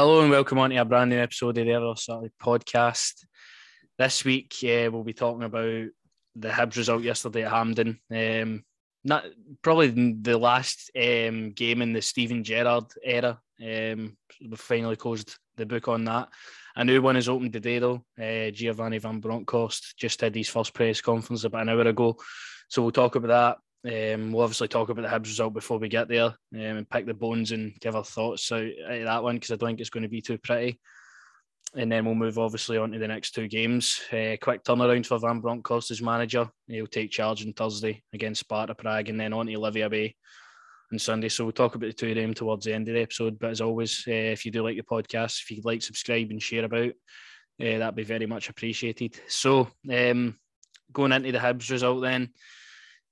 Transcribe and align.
Hello 0.00 0.22
and 0.22 0.30
welcome 0.30 0.58
on 0.58 0.70
to 0.70 0.76
a 0.76 0.84
brand 0.86 1.10
new 1.10 1.18
episode 1.18 1.58
of 1.58 1.66
the 1.66 1.94
Saturday 1.94 2.32
podcast. 2.42 3.26
This 3.98 4.24
week 4.24 4.54
uh, 4.62 4.88
we'll 4.90 5.04
be 5.04 5.12
talking 5.12 5.42
about 5.42 5.88
the 6.34 6.48
Hibs 6.48 6.78
result 6.78 7.02
yesterday 7.02 7.44
at 7.44 7.50
Hampden. 7.52 8.00
Um, 8.10 8.64
not 9.04 9.26
probably 9.60 9.88
the 10.22 10.38
last 10.38 10.90
um, 10.96 11.50
game 11.50 11.82
in 11.82 11.92
the 11.92 12.00
Steven 12.00 12.42
Gerrard 12.42 12.86
era. 13.04 13.38
Um, 13.60 14.16
we 14.40 14.56
finally 14.56 14.96
closed 14.96 15.36
the 15.58 15.66
book 15.66 15.86
on 15.88 16.06
that. 16.06 16.30
A 16.76 16.82
new 16.82 17.02
one 17.02 17.16
is 17.16 17.28
opened 17.28 17.52
today 17.52 17.78
though. 17.78 18.02
Uh, 18.18 18.50
Giovanni 18.52 18.96
Van 18.96 19.20
Bronckhorst 19.20 19.98
just 19.98 20.22
had 20.22 20.34
his 20.34 20.48
first 20.48 20.72
press 20.72 21.02
conference 21.02 21.44
about 21.44 21.60
an 21.60 21.68
hour 21.68 21.82
ago, 21.82 22.16
so 22.68 22.80
we'll 22.80 22.90
talk 22.90 23.16
about 23.16 23.28
that. 23.28 23.58
Um, 23.84 24.32
we'll 24.32 24.42
obviously 24.42 24.68
talk 24.68 24.90
about 24.90 25.02
the 25.02 25.08
Hibs 25.08 25.26
result 25.26 25.54
before 25.54 25.78
we 25.78 25.88
get 25.88 26.08
there 26.08 26.26
um, 26.26 26.34
and 26.52 26.90
pick 26.90 27.06
the 27.06 27.14
bones 27.14 27.52
and 27.52 27.72
give 27.80 27.96
our 27.96 28.04
thoughts 28.04 28.52
out, 28.52 28.68
out 28.88 29.04
that 29.04 29.22
one 29.22 29.36
because 29.36 29.52
I 29.52 29.56
don't 29.56 29.70
think 29.70 29.80
it's 29.80 29.90
going 29.90 30.02
to 30.02 30.08
be 30.08 30.20
too 30.20 30.38
pretty. 30.38 30.78
And 31.74 31.90
then 31.90 32.04
we'll 32.04 32.16
move 32.16 32.38
obviously 32.38 32.76
on 32.76 32.90
to 32.92 32.98
the 32.98 33.08
next 33.08 33.30
two 33.30 33.48
games. 33.48 34.00
Uh, 34.12 34.36
quick 34.42 34.64
turnaround 34.64 35.06
for 35.06 35.18
Van 35.18 35.40
Bronckhorst 35.40 35.90
as 35.92 36.02
manager. 36.02 36.50
He'll 36.66 36.86
take 36.86 37.10
charge 37.10 37.46
on 37.46 37.52
Thursday 37.52 38.02
against 38.12 38.40
Sparta 38.40 38.74
Prague 38.74 39.08
and 39.08 39.18
then 39.18 39.32
on 39.32 39.46
to 39.46 39.52
Livi 39.52 39.86
away 39.86 40.16
on 40.92 40.98
Sunday. 40.98 41.28
So 41.28 41.44
we'll 41.44 41.52
talk 41.52 41.76
about 41.76 41.86
the 41.86 41.92
two 41.92 42.10
of 42.10 42.16
them 42.16 42.34
towards 42.34 42.64
the 42.64 42.74
end 42.74 42.88
of 42.88 42.94
the 42.94 43.02
episode. 43.02 43.38
But 43.38 43.50
as 43.50 43.60
always, 43.60 44.04
uh, 44.08 44.10
if 44.10 44.44
you 44.44 44.50
do 44.50 44.64
like 44.64 44.76
the 44.76 44.82
podcast, 44.82 45.42
if 45.42 45.50
you'd 45.50 45.64
like, 45.64 45.82
subscribe 45.82 46.30
and 46.30 46.42
share 46.42 46.64
about, 46.64 46.90
uh, 46.90 47.78
that'd 47.78 47.94
be 47.94 48.02
very 48.02 48.26
much 48.26 48.48
appreciated. 48.48 49.18
So 49.28 49.68
um, 49.90 50.36
going 50.92 51.12
into 51.12 51.32
the 51.32 51.38
Hibs 51.38 51.70
result 51.70 52.02
then. 52.02 52.30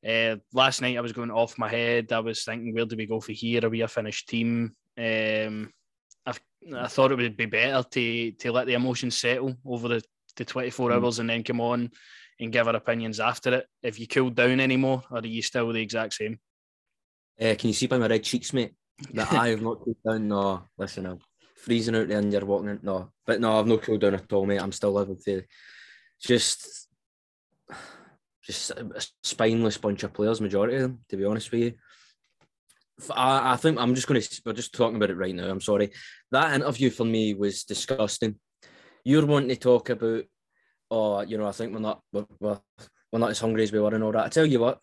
Uh, 0.06 0.36
last 0.52 0.80
night 0.80 0.96
I 0.96 1.00
was 1.00 1.12
going 1.12 1.30
off 1.30 1.58
my 1.58 1.68
head. 1.68 2.12
I 2.12 2.20
was 2.20 2.44
thinking, 2.44 2.74
where 2.74 2.84
do 2.84 2.96
we 2.96 3.06
go 3.06 3.20
for 3.20 3.32
here? 3.32 3.64
Are 3.64 3.70
we 3.70 3.80
a 3.80 3.88
finished 3.88 4.28
team? 4.28 4.72
Um, 4.96 5.72
I, 6.24 6.34
I 6.76 6.86
thought 6.86 7.12
it 7.12 7.18
would 7.18 7.36
be 7.36 7.46
better 7.46 7.86
to 7.88 8.32
to 8.32 8.52
let 8.52 8.66
the 8.66 8.74
emotions 8.74 9.16
settle 9.16 9.56
over 9.64 9.88
the, 9.88 10.02
the 10.36 10.44
24 10.44 10.90
mm. 10.90 10.94
hours 10.94 11.18
and 11.18 11.28
then 11.28 11.42
come 11.42 11.60
on 11.60 11.90
and 12.40 12.52
give 12.52 12.68
our 12.68 12.76
opinions 12.76 13.20
after 13.20 13.54
it. 13.54 13.66
If 13.82 13.98
you 13.98 14.06
cooled 14.06 14.36
down 14.36 14.60
anymore, 14.60 15.02
or 15.10 15.18
are 15.18 15.26
you 15.26 15.42
still 15.42 15.72
the 15.72 15.82
exact 15.82 16.14
same? 16.14 16.38
Uh, 17.40 17.54
can 17.58 17.68
you 17.68 17.74
see 17.74 17.86
by 17.86 17.98
my 17.98 18.08
red 18.08 18.24
cheeks, 18.24 18.52
mate, 18.52 18.74
that 19.14 19.32
I 19.32 19.48
have 19.48 19.62
not 19.62 19.80
cooled 19.80 19.96
down? 20.04 20.28
No, 20.28 20.64
listen, 20.76 21.06
I'm 21.06 21.18
freezing 21.56 21.96
out 21.96 22.08
there 22.08 22.18
and 22.18 22.32
you're 22.32 22.44
walking 22.44 22.70
in. 22.70 22.80
No, 22.82 23.12
but 23.26 23.40
no, 23.40 23.58
I've 23.58 23.66
not 23.66 23.82
cooled 23.82 24.00
down 24.00 24.14
at 24.14 24.32
all, 24.32 24.46
mate. 24.46 24.60
I'm 24.60 24.72
still 24.72 24.92
living 24.92 25.16
through. 25.16 25.42
Just 26.20 26.88
just 28.48 28.70
a 28.70 29.06
spineless 29.22 29.76
bunch 29.76 30.02
of 30.02 30.14
players, 30.14 30.40
majority 30.40 30.76
of 30.76 30.82
them, 30.82 31.00
to 31.10 31.18
be 31.18 31.24
honest 31.26 31.52
with 31.52 31.60
you. 31.60 31.72
I, 33.14 33.52
I 33.52 33.56
think 33.56 33.78
I'm 33.78 33.94
just 33.94 34.08
going 34.08 34.20
to, 34.20 34.42
we're 34.46 34.54
just 34.54 34.74
talking 34.74 34.96
about 34.96 35.10
it 35.10 35.18
right 35.18 35.34
now. 35.34 35.50
I'm 35.50 35.60
sorry. 35.60 35.90
That 36.30 36.54
interview 36.54 36.88
for 36.88 37.04
me 37.04 37.34
was 37.34 37.64
disgusting. 37.64 38.36
You're 39.04 39.26
wanting 39.26 39.50
to 39.50 39.56
talk 39.56 39.90
about, 39.90 40.24
oh, 40.90 41.20
you 41.20 41.36
know, 41.36 41.46
I 41.46 41.52
think 41.52 41.74
we're 41.74 41.80
not, 41.80 42.00
we're, 42.10 42.24
we're, 42.40 42.58
we're 43.12 43.18
not 43.18 43.30
as 43.30 43.38
hungry 43.38 43.64
as 43.64 43.70
we 43.70 43.80
were 43.80 43.94
and 43.94 44.02
all 44.02 44.12
that. 44.12 44.24
I 44.24 44.28
tell 44.30 44.46
you 44.46 44.60
what, 44.60 44.78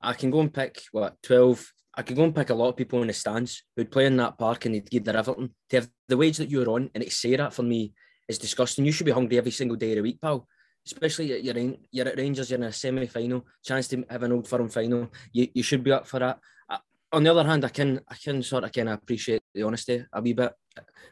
I 0.00 0.14
can 0.14 0.30
go 0.30 0.40
and 0.40 0.52
pick, 0.52 0.80
what, 0.90 1.16
12, 1.22 1.72
I 1.94 2.02
could 2.02 2.16
go 2.16 2.24
and 2.24 2.34
pick 2.34 2.48
a 2.48 2.54
lot 2.54 2.70
of 2.70 2.76
people 2.76 3.02
in 3.02 3.08
the 3.08 3.12
stands 3.12 3.64
who'd 3.76 3.90
play 3.90 4.06
in 4.06 4.16
that 4.16 4.38
park 4.38 4.64
and 4.64 4.74
they'd 4.74 4.90
give 4.90 5.04
their 5.04 5.16
everything. 5.16 5.50
To 5.68 5.76
have 5.76 5.90
the 6.08 6.16
wage 6.16 6.38
that 6.38 6.48
you're 6.48 6.70
on 6.70 6.88
and 6.94 7.04
to 7.04 7.10
say 7.10 7.36
that 7.36 7.52
for 7.52 7.64
me 7.64 7.92
is 8.28 8.38
disgusting. 8.38 8.86
You 8.86 8.92
should 8.92 9.06
be 9.06 9.12
hungry 9.12 9.36
every 9.36 9.50
single 9.50 9.76
day 9.76 9.90
of 9.90 9.96
the 9.96 10.02
week, 10.02 10.20
pal 10.22 10.48
especially 10.86 11.32
at 11.32 11.44
you're, 11.44 11.74
you're 11.90 12.08
at 12.08 12.16
Rangers, 12.16 12.50
you're 12.50 12.58
in 12.58 12.64
a 12.64 12.72
semi 12.72 13.06
final, 13.06 13.46
chance 13.64 13.88
to 13.88 14.04
have 14.10 14.22
an 14.22 14.32
old 14.32 14.48
firm 14.48 14.68
final. 14.68 15.10
You, 15.32 15.48
you 15.54 15.62
should 15.62 15.84
be 15.84 15.92
up 15.92 16.06
for 16.06 16.18
that. 16.18 16.38
Uh, 16.68 16.78
on 17.12 17.24
the 17.24 17.30
other 17.30 17.44
hand, 17.44 17.64
I 17.64 17.68
can 17.68 18.00
I 18.08 18.14
can 18.14 18.42
sort 18.42 18.64
of 18.64 18.72
kind 18.72 18.88
of 18.88 18.94
appreciate 18.94 19.42
the 19.54 19.62
honesty 19.62 20.04
a 20.12 20.20
wee 20.20 20.32
bit. 20.32 20.52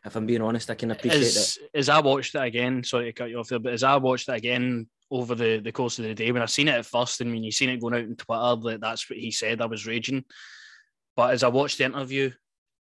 If 0.04 0.16
I'm 0.16 0.26
being 0.26 0.42
honest, 0.42 0.70
I 0.70 0.74
can 0.74 0.90
appreciate 0.90 1.22
as, 1.22 1.58
it. 1.60 1.70
As 1.74 1.88
I 1.88 2.00
watched 2.00 2.34
it 2.34 2.42
again, 2.42 2.84
sorry 2.84 3.06
to 3.06 3.12
cut 3.12 3.30
you 3.30 3.38
off 3.38 3.48
there, 3.48 3.58
but 3.58 3.72
as 3.72 3.82
I 3.82 3.96
watched 3.96 4.28
it 4.28 4.36
again 4.36 4.88
over 5.10 5.34
the, 5.34 5.58
the 5.58 5.72
course 5.72 5.98
of 5.98 6.04
the 6.04 6.14
day, 6.14 6.30
when 6.30 6.42
I 6.42 6.46
seen 6.46 6.68
it 6.68 6.74
at 6.74 6.86
first, 6.86 7.20
and 7.20 7.32
when 7.32 7.42
you 7.42 7.50
seen 7.50 7.70
it 7.70 7.80
going 7.80 7.94
out 7.94 8.00
on 8.00 8.16
Twitter, 8.16 8.70
that 8.70 8.80
that's 8.80 9.08
what 9.10 9.18
he 9.18 9.30
said, 9.30 9.60
I 9.60 9.66
was 9.66 9.86
raging. 9.86 10.24
But 11.16 11.32
as 11.32 11.42
I 11.42 11.48
watched 11.48 11.78
the 11.78 11.84
interview, 11.84 12.30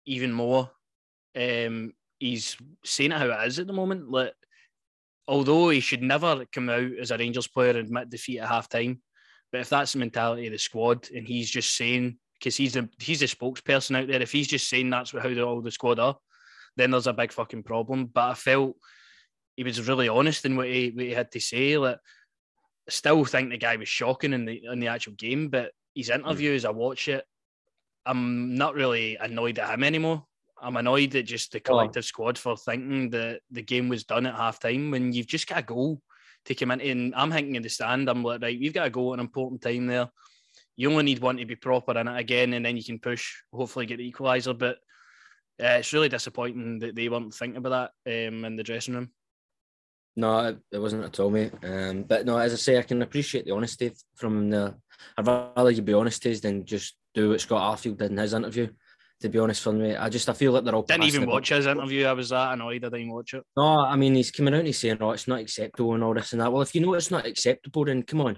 even 0.05 0.33
more, 0.33 0.69
um, 1.35 1.93
he's 2.19 2.57
saying 2.83 3.11
it 3.11 3.17
how 3.17 3.29
it 3.29 3.47
is 3.47 3.59
at 3.59 3.67
the 3.67 3.73
moment. 3.73 4.11
Like 4.11 4.33
although 5.27 5.69
he 5.69 5.79
should 5.79 6.01
never 6.01 6.45
come 6.51 6.69
out 6.69 6.91
as 6.99 7.11
a 7.11 7.17
Rangers 7.17 7.47
player 7.47 7.71
and 7.71 7.79
admit 7.79 8.09
defeat 8.09 8.39
at 8.39 8.47
half 8.47 8.69
time, 8.69 9.01
but 9.51 9.61
if 9.61 9.69
that's 9.69 9.93
the 9.93 9.99
mentality 9.99 10.47
of 10.47 10.53
the 10.53 10.59
squad 10.59 11.09
and 11.13 11.27
he's 11.27 11.49
just 11.49 11.75
saying 11.75 12.17
because 12.39 12.55
he's 12.55 12.73
the 12.73 12.89
he's 12.99 13.21
the 13.21 13.25
spokesperson 13.25 13.97
out 13.97 14.07
there, 14.07 14.21
if 14.21 14.31
he's 14.31 14.47
just 14.47 14.69
saying 14.69 14.89
that's 14.89 15.11
how 15.11 15.19
the, 15.21 15.41
all 15.41 15.61
the 15.61 15.71
squad 15.71 15.99
are, 15.99 16.17
then 16.75 16.91
there's 16.91 17.07
a 17.07 17.13
big 17.13 17.31
fucking 17.31 17.63
problem. 17.63 18.05
But 18.05 18.31
I 18.31 18.33
felt 18.33 18.75
he 19.55 19.63
was 19.63 19.87
really 19.87 20.09
honest 20.09 20.45
in 20.45 20.55
what 20.55 20.67
he 20.67 20.91
what 20.91 21.05
he 21.05 21.11
had 21.11 21.31
to 21.31 21.39
say. 21.39 21.77
Like, 21.77 21.97
I 21.97 22.91
still 22.91 23.25
think 23.25 23.49
the 23.49 23.57
guy 23.57 23.75
was 23.75 23.89
shocking 23.89 24.33
in 24.33 24.45
the 24.45 24.61
in 24.71 24.79
the 24.79 24.87
actual 24.87 25.13
game, 25.13 25.49
but 25.49 25.71
his 25.95 26.09
interview 26.09 26.51
hmm. 26.51 26.55
as 26.57 26.65
I 26.65 26.69
watch 26.69 27.07
it, 27.07 27.25
I'm 28.05 28.55
not 28.55 28.75
really 28.75 29.17
annoyed 29.17 29.59
at 29.59 29.73
him 29.73 29.83
anymore. 29.83 30.25
I'm 30.61 30.77
annoyed 30.77 31.15
at 31.15 31.25
just 31.25 31.51
the 31.51 31.59
collective 31.59 32.01
oh. 32.01 32.07
squad 32.07 32.37
for 32.37 32.57
thinking 32.57 33.09
that 33.11 33.41
the 33.51 33.61
game 33.61 33.89
was 33.89 34.03
done 34.03 34.25
at 34.25 34.35
half 34.35 34.59
time 34.59 34.91
when 34.91 35.13
you've 35.13 35.27
just 35.27 35.47
got 35.47 35.59
a 35.59 35.63
goal 35.63 36.01
to 36.45 36.55
come 36.55 36.71
in. 36.71 36.81
And 36.81 37.15
I'm 37.15 37.31
thinking 37.31 37.55
in 37.55 37.63
the 37.63 37.69
stand, 37.69 38.09
I'm 38.09 38.23
like, 38.23 38.41
right, 38.41 38.59
we've 38.59 38.73
got 38.73 38.87
a 38.87 38.91
goal 38.91 39.13
at 39.13 39.19
an 39.19 39.25
important 39.25 39.61
time 39.61 39.87
there. 39.87 40.09
You 40.75 40.91
only 40.91 41.03
need 41.03 41.19
one 41.19 41.37
to 41.37 41.45
be 41.45 41.55
proper 41.55 41.97
in 41.97 42.07
it 42.07 42.19
again, 42.19 42.53
and 42.53 42.65
then 42.65 42.77
you 42.77 42.83
can 42.83 42.99
push, 42.99 43.35
hopefully 43.51 43.85
get 43.85 43.97
the 43.97 44.11
equaliser. 44.11 44.57
But 44.57 44.77
uh, 45.61 45.79
it's 45.79 45.93
really 45.93 46.09
disappointing 46.09 46.79
that 46.79 46.95
they 46.95 47.09
weren't 47.09 47.33
thinking 47.33 47.57
about 47.57 47.91
that 48.05 48.27
um, 48.27 48.45
in 48.45 48.55
the 48.55 48.63
dressing 48.63 48.93
room. 48.93 49.11
No, 50.15 50.57
it 50.71 50.79
wasn't 50.79 51.05
at 51.05 51.19
all, 51.19 51.29
mate. 51.29 51.53
Um, 51.63 52.03
but 52.03 52.25
no, 52.25 52.37
as 52.37 52.53
I 52.53 52.55
say, 52.55 52.77
I 52.77 52.83
can 52.83 53.01
appreciate 53.03 53.45
the 53.45 53.51
honesty 53.51 53.91
from 54.15 54.49
the. 54.49 54.75
I'd 55.15 55.27
rather 55.27 55.71
you 55.71 55.81
be 55.83 55.93
honest 55.93 56.23
than 56.41 56.65
just 56.65 56.95
do 57.13 57.29
what 57.29 57.41
Scott 57.41 57.77
Arfield 57.77 57.97
did 57.97 58.11
in 58.11 58.17
his 58.17 58.33
interview 58.33 58.67
to 59.21 59.29
be 59.29 59.39
honest 59.39 59.63
for 59.63 59.73
me. 59.73 59.95
I 59.95 60.09
just 60.09 60.29
I 60.29 60.33
feel 60.33 60.51
like 60.51 60.63
they're 60.63 60.75
all 60.75 60.83
didn't 60.83 61.05
even 61.05 61.29
watch 61.29 61.49
his 61.49 61.65
interview. 61.65 62.05
I 62.05 62.13
was 62.13 62.29
that 62.29 62.53
annoyed 62.53 62.85
I 62.85 62.89
didn't 62.89 63.11
watch 63.11 63.33
it. 63.33 63.43
No, 63.55 63.79
I 63.79 63.95
mean 63.95 64.15
he's 64.15 64.31
coming 64.31 64.53
out 64.53 64.59
and 64.59 64.67
he's 64.67 64.79
saying, 64.79 64.97
"Oh, 65.01 65.11
it's 65.11 65.27
not 65.27 65.39
acceptable" 65.39 65.93
and 65.93 66.03
all 66.03 66.13
this 66.13 66.33
and 66.33 66.41
that. 66.41 66.51
Well, 66.51 66.61
if 66.61 66.75
you 66.75 66.81
know 66.81 66.93
it's 66.93 67.11
not 67.11 67.25
acceptable, 67.25 67.85
then 67.85 68.03
come 68.03 68.21
on, 68.21 68.37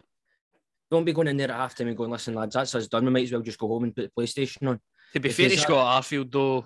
don't 0.90 1.06
be 1.06 1.14
going 1.14 1.28
in 1.28 1.38
there 1.38 1.52
at 1.52 1.58
half 1.58 1.76
time 1.76 1.88
and 1.88 1.98
going, 1.98 2.12
"Listen, 2.12 2.36
lads, 2.36 2.56
that's 2.56 2.76
us 2.76 2.88
done. 2.88 3.06
We 3.06 3.12
might 3.12 3.24
as 3.24 3.32
well 3.32 3.42
just 3.42 3.60
go 3.60 3.68
home 3.68 3.84
and 3.84 3.96
put 3.96 4.10
the 4.14 4.22
PlayStation 4.22 4.68
on." 4.70 4.80
To 5.14 5.20
be 5.20 5.30
fair 5.30 5.50
to 5.50 5.58
Scott 5.58 6.04
Arfield, 6.04 6.32
though, 6.32 6.66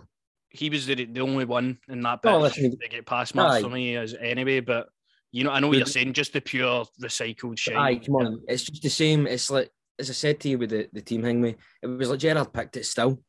he 0.50 0.70
was 0.70 0.86
the, 0.86 1.06
the 1.06 1.22
only 1.22 1.46
one 1.46 1.80
in 1.88 2.02
that 2.02 2.22
pitch 2.22 2.32
no, 2.32 2.48
to 2.48 2.88
get 2.90 3.06
past 3.06 3.36
marks 3.36 3.64
for 3.64 3.70
me 3.70 3.96
as 3.96 4.14
anyway. 4.14 4.60
But 4.60 4.90
you 5.32 5.44
know, 5.44 5.52
I 5.52 5.60
know 5.60 5.70
what 5.70 5.78
you're 5.78 5.86
saying. 5.86 6.14
Just 6.14 6.34
the 6.34 6.42
pure 6.42 6.86
recycled 7.02 7.58
shit. 7.58 7.76
Aye, 7.76 7.96
come 7.96 8.16
on, 8.16 8.42
it's 8.48 8.64
just 8.64 8.84
the 8.84 8.90
same. 8.90 9.26
It's 9.26 9.50
like 9.50 9.72
as 10.00 10.10
I 10.10 10.14
said 10.14 10.40
to 10.42 10.50
you 10.50 10.58
with 10.58 10.72
the, 10.72 10.90
the 10.92 11.02
team 11.02 11.24
hang 11.24 11.42
me, 11.42 11.56
it 11.82 11.88
was 11.88 12.10
like 12.10 12.20
Gerrard 12.20 12.54
picked 12.54 12.78
it 12.78 12.86
still. 12.86 13.20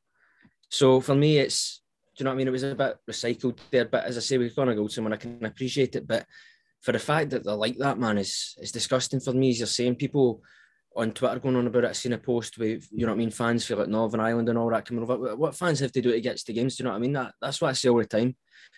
So 0.74 1.00
for 1.00 1.14
me, 1.14 1.38
it's 1.38 1.82
do 2.16 2.22
you 2.22 2.24
know 2.24 2.30
what 2.30 2.34
I 2.34 2.38
mean? 2.38 2.48
It 2.48 2.52
was 2.52 2.62
a 2.64 2.74
bit 2.74 2.96
recycled 3.08 3.58
there, 3.70 3.84
but 3.84 4.04
as 4.04 4.16
I 4.16 4.20
say, 4.20 4.38
we've 4.38 4.54
gone 4.54 4.66
to 4.68 4.74
go 4.74 4.88
someone 4.88 5.12
I 5.12 5.16
can 5.16 5.44
appreciate 5.44 5.94
it. 5.94 6.06
But 6.06 6.26
for 6.80 6.92
the 6.92 6.98
fact 6.98 7.30
that 7.30 7.44
they're 7.44 7.54
like 7.54 7.78
that, 7.78 7.98
man, 7.98 8.18
is 8.18 8.56
it's 8.58 8.72
disgusting 8.72 9.20
for 9.20 9.32
me. 9.32 9.50
As 9.50 9.60
you're 9.60 9.66
saying, 9.68 9.96
people 9.96 10.42
on 10.96 11.12
Twitter 11.12 11.38
going 11.38 11.56
on 11.56 11.68
about 11.68 11.84
it. 11.84 11.88
I've 11.88 11.96
seen 11.96 12.12
a 12.12 12.18
post 12.18 12.58
with 12.58 12.88
you 12.90 13.06
know 13.06 13.12
what 13.12 13.16
I 13.16 13.18
mean, 13.18 13.30
fans 13.30 13.64
feel 13.64 13.78
like 13.78 13.88
Northern 13.88 14.20
Ireland 14.20 14.48
and 14.48 14.58
all 14.58 14.70
that 14.70 14.84
coming 14.84 15.04
over. 15.04 15.36
What 15.36 15.56
fans 15.56 15.78
have 15.78 15.92
to 15.92 16.02
do 16.02 16.10
to 16.10 16.20
get 16.20 16.38
to 16.38 16.46
the 16.46 16.52
games? 16.52 16.76
Do 16.76 16.82
you 16.82 16.84
know 16.86 16.90
what 16.90 16.98
I 16.98 17.00
mean? 17.00 17.12
That 17.12 17.34
that's 17.40 17.60
what 17.60 17.70
I 17.70 17.72
say 17.72 17.88
all 17.88 17.98
the 17.98 18.06
time. 18.06 18.34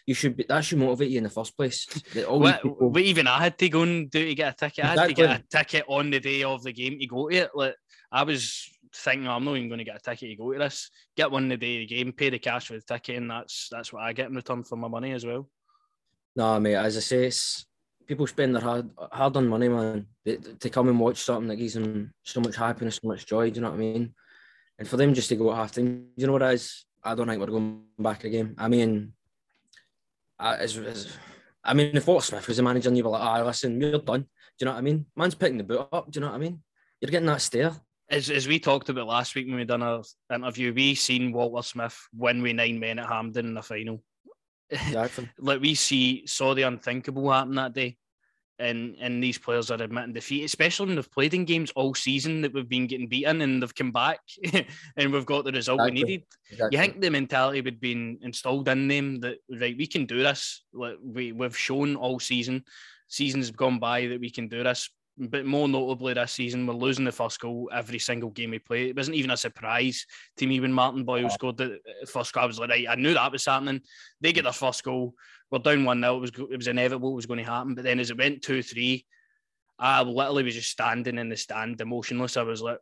You 0.07 0.15
should 0.15 0.37
be 0.37 0.45
that 0.49 0.65
should 0.65 0.79
motivate 0.79 1.11
you 1.11 1.19
in 1.19 1.25
the 1.25 1.31
first 1.31 1.57
place. 1.57 1.87
what, 2.29 2.63
people... 2.63 2.99
even 2.99 3.27
I 3.27 3.39
had 3.39 3.59
to 3.59 3.69
go 3.71 3.83
and 3.83 4.11
do 4.11 4.23
to 4.23 4.35
get 4.35 4.53
a 4.53 4.57
ticket. 4.57 4.85
I 4.85 4.89
had 4.89 5.09
to 5.09 5.15
get 5.15 5.41
a 5.41 5.43
ticket 5.51 5.85
on 5.89 6.11
the 6.11 6.21
day 6.21 6.43
of 6.43 6.63
the 6.63 6.73
game 6.73 6.99
to 6.99 7.07
go 7.07 7.29
to 7.29 7.37
it. 7.37 7.51
Like 7.55 7.75
I 8.13 8.23
was 8.25 8.71
thinking, 8.97 9.29
I'm 9.29 9.45
not 9.45 9.57
even 9.57 9.69
going 9.69 9.79
to 9.79 9.85
get 9.85 9.97
a 9.97 10.01
ticket 10.01 10.31
to 10.31 10.37
go 10.37 10.53
to 10.53 10.59
this. 10.59 10.91
Get 11.17 11.31
one 11.31 11.49
the 11.49 11.57
day 11.57 11.83
of 11.83 11.89
the 11.89 11.95
game, 11.95 12.13
pay 12.13 12.31
the 12.31 12.39
cash 12.39 12.69
for 12.69 12.75
the 12.75 12.81
ticket, 12.81 13.17
and 13.17 13.31
that's 13.31 13.69
that's 13.71 13.93
what 13.93 14.03
I 14.03 14.13
get 14.13 14.29
in 14.29 14.35
return 14.35 14.65
for 14.65 14.77
my 14.77 14.89
money 14.89 15.13
as 15.13 15.25
well. 15.25 15.49
No, 16.35 16.59
mate. 16.61 16.75
As 16.75 16.97
I 16.97 17.01
say, 17.01 17.27
it's 17.27 17.67
people 18.07 18.27
spend 18.27 18.55
their 18.55 18.63
hard 18.63 18.91
hard 19.13 19.37
on 19.37 19.49
money, 19.49 19.69
man, 19.69 20.07
to 20.25 20.71
come 20.71 20.89
and 20.89 21.01
watch 21.01 21.19
something 21.19 21.49
that 21.49 21.57
gives 21.57 21.75
them 21.75 22.13
so 22.23 22.41
much 22.41 22.57
happiness, 22.57 23.01
so 23.03 23.09
much 23.09 23.27
joy. 23.27 23.51
Do 23.51 23.57
you 23.57 23.61
know 23.63 23.71
what 23.71 23.77
I 23.77 23.81
mean? 23.81 24.15
And 24.79 24.89
for 24.89 24.97
them 24.97 25.15
just 25.15 25.29
to 25.31 25.37
go 25.37 25.55
half 25.55 25.73
time, 25.73 26.09
you 26.17 26.27
know 26.27 26.33
what 26.33 26.43
it 26.43 26.55
is? 26.55 26.85
I 27.03 27.15
don't 27.15 27.29
think 27.29 27.41
we're 27.41 27.47
going 27.47 27.83
back 27.99 28.25
again. 28.25 28.55
I 28.59 28.69
mean, 28.69 29.13
as 30.39 30.79
I 31.65 31.75
mean, 31.75 31.97
if 31.97 32.07
Walter 32.07 32.27
Smith 32.27 32.47
was 32.47 32.57
the 32.57 32.63
manager 32.63 32.89
and 32.89 32.97
you 32.97 33.05
were 33.05 33.11
like, 33.11 33.23
ah, 33.23 33.43
listen, 33.43 33.79
we're 33.79 33.99
done. 33.99 34.23
Do 34.23 34.27
you 34.61 34.65
know 34.67 34.73
what 34.73 34.79
I 34.79 34.83
mean? 34.83 35.07
Man's 35.17 35.35
picking 35.35 35.59
the 35.59 35.65
boot 35.65 35.89
up. 35.93 36.11
Do 36.11 36.19
you 36.19 36.21
know 36.21 36.31
what 36.31 36.37
I 36.37 36.39
mean? 36.39 36.63
You're 37.01 37.11
getting 37.11 37.27
that 37.27 37.41
stare 37.41 37.73
as, 38.09 38.31
as 38.31 38.47
we 38.47 38.59
talked 38.59 38.89
about 38.89 39.07
last 39.07 39.35
week 39.35 39.47
when 39.47 39.57
we 39.57 39.65
done 39.65 39.83
our 39.83 40.03
interview, 40.33 40.73
we 40.73 40.95
seen 40.95 41.33
Walter 41.33 41.63
Smith 41.63 41.99
win 42.17 42.43
with 42.43 42.57
nine 42.57 42.79
men 42.79 42.99
at 42.99 43.09
Hampden 43.09 43.47
in 43.47 43.55
the 43.55 43.63
final. 43.63 44.03
Exactly. 44.69 45.31
like 45.39 45.61
we 45.61 45.77
see 45.77 46.27
saw 46.27 46.53
the 46.53 46.63
unthinkable 46.63 47.31
happen 47.31 47.55
that 47.55 47.73
day. 47.73 47.97
and 48.59 48.97
and 49.01 49.23
these 49.23 49.39
players 49.39 49.71
are 49.71 49.81
admitting 49.81 50.13
defeat, 50.13 50.45
especially 50.45 50.87
when 50.87 50.97
they've 50.97 51.13
played 51.13 51.35
in 51.35 51.45
games 51.45 51.71
all 51.77 51.95
season 51.95 52.41
that 52.41 52.53
we've 52.53 52.69
been 52.69 52.89
getting 52.89 53.07
beaten 53.07 53.43
and 53.43 53.63
they've 53.63 53.75
come 53.75 53.93
back 53.93 54.19
and 54.97 55.13
we've 55.13 55.27
got 55.27 55.45
the 55.45 55.53
result 55.53 55.79
exactly. 55.79 56.03
we 56.03 56.09
needed. 56.09 56.27
Exactly. 56.51 56.77
You 56.77 56.83
think 56.83 57.01
the 57.01 57.11
mentality 57.11 57.61
would 57.61 57.81
be 57.81 58.19
installed 58.23 58.69
in 58.69 58.89
them 58.89 59.21
that 59.21 59.37
right, 59.51 59.77
we 59.77 59.87
can 59.87 60.07
do 60.07 60.23
this. 60.23 60.65
Like 60.73 60.97
we 61.01 61.33
we've 61.33 61.57
shown 61.57 61.97
all 61.97 62.19
season, 62.19 62.65
seasons 63.09 63.47
have 63.47 63.57
gone 63.57 63.79
by 63.79 64.07
that 64.07 64.21
we 64.21 64.31
can 64.31 64.49
do 64.49 64.65
this. 64.65 64.91
But 65.19 65.47
more 65.47 65.67
notably 65.67 66.13
this 66.13 66.33
season, 66.33 66.67
we're 66.67 66.75
losing 66.75 67.07
the 67.07 67.13
first 67.13 67.41
goal 67.41 67.71
every 67.73 67.99
single 67.99 68.31
game 68.31 68.51
we 68.51 68.59
play. 68.59 68.91
It 68.91 68.97
wasn't 68.97 69.17
even 69.17 69.31
a 69.31 69.37
surprise 69.37 70.05
to 70.37 70.47
me 70.47 70.61
when 70.61 70.73
Martin 70.73 71.05
Boyle 71.05 71.23
yeah. 71.23 71.29
scored 71.29 71.57
the 71.57 71.77
uh, 71.77 72.07
first 72.07 72.35
goal. 72.35 72.45
I 72.45 72.47
was 72.47 72.59
like, 72.59 72.69
right, 72.69 72.87
I 72.87 72.97
knew 72.97 73.15
that 73.15 73.33
was 73.33 73.47
happening. 73.47 73.81
They 74.21 74.35
get 74.35 74.45
their 74.45 74.53
first 74.53 74.85
goal 74.85 75.15
we're 75.51 75.59
down 75.59 75.85
one 75.85 76.01
now. 76.01 76.17
It 76.17 76.21
was 76.21 76.31
it 76.31 76.57
was 76.57 76.69
inevitable 76.69 77.13
it 77.13 77.17
was 77.17 77.27
going 77.27 77.45
to 77.45 77.51
happen. 77.51 77.75
But 77.75 77.85
then 77.85 78.01
as 78.01 78.11
it 78.11 78.19
went 78.19 78.43
two 78.43 78.63
three, 78.63 79.05
I 79.79 80.03
literally 80.03 80.43
was 80.43 80.55
just 80.55 80.71
standing 80.71 81.19
in 81.19 81.29
the 81.29 81.37
stand, 81.37 81.81
emotionless. 81.81 82.37
I 82.37 82.43
was 82.43 82.63
like, 82.63 82.79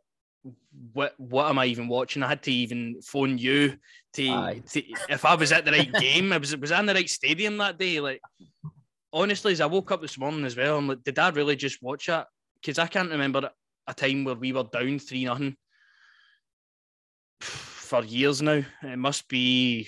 what 0.93 1.13
what 1.17 1.49
am 1.49 1.59
I 1.59 1.65
even 1.65 1.87
watching? 1.87 2.23
I 2.23 2.27
had 2.27 2.43
to 2.43 2.51
even 2.51 3.01
phone 3.01 3.37
you 3.37 3.77
to, 4.13 4.61
to 4.61 4.83
if 5.09 5.25
I 5.25 5.35
was 5.35 5.51
at 5.51 5.65
the 5.65 5.71
right 5.71 5.93
game. 5.99 6.33
I 6.33 6.37
was 6.37 6.55
was 6.57 6.71
I 6.71 6.79
in 6.79 6.85
the 6.85 6.93
right 6.93 7.09
stadium 7.09 7.57
that 7.57 7.77
day. 7.77 7.99
Like 7.99 8.21
honestly, 9.15 9.53
as 9.53 9.61
I 9.61 9.65
woke 9.65 9.91
up 9.91 10.01
this 10.01 10.17
morning 10.17 10.45
as 10.45 10.57
well, 10.57 10.77
I'm 10.77 10.87
like, 10.87 11.03
did 11.03 11.17
I 11.17 11.29
really 11.29 11.55
just 11.55 11.81
watch 11.81 12.07
that? 12.07 12.27
Because 12.55 12.77
I 12.77 12.87
can't 12.87 13.09
remember 13.09 13.49
a 13.87 13.93
time 13.93 14.25
where 14.25 14.35
we 14.35 14.51
were 14.51 14.63
down 14.63 14.99
three 14.99 15.25
nothing 15.25 15.55
for 17.41 18.03
years 18.03 18.41
now. 18.41 18.61
It 18.83 18.97
must 18.97 19.27
be 19.29 19.87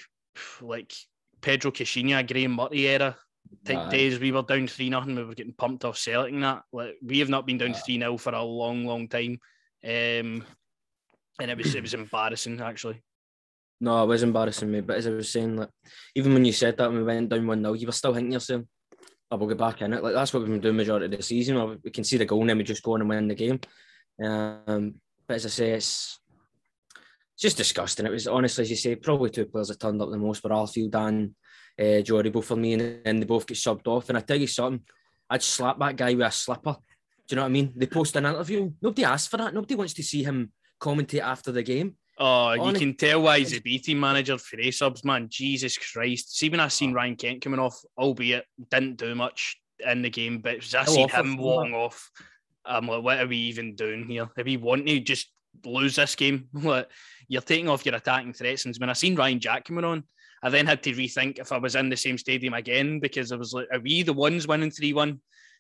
like 0.62 0.94
Pedro 1.42 1.72
Caixinha, 1.72 2.26
Graeme 2.26 2.56
Murty 2.56 2.88
era 2.88 3.18
type 3.66 3.90
days. 3.90 4.20
We 4.20 4.32
were 4.32 4.44
down 4.44 4.68
three 4.68 4.90
nothing. 4.90 5.16
We 5.16 5.26
were 5.26 5.36
getting 5.36 5.54
pumped 5.54 5.84
off 5.84 5.98
Celtic 5.98 6.34
and 6.34 6.44
that. 6.44 6.64
Like 6.72 6.96
we 7.04 7.20
have 7.20 7.30
not 7.30 7.46
been 7.46 7.58
down 7.58 7.74
three 7.74 8.00
0 8.00 8.18
for 8.18 8.34
a 8.34 8.42
long, 8.42 8.86
long 8.86 9.08
time. 9.08 9.40
Um, 9.84 10.46
and 11.40 11.52
it 11.52 11.58
was 11.58 11.76
it 11.76 11.82
was 11.82 11.94
embarrassing 11.94 12.62
actually. 12.62 13.02
No, 13.80 14.04
it 14.04 14.08
was 14.08 14.24
embarrassing, 14.24 14.72
mate. 14.72 14.88
But 14.88 14.98
as 14.98 15.08
I 15.08 15.12
was 15.12 15.30
saying, 15.30 15.58
like 15.58 15.70
even 16.16 16.34
when 16.34 16.46
you 16.46 16.54
said 16.54 16.78
that 16.78 16.90
when 16.90 17.00
we 17.00 17.04
went 17.04 17.30
down 17.30 17.46
one 17.46 17.62
0 17.62 17.74
you 17.74 17.86
were 17.86 17.92
still 17.94 18.14
thinking 18.14 18.34
yourself, 18.34 18.64
"Oh, 19.32 19.38
we'll 19.38 19.50
get 19.50 19.58
back 19.58 19.82
in 19.82 19.94
it." 19.94 20.04
Like 20.04 20.14
that's 20.14 20.34
what 20.34 20.42
we've 20.42 20.52
been 20.52 20.62
doing 20.62 20.78
majority 20.78 21.06
of 21.06 21.12
the 21.12 21.22
season. 21.24 21.80
We 21.84 21.92
can 21.92 22.04
see 22.04 22.18
the 22.18 22.26
goal 22.26 22.42
and 22.42 22.50
then 22.50 22.58
we 22.58 22.64
just 22.64 22.84
go 22.84 22.94
on 22.94 23.02
and 23.02 23.10
win 23.10 23.28
the 23.28 23.36
game. 23.36 23.60
Um, 24.24 24.96
but 25.28 25.36
as 25.36 25.46
I 25.46 25.50
say, 25.50 25.72
it's 25.72 26.20
just 27.38 27.58
disgusting. 27.58 28.06
It 28.06 28.12
was 28.12 28.28
honestly, 28.28 28.64
as 28.64 28.70
you 28.70 28.76
say, 28.76 28.96
probably 28.96 29.30
two 29.30 29.46
players 29.46 29.68
that 29.68 29.80
turned 29.80 30.02
up 30.02 30.10
the 30.10 30.18
most 30.18 30.44
were 30.44 30.50
Arfield 30.50 30.96
and 30.96 31.36
uh, 31.80 32.02
Jory 32.02 32.30
both 32.30 32.46
for 32.46 32.56
me, 32.56 32.74
and 32.74 33.00
then 33.04 33.20
they 33.20 33.26
both 33.26 33.46
get 33.46 33.58
subbed 33.58 33.88
off. 33.88 34.10
And 34.10 34.18
I 34.18 34.22
tell 34.22 34.40
you 34.40 34.48
something, 34.48 34.84
I'd 35.30 35.44
slap 35.44 35.78
that 35.80 35.96
guy 35.96 36.14
with 36.14 36.26
a 36.26 36.32
slipper. 36.32 36.78
Do 37.28 37.34
you 37.34 37.36
know 37.36 37.44
what 37.44 37.50
I 37.50 37.52
mean? 37.52 37.74
They 37.76 37.86
post 37.88 38.16
an 38.16 38.26
interview. 38.26 38.72
Nobody 38.82 39.04
asked 39.04 39.30
for 39.30 39.38
that. 39.38 39.54
Nobody 39.54 39.76
wants 39.76 39.94
to 39.96 40.04
see 40.04 40.24
him 40.24 40.52
commentate 40.80 41.22
after 41.22 41.52
the 41.52 41.64
game. 41.64 41.96
Oh, 42.20 42.54
you 42.54 42.74
can 42.74 42.96
tell 42.96 43.22
why 43.22 43.40
he's 43.40 43.56
a 43.56 43.62
B 43.62 43.78
team 43.78 44.00
manager 44.00 44.38
for 44.38 44.60
A 44.60 44.72
subs, 44.72 45.06
man. 45.06 45.28
Jesus 45.30 45.78
Christ. 45.78 46.36
See, 46.36 46.50
when 46.50 46.60
I 46.60 46.68
seen 46.68 46.94
Ryan 46.94 47.16
Kent 47.16 47.42
coming 47.42 47.60
off, 47.60 47.80
albeit 47.98 48.46
didn't 48.72 48.98
do 48.98 49.14
much 49.14 49.58
in 49.86 50.02
the 50.02 50.10
game, 50.10 50.40
but 50.40 50.74
I 50.74 50.86
seen 50.86 51.10
him 51.10 51.38
walking 51.38 51.76
off. 51.76 52.10
I'm 52.66 52.88
like, 52.88 53.04
what 53.04 53.20
are 53.20 53.28
we 53.28 53.38
even 53.38 53.76
doing 53.76 54.08
here? 54.08 54.30
If 54.36 54.46
we 54.46 54.58
want 54.58 54.88
to 54.88 55.00
just 55.00 55.32
lose 55.64 55.96
this 55.96 56.16
game, 56.16 56.48
like, 56.54 56.90
you're 57.28 57.42
taking 57.42 57.70
off 57.70 57.86
your 57.86 57.96
attacking 57.96 58.34
threats. 58.34 58.66
And 58.66 58.76
when 58.78 58.90
I 58.90 58.94
seen 58.94 59.16
Ryan 59.16 59.40
Jack 59.40 59.66
coming 59.66 59.86
on, 59.86 60.04
I 60.42 60.50
then 60.50 60.66
had 60.66 60.82
to 60.84 60.94
rethink 60.94 61.40
if 61.40 61.52
I 61.52 61.58
was 61.58 61.76
in 61.76 61.90
the 61.90 61.98
same 61.98 62.18
stadium 62.18 62.54
again 62.54 63.00
because 63.00 63.32
I 63.32 63.36
was 63.36 63.54
like, 63.54 63.68
are 63.72 63.80
we 63.80 64.02
the 64.02 64.14
ones 64.14 64.48
winning 64.48 64.72
3 64.72 64.94
1? 64.94 65.20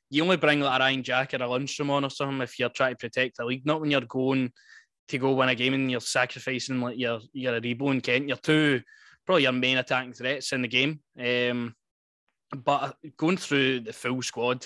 You 0.09 0.23
only 0.23 0.37
bring 0.37 0.61
like 0.61 0.79
a 0.79 0.83
Ryan 0.83 1.03
Jack 1.03 1.33
or 1.33 1.37
a 1.37 1.39
Lundstram 1.41 1.89
on 1.89 2.05
or 2.05 2.09
something 2.09 2.41
if 2.41 2.57
you're 2.57 2.69
trying 2.69 2.93
to 2.93 2.97
protect 2.97 3.37
the 3.37 3.45
league, 3.45 3.65
not 3.65 3.81
when 3.81 3.91
you're 3.91 4.01
going 4.01 4.51
to 5.07 5.17
go 5.17 5.33
win 5.33 5.49
a 5.49 5.55
game 5.55 5.73
and 5.73 5.89
you're 5.89 6.01
sacrificing 6.01 6.81
like 6.81 6.97
your 6.97 7.19
your 7.33 7.59
Aribo 7.59 7.91
and 7.91 8.03
Kent. 8.03 8.27
You're 8.27 8.37
two 8.37 8.81
probably 9.25 9.43
your 9.43 9.51
main 9.51 9.77
attacking 9.77 10.13
threats 10.13 10.53
in 10.53 10.61
the 10.61 10.67
game. 10.67 10.99
Um, 11.19 11.75
but 12.63 12.95
going 13.17 13.37
through 13.37 13.81
the 13.81 13.93
full 13.93 14.21
squad, 14.21 14.65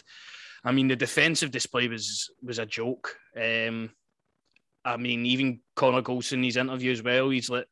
I 0.63 0.71
mean 0.71 0.87
the 0.87 0.95
defensive 0.95 1.51
display 1.51 1.87
was 1.87 2.29
was 2.43 2.59
a 2.59 2.65
joke. 2.65 3.15
Um, 3.35 3.91
I 4.83 4.97
mean, 4.97 5.25
even 5.25 5.59
Connor 5.75 6.01
Goldson, 6.01 6.43
his 6.43 6.57
interview 6.57 6.91
as 6.91 7.03
well, 7.03 7.29
he's 7.29 7.49
like 7.49 7.67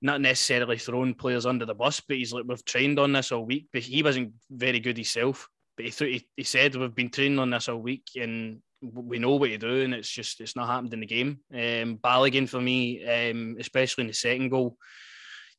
not 0.00 0.20
necessarily 0.20 0.78
throwing 0.78 1.14
players 1.14 1.46
under 1.46 1.64
the 1.64 1.74
bus, 1.74 2.00
but 2.00 2.16
he's 2.16 2.32
like, 2.32 2.44
we've 2.46 2.64
trained 2.64 2.98
on 2.98 3.12
this 3.12 3.32
all 3.32 3.44
week, 3.44 3.68
but 3.72 3.82
he 3.82 4.02
wasn't 4.02 4.32
very 4.50 4.80
good 4.80 4.96
himself. 4.96 5.48
But 5.76 5.86
he, 5.86 5.90
th- 5.90 6.12
he, 6.12 6.28
he 6.36 6.42
said, 6.44 6.76
we've 6.76 6.94
been 6.94 7.10
training 7.10 7.38
on 7.38 7.50
this 7.50 7.68
all 7.68 7.78
week 7.78 8.04
and 8.16 8.60
we 8.92 9.18
know 9.18 9.36
what 9.36 9.48
to 9.48 9.58
do, 9.58 9.82
and 9.82 9.94
it's 9.94 10.08
just, 10.08 10.40
it's 10.40 10.56
not 10.56 10.68
happened 10.68 10.92
in 10.94 11.00
the 11.00 11.06
game. 11.06 11.40
Um, 11.52 11.98
Balogun 11.98 12.48
for 12.48 12.60
me, 12.60 13.04
um, 13.04 13.56
especially 13.58 14.02
in 14.02 14.08
the 14.08 14.14
second 14.14 14.50
goal, 14.50 14.76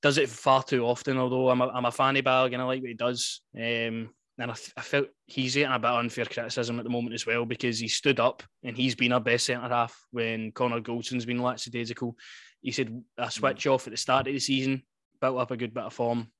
does 0.01 0.17
it 0.17 0.29
far 0.29 0.63
too 0.63 0.85
often, 0.85 1.17
although 1.17 1.49
I'm 1.49 1.61
a, 1.61 1.67
I'm 1.67 1.85
a 1.85 1.91
fan 1.91 2.17
of 2.17 2.25
Balogun, 2.25 2.59
I 2.59 2.63
like 2.63 2.81
what 2.81 2.89
he 2.89 2.95
does. 2.95 3.41
Um, 3.55 4.09
and 4.37 4.51
I, 4.51 4.55
I, 4.75 4.81
felt 4.81 5.07
he's 5.25 5.55
getting 5.55 5.73
a 5.73 5.79
bit 5.79 5.91
unfair 5.91 6.25
criticism 6.25 6.77
at 6.77 6.83
the 6.83 6.89
moment 6.89 7.13
as 7.15 7.25
well 7.25 7.45
because 7.45 7.79
he 7.79 7.87
stood 7.87 8.19
up 8.19 8.43
and 8.63 8.75
he's 8.75 8.95
been 8.95 9.13
our 9.13 9.21
best 9.21 9.45
centre 9.45 9.69
half 9.69 9.97
when 10.11 10.51
Connor 10.51 10.81
Goldson's 10.81 11.25
been 11.25 11.41
lackadaisical. 11.41 12.17
He 12.61 12.71
said 12.71 13.01
a 13.17 13.31
switch 13.31 13.63
mm. 13.63 13.73
off 13.73 13.87
at 13.87 13.91
the 13.91 13.97
start 13.97 14.27
of 14.27 14.33
the 14.33 14.39
season, 14.39 14.83
built 15.21 15.37
up 15.37 15.51
a 15.51 15.57
good 15.57 15.73
bit 15.73 15.83
of 15.83 15.93
form, 15.93 16.31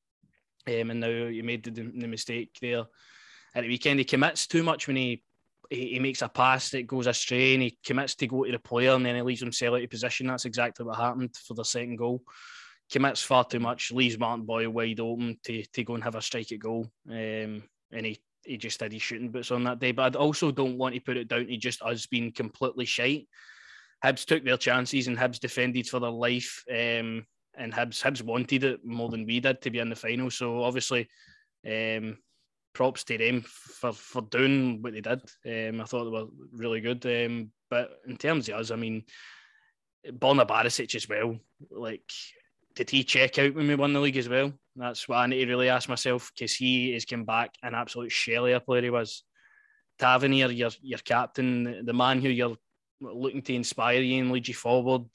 um, 0.68 0.92
and 0.92 1.00
now 1.00 1.08
you 1.08 1.44
made 1.44 1.64
the, 1.64 1.72
the, 1.72 2.08
mistake 2.08 2.58
there 2.62 2.86
at 3.54 3.62
the 3.62 3.68
weekend. 3.68 4.00
He 4.00 4.06
commits 4.06 4.48
too 4.48 4.64
much 4.64 4.88
when 4.88 4.96
he, 4.96 5.24
he, 5.70 5.94
he 5.94 6.00
makes 6.00 6.22
a 6.22 6.30
pass 6.30 6.70
that 6.72 6.88
goes 6.88 7.08
astray 7.08 7.54
and 7.54 7.64
he 7.64 7.78
commits 7.86 8.16
to 8.16 8.28
go 8.28 8.44
to 8.44 8.52
the 8.52 8.60
player 8.60 8.92
and 8.92 9.06
then 9.06 9.16
he 9.16 9.22
leaves 9.22 9.42
himself 9.42 9.76
out 9.76 9.84
of 9.84 9.90
position. 9.90 10.28
That's 10.28 10.46
exactly 10.46 10.86
what 10.86 10.98
happened 10.98 11.36
for 11.36 11.54
the 11.54 11.64
second 11.64 11.98
goal 11.98 12.22
commits 12.92 13.22
far 13.22 13.46
too 13.46 13.60
much, 13.60 13.92
leaves 13.92 14.18
Martin 14.18 14.46
Boyle 14.46 14.70
wide 14.70 15.00
open 15.00 15.38
to, 15.44 15.64
to 15.64 15.84
go 15.84 15.96
and 15.96 16.04
have 16.04 16.16
a 16.16 16.22
strike 16.22 16.52
at 16.52 16.60
goal. 16.60 16.88
Um, 17.10 17.64
and 17.92 18.06
he, 18.06 18.20
he 18.44 18.58
just 18.58 18.80
did 18.80 18.94
his 18.94 19.02
shooting 19.02 19.30
boots 19.30 19.52
on 19.52 19.64
that 19.64 19.80
day. 19.80 19.92
But 19.92 20.16
I 20.16 20.20
also 20.20 20.52
don't 20.52 20.78
want 20.78 20.96
to 20.96 21.02
put 21.02 21.18
it 21.18 21.28
down 21.28 21.48
to 21.48 21.58
just 21.58 21.82
us 21.82 22.06
being 22.06 22.32
completely 22.32 22.86
shite. 22.86 23.28
Hibs 24.04 24.26
took 24.26 24.44
their 24.44 24.58
chances 24.58 25.08
and 25.08 25.18
Hibs 25.18 25.40
defended 25.40 25.88
for 25.88 26.00
their 26.00 26.12
life. 26.12 26.64
Um, 26.70 27.26
and 27.58 27.74
Hibs, 27.74 28.02
Hibs 28.02 28.22
wanted 28.22 28.64
it 28.64 28.86
more 28.86 29.10
than 29.10 29.26
we 29.26 29.40
did 29.40 29.62
to 29.62 29.72
be 29.72 29.80
in 29.80 29.90
the 29.90 29.96
final. 29.96 30.30
So 30.30 30.62
obviously, 30.62 31.08
um, 31.66 32.18
props 32.76 33.04
to 33.06 33.18
them 33.18 33.42
for, 33.42 33.92
for 33.92 34.22
doing 34.22 34.84
what 34.84 34.94
they 34.94 35.02
did. 35.02 35.22
Um, 35.46 35.82
I 35.82 35.86
thought 35.86 36.04
they 36.04 36.12
were 36.12 36.28
really 36.52 36.82
good. 36.82 37.04
Um, 37.06 37.52
but 37.70 37.90
in 38.08 38.18
terms 38.18 38.48
of 38.50 38.56
us, 38.56 38.70
I 38.70 38.76
mean, 38.76 39.04
Borna 40.08 40.48
Barisic 40.48 40.94
as 40.94 41.10
well. 41.10 41.40
Like 41.72 42.12
did 42.76 42.90
he 42.90 43.04
check 43.04 43.40
out 43.40 43.56
when 43.56 43.68
we 43.68 43.76
won 43.76 43.94
the 43.94 44.00
league 44.00 44.18
as 44.18 44.30
well? 44.30 44.52
That's 44.76 45.08
what 45.08 45.18
I 45.18 45.28
need 45.28 45.46
to 45.46 45.48
really 45.48 45.70
ask 45.70 45.88
myself 45.88 46.32
because 46.36 46.54
he 46.54 46.94
has 46.94 47.06
come 47.06 47.24
back 47.24 47.52
an 47.64 47.74
absolute 47.74 48.12
shelly 48.12 48.52
a 48.52 48.60
player 48.60 48.84
he 48.84 48.90
was. 48.90 49.24
Tavernier, 49.98 50.52
your 50.52 50.72
your 50.82 51.00
captain, 51.00 51.86
the 51.86 51.94
man 51.94 52.22
who 52.22 52.28
you're 52.28 52.58
looking 53.00 53.42
to 53.44 53.56
inspire 53.56 54.02
you 54.02 54.22
and 54.22 54.32
lead 54.32 54.48
you 54.48 54.54
forward, 54.54 55.06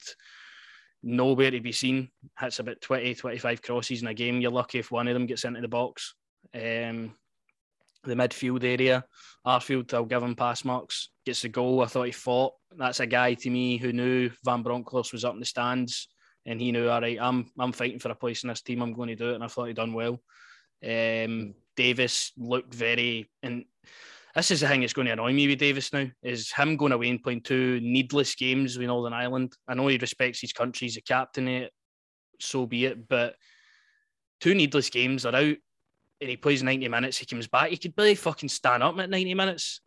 nowhere 1.03 1.51
to 1.51 1.61
be 1.61 1.71
seen. 1.71 2.09
Hits 2.39 2.57
about 2.57 2.81
20, 2.81 3.13
25 3.13 3.61
crosses 3.61 4.01
in 4.01 4.07
a 4.07 4.13
game. 4.15 4.41
You're 4.41 4.51
lucky 4.51 4.79
if 4.79 4.91
one 4.91 5.07
of 5.07 5.13
them 5.13 5.27
gets 5.27 5.43
into 5.43 5.61
the 5.61 5.67
box. 5.67 6.15
Um, 6.55 7.13
the 8.03 8.15
midfield 8.15 8.63
area, 8.63 9.05
Arfield, 9.45 9.93
I'll 9.93 10.05
give 10.05 10.23
him 10.23 10.35
pass 10.35 10.65
marks. 10.65 11.09
Gets 11.25 11.43
the 11.43 11.49
goal. 11.49 11.81
I 11.81 11.87
thought 11.87 12.03
he 12.03 12.11
fought. 12.11 12.53
That's 12.77 12.99
a 12.99 13.05
guy 13.05 13.35
to 13.35 13.49
me 13.49 13.77
who 13.77 13.93
knew 13.93 14.31
Van 14.43 14.63
Bronckhorst 14.63 15.13
was 15.13 15.25
up 15.25 15.33
in 15.33 15.39
the 15.39 15.45
stands 15.45 16.07
and 16.45 16.59
he 16.59 16.71
knew, 16.71 16.89
all 16.89 17.01
right, 17.01 17.17
I'm 17.19 17.51
I'm 17.59 17.71
fighting 17.71 17.99
for 17.99 18.09
a 18.09 18.15
place 18.15 18.43
in 18.43 18.49
this 18.49 18.61
team. 18.61 18.81
I'm 18.81 18.93
going 18.93 19.09
to 19.09 19.15
do 19.15 19.31
it, 19.31 19.35
and 19.35 19.43
I 19.43 19.47
thought 19.47 19.65
he 19.65 19.73
done 19.73 19.93
well. 19.93 20.21
Um, 20.83 21.53
Davis 21.75 22.31
looked 22.37 22.73
very, 22.73 23.29
and 23.43 23.65
this 24.35 24.51
is 24.51 24.61
the 24.61 24.67
thing 24.67 24.81
that's 24.81 24.93
going 24.93 25.05
to 25.05 25.13
annoy 25.13 25.33
me 25.33 25.47
with 25.47 25.59
Davis 25.59 25.93
now 25.93 26.07
is 26.23 26.51
him 26.51 26.77
going 26.77 26.93
away 26.93 27.09
and 27.09 27.21
playing 27.21 27.41
two 27.41 27.79
needless 27.81 28.33
games 28.35 28.77
with 28.77 28.87
Northern 28.87 29.13
Ireland. 29.13 29.53
I 29.67 29.75
know 29.75 29.87
he 29.87 29.97
respects 29.97 30.41
his 30.41 30.53
country, 30.53 30.87
he's 30.87 30.97
a 30.97 31.01
captain 31.01 31.47
it, 31.47 31.71
so 32.39 32.65
be 32.65 32.85
it. 32.85 33.07
But 33.07 33.35
two 34.39 34.55
needless 34.55 34.89
games 34.89 35.25
are 35.25 35.35
out, 35.35 35.57
and 36.21 36.29
he 36.29 36.37
plays 36.37 36.63
90 36.63 36.87
minutes. 36.87 37.17
He 37.17 37.25
comes 37.25 37.47
back, 37.47 37.69
he 37.69 37.77
could 37.77 37.95
barely 37.95 38.15
fucking 38.15 38.49
stand 38.49 38.83
up 38.83 38.97
at 38.99 39.09
90 39.09 39.33
minutes. 39.33 39.81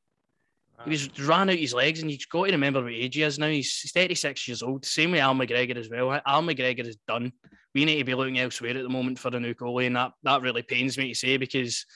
He 0.83 0.91
was 0.91 1.19
ran 1.21 1.49
out 1.49 1.57
his 1.57 1.73
legs, 1.73 2.03
and 2.03 2.11
you've 2.11 2.29
got 2.29 2.47
to 2.47 2.53
remember 2.53 2.83
what 2.83 2.93
age 2.93 3.15
he 3.15 3.23
is 3.23 3.39
now. 3.39 3.49
He's 3.49 3.91
36 3.93 4.49
years 4.49 4.63
old. 4.63 4.85
Same 4.85 5.13
with 5.13 5.21
Al 5.21 5.35
McGregor 5.35 5.77
as 5.77 5.89
well. 5.89 6.21
Al 6.27 6.43
McGregor 6.43 6.87
is 6.87 6.97
done. 7.07 7.33
We 7.75 7.85
need 7.85 7.99
to 7.99 8.05
be 8.05 8.15
looking 8.15 8.41
elsewhere 8.41 8.77
at 8.77 8.83
the 8.83 8.89
moment 8.89 9.19
for 9.19 9.31
the 9.31 9.41
new 9.41 9.55
goalie, 9.55 9.87
and 9.87 9.97
that, 9.97 10.13
that 10.25 10.43
really 10.43 10.63
pains 10.63 10.99
me 10.99 11.09
to 11.09 11.15
say 11.15 11.37
because 11.37 11.87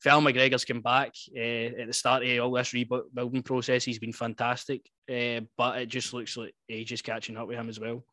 if 0.00 0.06
Al 0.06 0.20
McGregor's 0.20 0.64
come 0.64 0.82
back 0.82 1.12
uh, 1.34 1.40
at 1.80 1.86
the 1.86 1.92
start 1.92 2.24
of 2.24 2.44
all 2.44 2.52
this 2.52 2.74
rebuilding 2.74 3.42
process, 3.42 3.84
he's 3.84 3.98
been 3.98 4.12
fantastic. 4.12 4.82
Uh, 5.10 5.40
but 5.56 5.78
it 5.78 5.86
just 5.86 6.12
looks 6.12 6.36
like 6.36 6.54
age 6.68 6.92
is 6.92 7.02
catching 7.02 7.36
up 7.36 7.48
with 7.48 7.56
him 7.56 7.68
as 7.68 7.80
well. 7.80 8.04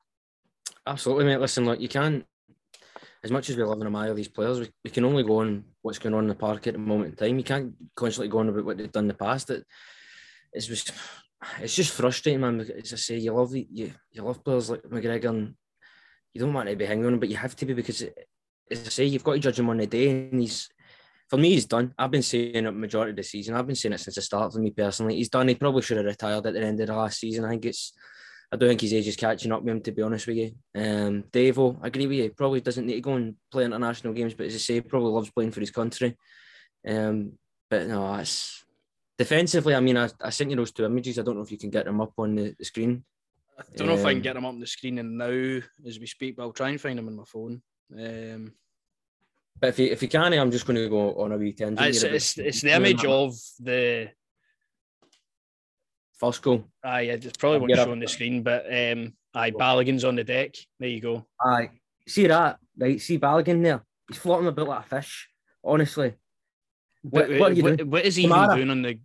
Absolutely, 0.87 1.25
mate. 1.25 1.39
Listen, 1.39 1.65
look, 1.65 1.79
you 1.79 1.89
can't. 1.89 2.25
As 3.23 3.31
much 3.31 3.49
as 3.49 3.55
we 3.55 3.63
love 3.63 3.77
and 3.77 3.85
admire 3.85 4.13
these 4.13 4.27
players, 4.27 4.59
we, 4.59 4.69
we 4.83 4.89
can 4.89 5.05
only 5.05 5.23
go 5.23 5.39
on 5.39 5.63
what's 5.81 5.99
going 5.99 6.13
on 6.13 6.23
in 6.23 6.29
the 6.29 6.35
park 6.35 6.67
at 6.67 6.73
the 6.73 6.79
moment 6.79 7.11
in 7.11 7.15
time. 7.15 7.37
You 7.37 7.43
can't 7.43 7.73
constantly 7.95 8.29
go 8.29 8.39
on 8.39 8.49
about 8.49 8.65
what 8.65 8.77
they've 8.77 8.91
done 8.91 9.05
in 9.05 9.09
the 9.09 9.13
past. 9.13 9.49
It, 9.49 9.65
it's 10.51 10.67
just, 10.67 10.91
it's 11.61 11.75
just 11.75 11.91
frustrating, 11.91 12.41
man. 12.41 12.59
As 12.59 12.93
I 12.93 12.97
say, 12.97 13.17
you 13.17 13.31
love 13.33 13.51
the, 13.51 13.65
you, 13.71 13.91
you 14.11 14.21
love 14.21 14.43
players 14.43 14.69
like 14.69 14.83
McGregor, 14.83 15.29
and 15.29 15.55
you 16.33 16.41
don't 16.41 16.53
want 16.53 16.69
to 16.69 16.75
be 16.75 16.85
hanging 16.85 17.05
on 17.05 17.19
but 17.19 17.29
you 17.29 17.37
have 17.37 17.55
to 17.55 17.65
be 17.65 17.73
because, 17.73 18.01
as 18.69 18.87
I 18.87 18.89
say, 18.89 19.05
you've 19.05 19.23
got 19.23 19.33
to 19.33 19.39
judge 19.39 19.59
him 19.59 19.69
on 19.69 19.77
the 19.77 19.87
day, 19.87 20.09
and 20.09 20.41
he's 20.41 20.69
for 21.29 21.37
me, 21.37 21.51
he's 21.51 21.65
done. 21.65 21.93
I've 21.97 22.11
been 22.11 22.21
saying 22.21 22.55
it 22.55 22.71
majority 22.71 23.11
of 23.11 23.15
the 23.15 23.23
season. 23.23 23.55
I've 23.55 23.65
been 23.65 23.75
saying 23.75 23.93
it 23.93 23.99
since 23.99 24.15
the 24.15 24.21
start 24.21 24.53
for 24.53 24.59
me 24.59 24.69
personally. 24.69 25.15
He's 25.15 25.29
done. 25.29 25.47
He 25.47 25.55
probably 25.55 25.81
should 25.81 25.97
have 25.97 26.05
retired 26.05 26.45
at 26.45 26.53
the 26.53 26.61
end 26.61 26.79
of 26.79 26.87
the 26.87 26.95
last 26.95 27.19
season. 27.19 27.45
I 27.45 27.49
think 27.49 27.65
it's 27.65 27.93
I 28.53 28.55
don't 28.55 28.69
think 28.69 28.81
his 28.81 28.93
age 28.93 29.07
is 29.07 29.15
catching 29.15 29.51
up 29.51 29.63
with 29.63 29.71
him, 29.71 29.81
to 29.81 29.91
be 29.91 30.03
honest 30.03 30.27
with 30.27 30.37
you. 30.37 30.51
Um, 30.75 31.23
Devo, 31.31 31.75
I 31.81 31.87
agree 31.87 32.05
with 32.05 32.17
you. 32.19 32.29
Probably 32.29 32.61
doesn't 32.61 32.85
need 32.85 32.93
to 32.93 33.01
go 33.01 33.15
and 33.15 33.35
play 33.51 33.65
international 33.65 34.13
games, 34.13 34.35
but 34.35 34.45
as 34.45 34.53
I 34.53 34.59
say, 34.59 34.81
probably 34.81 35.11
loves 35.11 35.31
playing 35.31 35.49
for 35.49 35.59
his 35.59 35.71
country. 35.71 36.15
Um, 36.87 37.31
but 37.67 37.87
no, 37.87 38.15
that's 38.15 38.63
defensively. 39.17 39.73
I 39.73 39.79
mean, 39.79 39.97
I, 39.97 40.07
I 40.21 40.29
sent 40.29 40.51
you 40.51 40.55
those 40.55 40.71
two 40.71 40.85
images. 40.85 41.17
I 41.17 41.23
don't 41.23 41.35
know 41.35 41.41
if 41.41 41.51
you 41.51 41.57
can 41.57 41.71
get 41.71 41.85
them 41.85 41.99
up 41.99 42.13
on 42.15 42.35
the, 42.35 42.55
the 42.59 42.63
screen. 42.63 43.03
I 43.57 43.63
don't 43.75 43.87
know 43.87 43.93
um, 43.93 43.99
if 43.99 44.05
I 44.05 44.09
can 44.09 44.17
um, 44.17 44.21
get 44.21 44.33
them 44.35 44.45
up 44.45 44.49
on 44.49 44.59
the 44.59 44.67
screen 44.67 44.99
and 44.99 45.17
now 45.17 45.59
as 45.87 45.99
we 45.99 46.05
speak, 46.05 46.35
but 46.35 46.43
I'll 46.43 46.53
try 46.53 46.69
and 46.69 46.79
find 46.79 46.99
them 46.99 47.07
on 47.07 47.15
my 47.15 47.23
phone. 47.25 47.59
Um, 47.91 48.53
but 49.59 49.69
if 49.69 49.79
you 49.79 49.87
if 49.87 50.03
you 50.03 50.09
can, 50.09 50.31
I'm 50.31 50.51
just 50.51 50.67
going 50.67 50.77
to 50.77 50.89
go 50.89 51.15
on 51.15 51.31
a 51.31 51.37
wee 51.37 51.53
tangent. 51.53 51.87
It's, 51.87 52.03
it's, 52.03 52.37
it's 52.37 52.61
the 52.61 52.75
image 52.75 53.03
of 53.03 53.35
the 53.59 54.09
First 56.23 56.41
goal. 56.41 56.63
Aye, 56.85 57.01
it's 57.01 57.35
probably 57.35 57.59
won't 57.59 57.75
show 57.75 57.91
on 57.91 57.99
the 57.99 58.07
screen, 58.07 58.43
but 58.43 58.65
um, 58.65 59.11
aye, 59.35 59.51
Balogun's 59.51 60.05
on 60.05 60.15
the 60.15 60.23
deck. 60.23 60.55
There 60.79 60.87
you 60.87 61.01
go. 61.01 61.25
Aye, 61.41 61.71
see 62.07 62.27
that? 62.27 62.59
Right, 62.77 63.01
see 63.01 63.19
Balogun 63.19 63.61
there. 63.61 63.83
He's 64.07 64.19
floating 64.19 64.47
about 64.47 64.69
like 64.69 64.85
a 64.85 64.87
fish. 64.87 65.27
Honestly, 65.65 66.13
what, 67.01 67.29
what, 67.29 67.39
what 67.39 67.57
what. 67.57 67.87
What 67.87 68.05
is 68.05 68.15
he 68.15 68.25
Kamara, 68.25 68.55
doing 68.55 68.69
on 68.69 68.81
the? 68.83 68.99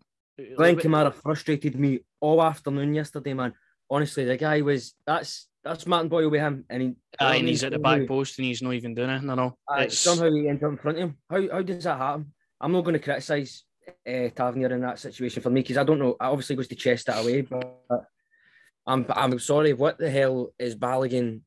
Glenn 0.57 0.77
Kamara 0.77 1.13
frustrated 1.13 1.77
me 1.77 1.99
all 2.21 2.41
afternoon 2.41 2.95
yesterday, 2.95 3.35
man. 3.35 3.53
Honestly, 3.91 4.25
the 4.25 4.37
guy 4.37 4.61
was 4.61 4.95
that's 5.05 5.49
that's 5.65 5.89
Martin 5.89 6.09
Boyle 6.09 6.31
with 6.31 6.41
him, 6.41 6.67
and 6.71 6.83
he, 6.83 6.95
aye, 7.19 7.37
and 7.37 7.49
he's 7.49 7.65
at 7.65 7.73
the 7.73 7.81
back 7.81 8.07
post, 8.07 8.39
and 8.39 8.47
he's 8.47 8.63
not 8.63 8.75
even 8.75 8.95
doing 8.95 9.11
it. 9.11 9.25
No, 9.25 9.35
no. 9.35 9.59
Aye, 9.69 9.89
somehow 9.89 10.31
he 10.31 10.49
ends 10.49 10.63
up 10.63 10.71
in 10.71 10.79
front 10.79 10.99
of 10.99 11.03
him. 11.03 11.17
How 11.29 11.49
how 11.51 11.63
does 11.63 11.83
that 11.83 11.99
happen? 11.99 12.33
I'm 12.61 12.71
not 12.71 12.83
going 12.83 12.95
to 12.95 13.01
criticise 13.01 13.65
uh, 14.09 14.31
Tavernier 14.31 14.73
in 14.73 14.81
that 14.81 14.99
situation 14.99 15.43
for 15.43 15.51
me 15.51 15.61
because 15.61 15.77
I 15.77 15.85
don't 15.85 15.99
know. 15.99 16.17
I 16.19 16.27
obviously 16.27 16.57
goes 16.57 16.69
to 16.69 16.75
chest 16.75 17.07
that 17.07 17.23
away, 17.23 17.43
but 17.43 18.07
I'm 18.87 19.07
I'm 19.11 19.39
sorry. 19.39 19.75
What 19.75 19.99
the 19.99 20.11
hell 20.11 20.53
is 20.59 20.75
Balogun 20.75 21.41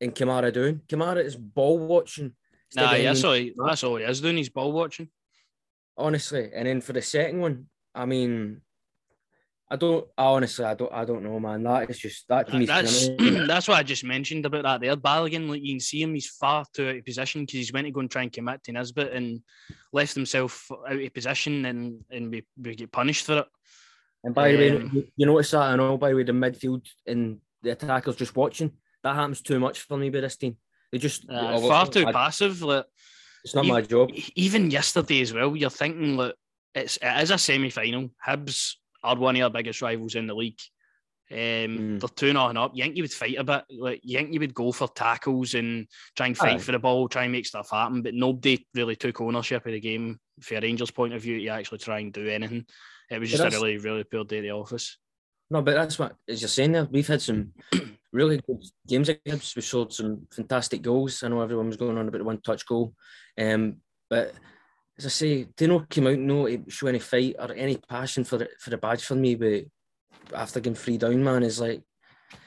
and 0.00 0.14
Kamara 0.14 0.52
doing? 0.52 0.80
Kamara 0.88 1.24
is 1.24 1.36
ball 1.36 1.78
watching. 1.78 2.34
Nah, 2.74 2.92
that's 2.92 3.22
all. 3.24 3.34
He, 3.34 3.54
that's 3.56 3.84
all 3.84 3.96
he 3.96 4.04
is 4.04 4.20
doing. 4.20 4.38
He's 4.38 4.48
ball 4.48 4.72
watching. 4.72 5.08
Honestly, 5.96 6.50
and 6.54 6.66
then 6.66 6.80
for 6.80 6.92
the 6.92 7.02
second 7.02 7.40
one, 7.40 7.66
I 7.94 8.04
mean, 8.06 8.60
I 9.68 9.74
don't 9.74 10.06
I 10.16 10.24
honestly, 10.26 10.64
I 10.64 10.74
don't, 10.74 10.92
I 10.92 11.04
don't 11.04 11.24
know, 11.24 11.40
man. 11.40 11.64
That 11.64 11.90
is 11.90 11.98
just 11.98 12.28
that 12.28 12.52
me. 12.54 12.66
That's 12.66 13.08
that's 13.18 13.66
what 13.66 13.78
I 13.78 13.82
just 13.82 14.04
mentioned 14.04 14.46
about 14.46 14.62
that 14.62 14.80
there. 14.80 14.96
Balogun, 14.96 15.48
like 15.48 15.62
you 15.62 15.74
can 15.74 15.80
see 15.80 16.02
him, 16.02 16.14
he's 16.14 16.28
far 16.28 16.64
too 16.72 16.88
out 16.88 16.96
of 16.96 17.04
position 17.04 17.42
because 17.42 17.54
he's 17.54 17.72
went 17.72 17.86
to 17.86 17.90
go 17.90 18.00
and 18.00 18.10
try 18.10 18.22
and 18.22 18.32
commit 18.32 18.62
to 18.64 18.72
Nisbet 18.72 19.12
and 19.12 19.42
left 19.92 20.14
himself 20.14 20.70
out 20.88 21.00
of 21.00 21.14
position, 21.14 21.64
and 21.64 22.04
and 22.10 22.30
we, 22.30 22.44
we 22.62 22.76
get 22.76 22.92
punished 22.92 23.26
for 23.26 23.38
it. 23.38 23.46
And 24.22 24.34
by 24.34 24.52
the 24.52 24.76
um, 24.76 24.92
way, 24.94 25.10
you 25.16 25.26
notice 25.26 25.50
that 25.50 25.62
I 25.62 25.76
know. 25.76 25.98
By 25.98 26.10
the 26.10 26.16
way, 26.16 26.22
the 26.22 26.32
midfield 26.32 26.86
and 27.04 27.40
the 27.62 27.70
attackers 27.70 28.16
just 28.16 28.36
watching. 28.36 28.70
That 29.02 29.16
happens 29.16 29.40
too 29.40 29.58
much 29.58 29.80
for 29.80 29.96
me 29.96 30.10
with 30.10 30.22
this 30.22 30.36
team. 30.36 30.56
They 30.92 30.98
just 30.98 31.28
uh, 31.28 31.58
far 31.58 31.88
too 31.88 32.06
I, 32.06 32.12
passive. 32.12 32.62
Like 32.62 32.86
it's 33.44 33.54
not 33.56 33.66
my 33.66 33.80
job. 33.80 34.10
Even 34.36 34.70
yesterday 34.70 35.22
as 35.22 35.32
well, 35.32 35.56
you're 35.56 35.70
thinking 35.70 36.16
like 36.16 36.36
it's 36.72 36.98
it 37.02 37.22
is 37.22 37.32
a 37.32 37.38
semi 37.38 37.70
final. 37.70 38.10
Hibs 38.24 38.74
are 39.06 39.16
one 39.16 39.36
of 39.36 39.42
our 39.42 39.50
biggest 39.50 39.82
rivals 39.82 40.14
in 40.14 40.26
the 40.26 40.34
league. 40.34 40.60
Um, 41.30 41.36
mm. 41.36 42.00
They're 42.00 42.08
two 42.08 42.32
nothing 42.32 42.56
up. 42.56 42.72
You 42.74 42.84
think 42.84 42.96
you 42.96 43.02
would 43.02 43.12
fight 43.12 43.36
a 43.38 43.44
bit? 43.44 43.64
Like 43.70 44.00
you 44.04 44.18
think 44.18 44.32
you 44.32 44.40
would 44.40 44.54
go 44.54 44.70
for 44.70 44.88
tackles 44.88 45.54
and 45.54 45.86
try 46.16 46.26
and 46.26 46.36
fight 46.36 46.56
Aye. 46.56 46.58
for 46.58 46.72
the 46.72 46.78
ball, 46.78 47.08
try 47.08 47.24
and 47.24 47.32
make 47.32 47.46
stuff 47.46 47.70
happen. 47.70 48.02
But 48.02 48.14
nobody 48.14 48.66
really 48.74 48.96
took 48.96 49.20
ownership 49.20 49.66
of 49.66 49.72
the 49.72 49.80
game 49.80 50.20
from 50.40 50.58
a 50.58 50.60
Rangers' 50.60 50.90
point 50.90 51.14
of 51.14 51.22
view 51.22 51.40
to 51.40 51.48
actually 51.48 51.78
try 51.78 51.98
and 52.00 52.12
do 52.12 52.28
anything. 52.28 52.66
It 53.10 53.18
was 53.18 53.30
just 53.30 53.42
a 53.42 53.50
really, 53.50 53.78
really 53.78 54.04
poor 54.04 54.24
day 54.24 54.38
at 54.38 54.42
the 54.42 54.50
office. 54.50 54.98
No, 55.50 55.62
but 55.62 55.74
that's 55.74 55.98
what 55.98 56.16
as 56.28 56.40
you're 56.42 56.48
saying 56.48 56.72
there. 56.72 56.84
We've 56.84 57.06
had 57.06 57.22
some 57.22 57.52
really 58.12 58.40
good 58.46 58.62
games 58.86 59.08
against. 59.08 59.56
We 59.56 59.62
showed 59.62 59.92
some 59.92 60.26
fantastic 60.32 60.82
goals. 60.82 61.22
I 61.22 61.28
know 61.28 61.40
everyone 61.40 61.68
was 61.68 61.76
going 61.76 61.98
on 61.98 62.08
about 62.08 62.18
the 62.18 62.24
one 62.24 62.40
touch 62.40 62.66
goal, 62.66 62.94
um, 63.38 63.76
but 64.10 64.34
as 64.98 65.06
I 65.06 65.08
say, 65.08 65.48
they 65.56 65.66
not 65.66 65.90
come 65.90 66.06
out 66.06 66.18
no 66.18 66.48
show 66.68 66.86
any 66.86 66.98
fight 66.98 67.36
or 67.38 67.52
any 67.52 67.76
passion 67.76 68.24
for 68.24 68.38
the, 68.38 68.48
for 68.58 68.70
the 68.70 68.78
badge 68.78 69.04
for 69.04 69.14
me, 69.14 69.34
but 69.34 69.64
after 70.34 70.60
getting 70.60 70.74
three 70.74 70.98
down, 70.98 71.22
man, 71.22 71.42
is 71.42 71.60
like 71.60 71.82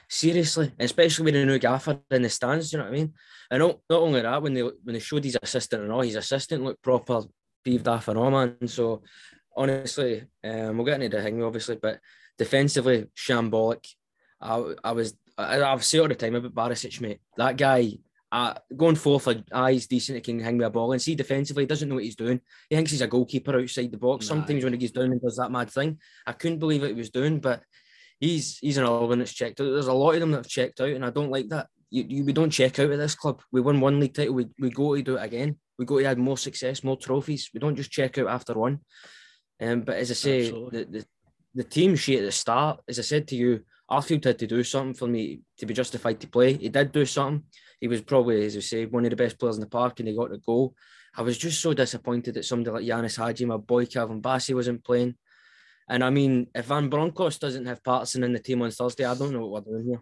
seriously, 0.08 0.72
especially 0.78 1.26
with 1.26 1.36
a 1.36 1.46
new 1.46 1.58
gaffer 1.58 2.00
in 2.10 2.22
the 2.22 2.28
stands. 2.28 2.72
You 2.72 2.78
know 2.78 2.86
what 2.86 2.94
I 2.94 2.96
mean? 2.96 3.14
And 3.50 3.60
not, 3.60 3.78
not 3.88 4.02
only 4.02 4.22
that, 4.22 4.42
when 4.42 4.54
they 4.54 4.62
when 4.62 4.94
they 4.94 4.98
showed 4.98 5.24
his 5.24 5.38
assistant 5.40 5.82
and 5.82 5.92
all, 5.92 6.02
his 6.02 6.16
assistant 6.16 6.64
looked 6.64 6.82
proper 6.82 7.22
peeved 7.64 7.88
off 7.88 8.08
and 8.08 8.18
all, 8.18 8.30
man. 8.30 8.56
So 8.66 9.02
honestly, 9.56 10.24
um, 10.44 10.76
we'll 10.76 10.86
get 10.86 11.00
into 11.00 11.16
the 11.16 11.22
thing 11.22 11.42
obviously, 11.42 11.76
but 11.76 12.00
defensively, 12.36 13.06
shambolic. 13.16 13.86
I 14.40 14.74
I 14.82 14.92
was 14.92 15.14
I, 15.38 15.62
I've 15.62 15.84
said 15.84 16.00
all 16.00 16.08
the 16.08 16.14
time 16.14 16.34
about 16.34 16.54
Barisic, 16.54 17.00
mate. 17.00 17.20
That 17.36 17.56
guy 17.56 17.92
uh, 18.32 18.54
going 18.76 18.94
forth, 18.94 19.26
uh, 19.26 19.66
he's 19.66 19.86
decent. 19.86 20.16
He 20.16 20.22
can 20.22 20.40
hang 20.40 20.56
me 20.56 20.64
a 20.64 20.70
ball 20.70 20.92
and 20.92 21.02
see 21.02 21.14
defensively. 21.14 21.64
He 21.64 21.68
doesn't 21.68 21.88
know 21.88 21.96
what 21.96 22.04
he's 22.04 22.16
doing. 22.16 22.40
He 22.68 22.76
thinks 22.76 22.92
he's 22.92 23.00
a 23.00 23.08
goalkeeper 23.08 23.58
outside 23.58 23.90
the 23.90 23.98
box. 23.98 24.26
Nah. 24.26 24.36
Sometimes 24.36 24.62
when 24.62 24.72
he 24.72 24.78
gets 24.78 24.92
down 24.92 25.12
and 25.12 25.20
does 25.20 25.36
that 25.36 25.50
mad 25.50 25.70
thing, 25.70 25.98
I 26.26 26.32
couldn't 26.32 26.60
believe 26.60 26.82
what 26.82 26.90
he 26.90 26.96
was 26.96 27.10
doing. 27.10 27.40
But 27.40 27.62
he's 28.20 28.58
he's 28.58 28.76
another 28.76 29.06
one 29.06 29.18
that's 29.18 29.32
checked 29.32 29.60
out. 29.60 29.64
There's 29.64 29.88
a 29.88 29.92
lot 29.92 30.14
of 30.14 30.20
them 30.20 30.30
that 30.30 30.38
have 30.38 30.48
checked 30.48 30.80
out, 30.80 30.90
and 30.90 31.04
I 31.04 31.10
don't 31.10 31.30
like 31.30 31.48
that. 31.48 31.66
You, 31.90 32.04
you, 32.08 32.24
we 32.24 32.32
don't 32.32 32.50
check 32.50 32.78
out 32.78 32.90
at 32.90 32.98
this 32.98 33.16
club. 33.16 33.42
We 33.50 33.60
won 33.60 33.80
one 33.80 33.98
league 33.98 34.14
title. 34.14 34.34
We, 34.34 34.46
we 34.60 34.70
go 34.70 34.94
to 34.94 35.02
do 35.02 35.16
it 35.16 35.24
again. 35.24 35.56
We 35.76 35.84
go 35.86 35.98
to 35.98 36.04
add 36.04 36.18
more 36.18 36.38
success, 36.38 36.84
more 36.84 36.96
trophies. 36.96 37.50
We 37.52 37.58
don't 37.58 37.74
just 37.74 37.90
check 37.90 38.16
out 38.18 38.28
after 38.28 38.54
one. 38.54 38.80
Um, 39.60 39.80
but 39.80 39.96
as 39.96 40.12
I 40.12 40.14
say, 40.14 40.50
the, 40.50 40.86
the, 40.88 41.04
the 41.54 41.64
team 41.64 41.96
sheet 41.96 42.18
at 42.20 42.26
the 42.26 42.32
start, 42.32 42.80
as 42.88 43.00
I 43.00 43.02
said 43.02 43.26
to 43.28 43.36
you, 43.36 43.64
Arfield 43.90 44.24
had 44.24 44.38
to 44.38 44.46
do 44.46 44.62
something 44.62 44.94
for 44.94 45.08
me 45.08 45.40
to 45.58 45.66
be 45.66 45.74
justified 45.74 46.20
to 46.20 46.28
play. 46.28 46.52
He 46.52 46.68
did 46.68 46.92
do 46.92 47.04
something. 47.04 47.42
He 47.80 47.88
was 47.88 48.02
probably, 48.02 48.44
as 48.44 48.56
I 48.56 48.60
say, 48.60 48.86
one 48.86 49.04
of 49.04 49.10
the 49.10 49.16
best 49.16 49.38
players 49.38 49.56
in 49.56 49.62
the 49.62 49.66
park, 49.66 49.98
and 49.98 50.08
he 50.08 50.14
got 50.14 50.30
the 50.30 50.38
goal. 50.38 50.74
I 51.16 51.22
was 51.22 51.38
just 51.38 51.60
so 51.60 51.74
disappointed 51.74 52.34
that 52.34 52.44
somebody 52.44 52.70
like 52.70 52.84
Ianis 52.84 53.16
Hagi, 53.16 53.44
my 53.44 53.56
boy 53.56 53.86
Calvin 53.86 54.22
Bassey, 54.22 54.54
wasn't 54.54 54.84
playing. 54.84 55.14
And 55.88 56.04
I 56.04 56.10
mean, 56.10 56.46
if 56.54 56.66
Van 56.66 56.88
Bronckhorst 56.88 57.40
doesn't 57.40 57.66
have 57.66 57.82
Patterson 57.82 58.22
in 58.22 58.32
the 58.32 58.38
team 58.38 58.62
on 58.62 58.70
Thursday, 58.70 59.04
I 59.04 59.14
don't 59.14 59.32
know 59.32 59.46
what 59.46 59.66
we're 59.66 59.72
doing 59.72 59.86
here. 59.86 60.00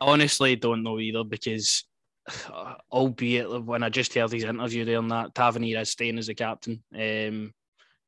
I 0.00 0.06
honestly 0.06 0.56
don't 0.56 0.82
know 0.82 0.98
either 0.98 1.22
because, 1.22 1.84
albeit 2.90 3.62
when 3.64 3.82
I 3.84 3.88
just 3.88 4.14
heard 4.14 4.32
his 4.32 4.44
interview 4.44 4.84
there 4.84 4.98
on 4.98 5.08
that, 5.08 5.34
Tavernier 5.34 5.80
is 5.80 5.90
staying 5.90 6.18
as 6.18 6.28
a 6.28 6.34
captain. 6.34 6.82
Um, 6.92 7.52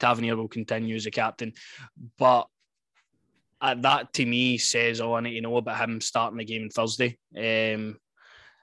Tavernier 0.01 0.37
will 0.37 0.49
continue 0.49 0.97
as 0.97 1.07
a 1.07 1.11
captain, 1.11 1.53
but 2.19 2.49
uh, 3.61 3.75
that 3.75 4.13
to 4.13 4.27
me 4.27 4.59
says 4.59 5.01
all 5.01 5.15
I 5.15 5.21
need 5.21 5.35
to 5.35 5.41
know 5.41 5.57
about 5.57 5.89
him 5.89 6.01
starting 6.01 6.39
the 6.39 6.45
game 6.45 6.65
on 6.65 6.69
Thursday. 6.69 7.17
Um, 7.37 7.97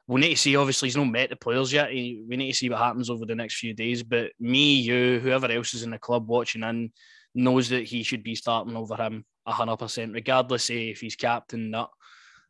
we'll 0.08 0.20
need 0.20 0.36
to 0.36 0.38
see. 0.38 0.56
Obviously, 0.56 0.88
he's 0.88 0.98
not 0.98 1.06
met 1.06 1.30
the 1.30 1.36
players 1.36 1.72
yet. 1.72 1.90
We 1.90 2.26
need 2.30 2.52
to 2.52 2.58
see 2.58 2.70
what 2.70 2.80
happens 2.80 3.10
over 3.10 3.26
the 3.26 3.36
next 3.36 3.60
few 3.60 3.74
days. 3.74 4.04
But 4.04 4.32
me, 4.40 4.76
you, 4.76 5.20
whoever 5.20 5.52
else 5.52 5.74
is 5.74 5.84
in 5.84 5.92
the 5.92 6.00
club 6.00 6.28
watching 6.28 6.64
in, 6.64 6.92
knows 7.34 7.70
that 7.70 7.84
he 7.84 8.04
should 8.04 8.24
be 8.24 8.36
starting 8.36 8.76
over 8.76 8.96
him 8.96 9.26
hundred 9.48 9.78
percent, 9.78 10.14
regardless 10.14 10.70
of 10.70 10.76
if 10.76 11.02
he's 11.02 11.16
captain. 11.16 11.72
Not 11.72 11.92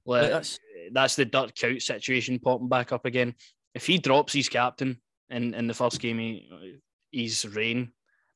like, 0.05 0.29
that's 0.29 0.59
that's 0.91 1.15
the 1.15 1.25
Dirk 1.25 1.55
Kuyt 1.55 1.81
situation 1.81 2.39
popping 2.39 2.69
back 2.69 2.91
up 2.91 3.05
again. 3.05 3.35
If 3.73 3.87
he 3.87 3.97
drops 3.97 4.33
his 4.33 4.49
captain 4.49 5.01
in 5.29 5.53
in 5.53 5.67
the 5.67 5.73
first 5.73 5.99
game, 5.99 6.19
he, 6.19 6.79
he's 7.11 7.45
reign 7.45 7.91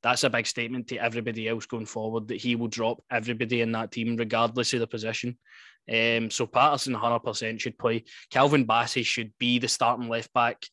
that's 0.05 0.24
a 0.24 0.29
big 0.29 0.45
statement 0.45 0.88
to 0.88 0.98
everybody 0.98 1.50
else 1.50 1.65
going 1.65 1.88
forward 1.88 2.27
that 2.27 2.39
he 2.39 2.55
will 2.55 2.67
drop 2.67 3.03
everybody 3.10 3.62
in 3.62 3.72
that 3.72 3.91
team 3.91 4.15
regardless 4.15 4.72
of 4.74 4.79
the 4.79 4.86
position. 4.86 5.36
Um, 5.91 6.31
so 6.31 6.47
Patterson 6.47 6.95
100% 6.95 7.59
should 7.59 7.77
play. 7.77 8.05
Calvin 8.31 8.65
Bassey 8.65 9.05
should 9.05 9.31
be 9.37 9.59
the 9.59 9.67
starting 9.67 10.09
left 10.09 10.33
back. 10.33 10.65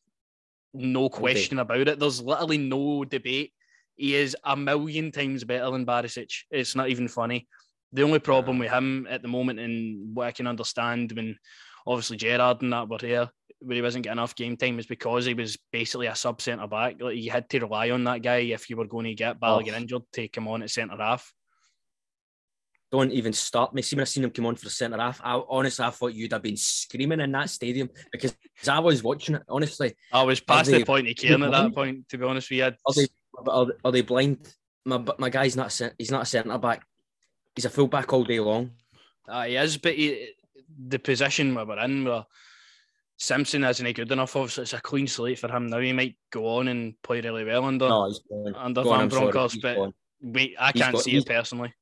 No 0.73 1.09
question 1.09 1.59
okay. 1.59 1.61
about 1.75 1.87
it. 1.87 1.99
There's 1.99 2.21
literally 2.21 2.57
no 2.57 3.05
debate. 3.05 3.53
He 3.95 4.15
is 4.15 4.35
a 4.43 4.55
million 4.55 5.11
times 5.11 5.43
better 5.43 5.69
than 5.69 5.85
Barisic. 5.85 6.31
It's 6.49 6.75
not 6.75 6.89
even 6.89 7.07
funny. 7.07 7.47
The 7.91 8.01
only 8.01 8.19
problem 8.19 8.57
with 8.57 8.71
him 8.71 9.05
at 9.07 9.21
the 9.21 9.27
moment, 9.27 9.59
and 9.59 10.15
what 10.15 10.27
I 10.27 10.31
can 10.31 10.47
understand 10.47 11.11
when 11.11 11.37
obviously 11.85 12.17
Gerrard 12.17 12.63
and 12.63 12.73
that 12.73 12.89
were 12.89 12.97
here, 12.99 13.29
where 13.59 13.75
he 13.75 13.81
wasn't 13.83 14.03
getting 14.03 14.17
enough 14.17 14.35
game 14.35 14.57
time 14.57 14.79
is 14.79 14.87
because 14.87 15.25
he 15.25 15.35
was 15.35 15.57
basically 15.71 16.07
a 16.07 16.15
sub 16.15 16.41
centre 16.41 16.67
back. 16.67 16.99
Like 16.99 17.17
you 17.17 17.29
had 17.29 17.49
to 17.51 17.59
rely 17.59 17.91
on 17.91 18.03
that 18.05 18.23
guy 18.23 18.37
if 18.37 18.69
you 18.69 18.77
were 18.77 18.87
going 18.87 19.05
to 19.05 19.13
get 19.13 19.39
Balogun 19.39 19.73
oh. 19.73 19.77
injured 19.77 20.01
take 20.11 20.35
him 20.35 20.47
on 20.47 20.63
at 20.63 20.71
centre 20.71 20.97
half. 20.97 21.31
Don't 22.93 23.11
even 23.11 23.33
stop 23.33 23.73
me. 23.73 23.81
See, 23.81 23.95
when 23.95 24.03
I 24.03 24.05
seen 24.05 24.23
him 24.23 24.29
come 24.29 24.45
on 24.45 24.55
for 24.55 24.65
the 24.65 24.69
centre 24.69 24.99
half, 24.99 25.19
I 25.23 25.41
honestly 25.49 25.83
I 25.83 25.89
thought 25.89 26.13
you'd 26.13 26.31
have 26.31 26.43
been 26.43 26.55
screaming 26.55 27.21
in 27.21 27.31
that 27.31 27.49
stadium 27.49 27.89
because 28.11 28.35
I 28.69 28.77
was 28.77 29.01
watching 29.01 29.33
it. 29.33 29.41
Honestly, 29.49 29.95
I 30.11 30.21
was 30.21 30.39
past 30.39 30.69
the 30.69 30.85
point 30.85 31.09
of 31.09 31.15
caring 31.15 31.41
at 31.41 31.51
that 31.51 31.73
point. 31.73 32.07
To 32.09 32.19
be 32.19 32.23
honest 32.23 32.51
with 32.51 32.59
you, 32.59 32.65
are 32.65 32.93
they, 32.95 33.07
are, 33.47 33.67
are 33.83 33.91
they 33.91 34.01
blind? 34.01 34.47
My 34.85 35.03
my 35.17 35.31
guy's 35.31 35.55
not 35.55 35.81
a, 35.81 35.91
he's 35.97 36.11
not 36.11 36.21
a 36.21 36.25
centre 36.25 36.55
back. 36.59 36.85
He's 37.55 37.65
a 37.65 37.71
full 37.71 37.87
back 37.87 38.13
all 38.13 38.25
day 38.25 38.39
long. 38.39 38.69
Uh, 39.27 39.45
he 39.45 39.55
is, 39.55 39.77
but 39.77 39.95
he, 39.95 40.29
the 40.87 40.99
position 40.99 41.55
where 41.55 41.65
we're 41.65 41.79
in, 41.79 42.05
where 42.05 42.25
Simpson 43.17 43.63
isn't 43.63 43.95
good 43.95 44.11
enough. 44.11 44.35
Obviously, 44.35 44.63
it's 44.63 44.73
a 44.73 44.81
clean 44.81 45.07
slate 45.07 45.39
for 45.39 45.51
him 45.51 45.65
now. 45.65 45.79
He 45.79 45.93
might 45.93 46.15
go 46.31 46.59
on 46.59 46.67
and 46.67 46.93
play 47.01 47.21
really 47.21 47.43
well 47.43 47.65
under 47.65 47.89
no, 47.89 48.13
under 48.55 48.83
Van 48.83 49.09
Bronckhorst, 49.09 49.63
but 49.63 49.93
wait, 50.21 50.55
I 50.59 50.71
can't 50.71 50.99
see 50.99 51.17
it 51.17 51.25
personally. 51.25 51.73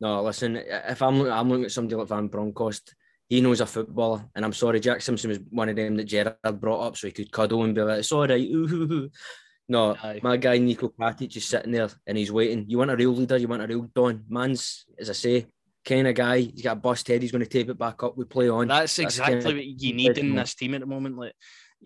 No, 0.00 0.22
listen, 0.22 0.56
if 0.56 1.00
I'm 1.02 1.22
I'm 1.22 1.48
looking 1.48 1.64
at 1.64 1.72
somebody 1.72 1.96
like 1.96 2.08
Van 2.08 2.28
Bronckhorst, 2.28 2.94
he 3.28 3.40
knows 3.40 3.60
a 3.60 3.66
footballer, 3.66 4.24
and 4.34 4.44
I'm 4.44 4.52
sorry, 4.52 4.78
Jack 4.80 5.00
Simpson 5.00 5.30
was 5.30 5.40
one 5.50 5.68
of 5.68 5.76
them 5.76 5.96
that 5.96 6.04
Gerrard 6.04 6.60
brought 6.60 6.86
up 6.86 6.96
so 6.96 7.06
he 7.06 7.12
could 7.12 7.32
cuddle 7.32 7.64
and 7.64 7.74
be 7.74 7.82
like, 7.82 8.00
"It's 8.00 8.12
all 8.12 8.26
right." 8.26 8.40
Ooh, 8.40 9.10
no, 9.68 9.96
Aye. 10.02 10.20
my 10.22 10.36
guy 10.36 10.58
Nico 10.58 10.88
Katic 10.88 11.36
is 11.36 11.44
sitting 11.44 11.72
there 11.72 11.88
and 12.06 12.16
he's 12.18 12.30
waiting. 12.30 12.66
You 12.68 12.78
want 12.78 12.90
a 12.90 12.96
real 12.96 13.12
leader? 13.12 13.36
You 13.36 13.48
want 13.48 13.62
a 13.62 13.66
real 13.66 13.90
Don? 13.94 14.24
Man's, 14.28 14.84
as 14.98 15.10
I 15.10 15.14
say, 15.14 15.46
kind 15.84 16.06
of 16.06 16.14
guy. 16.14 16.40
He's 16.40 16.62
got 16.62 16.76
a 16.76 16.80
bust 16.80 17.08
head. 17.08 17.22
He's 17.22 17.32
going 17.32 17.44
to 17.44 17.48
tape 17.48 17.70
it 17.70 17.78
back 17.78 18.02
up. 18.02 18.16
We 18.16 18.26
play 18.26 18.50
on. 18.50 18.68
That's 18.68 18.98
exactly 18.98 19.34
That's 19.36 19.46
what 19.46 19.64
you 19.64 19.94
need 19.94 20.18
in 20.18 20.34
this 20.34 20.54
team 20.54 20.74
at 20.74 20.80
the 20.80 20.86
moment. 20.86 21.16
Like, 21.16 21.32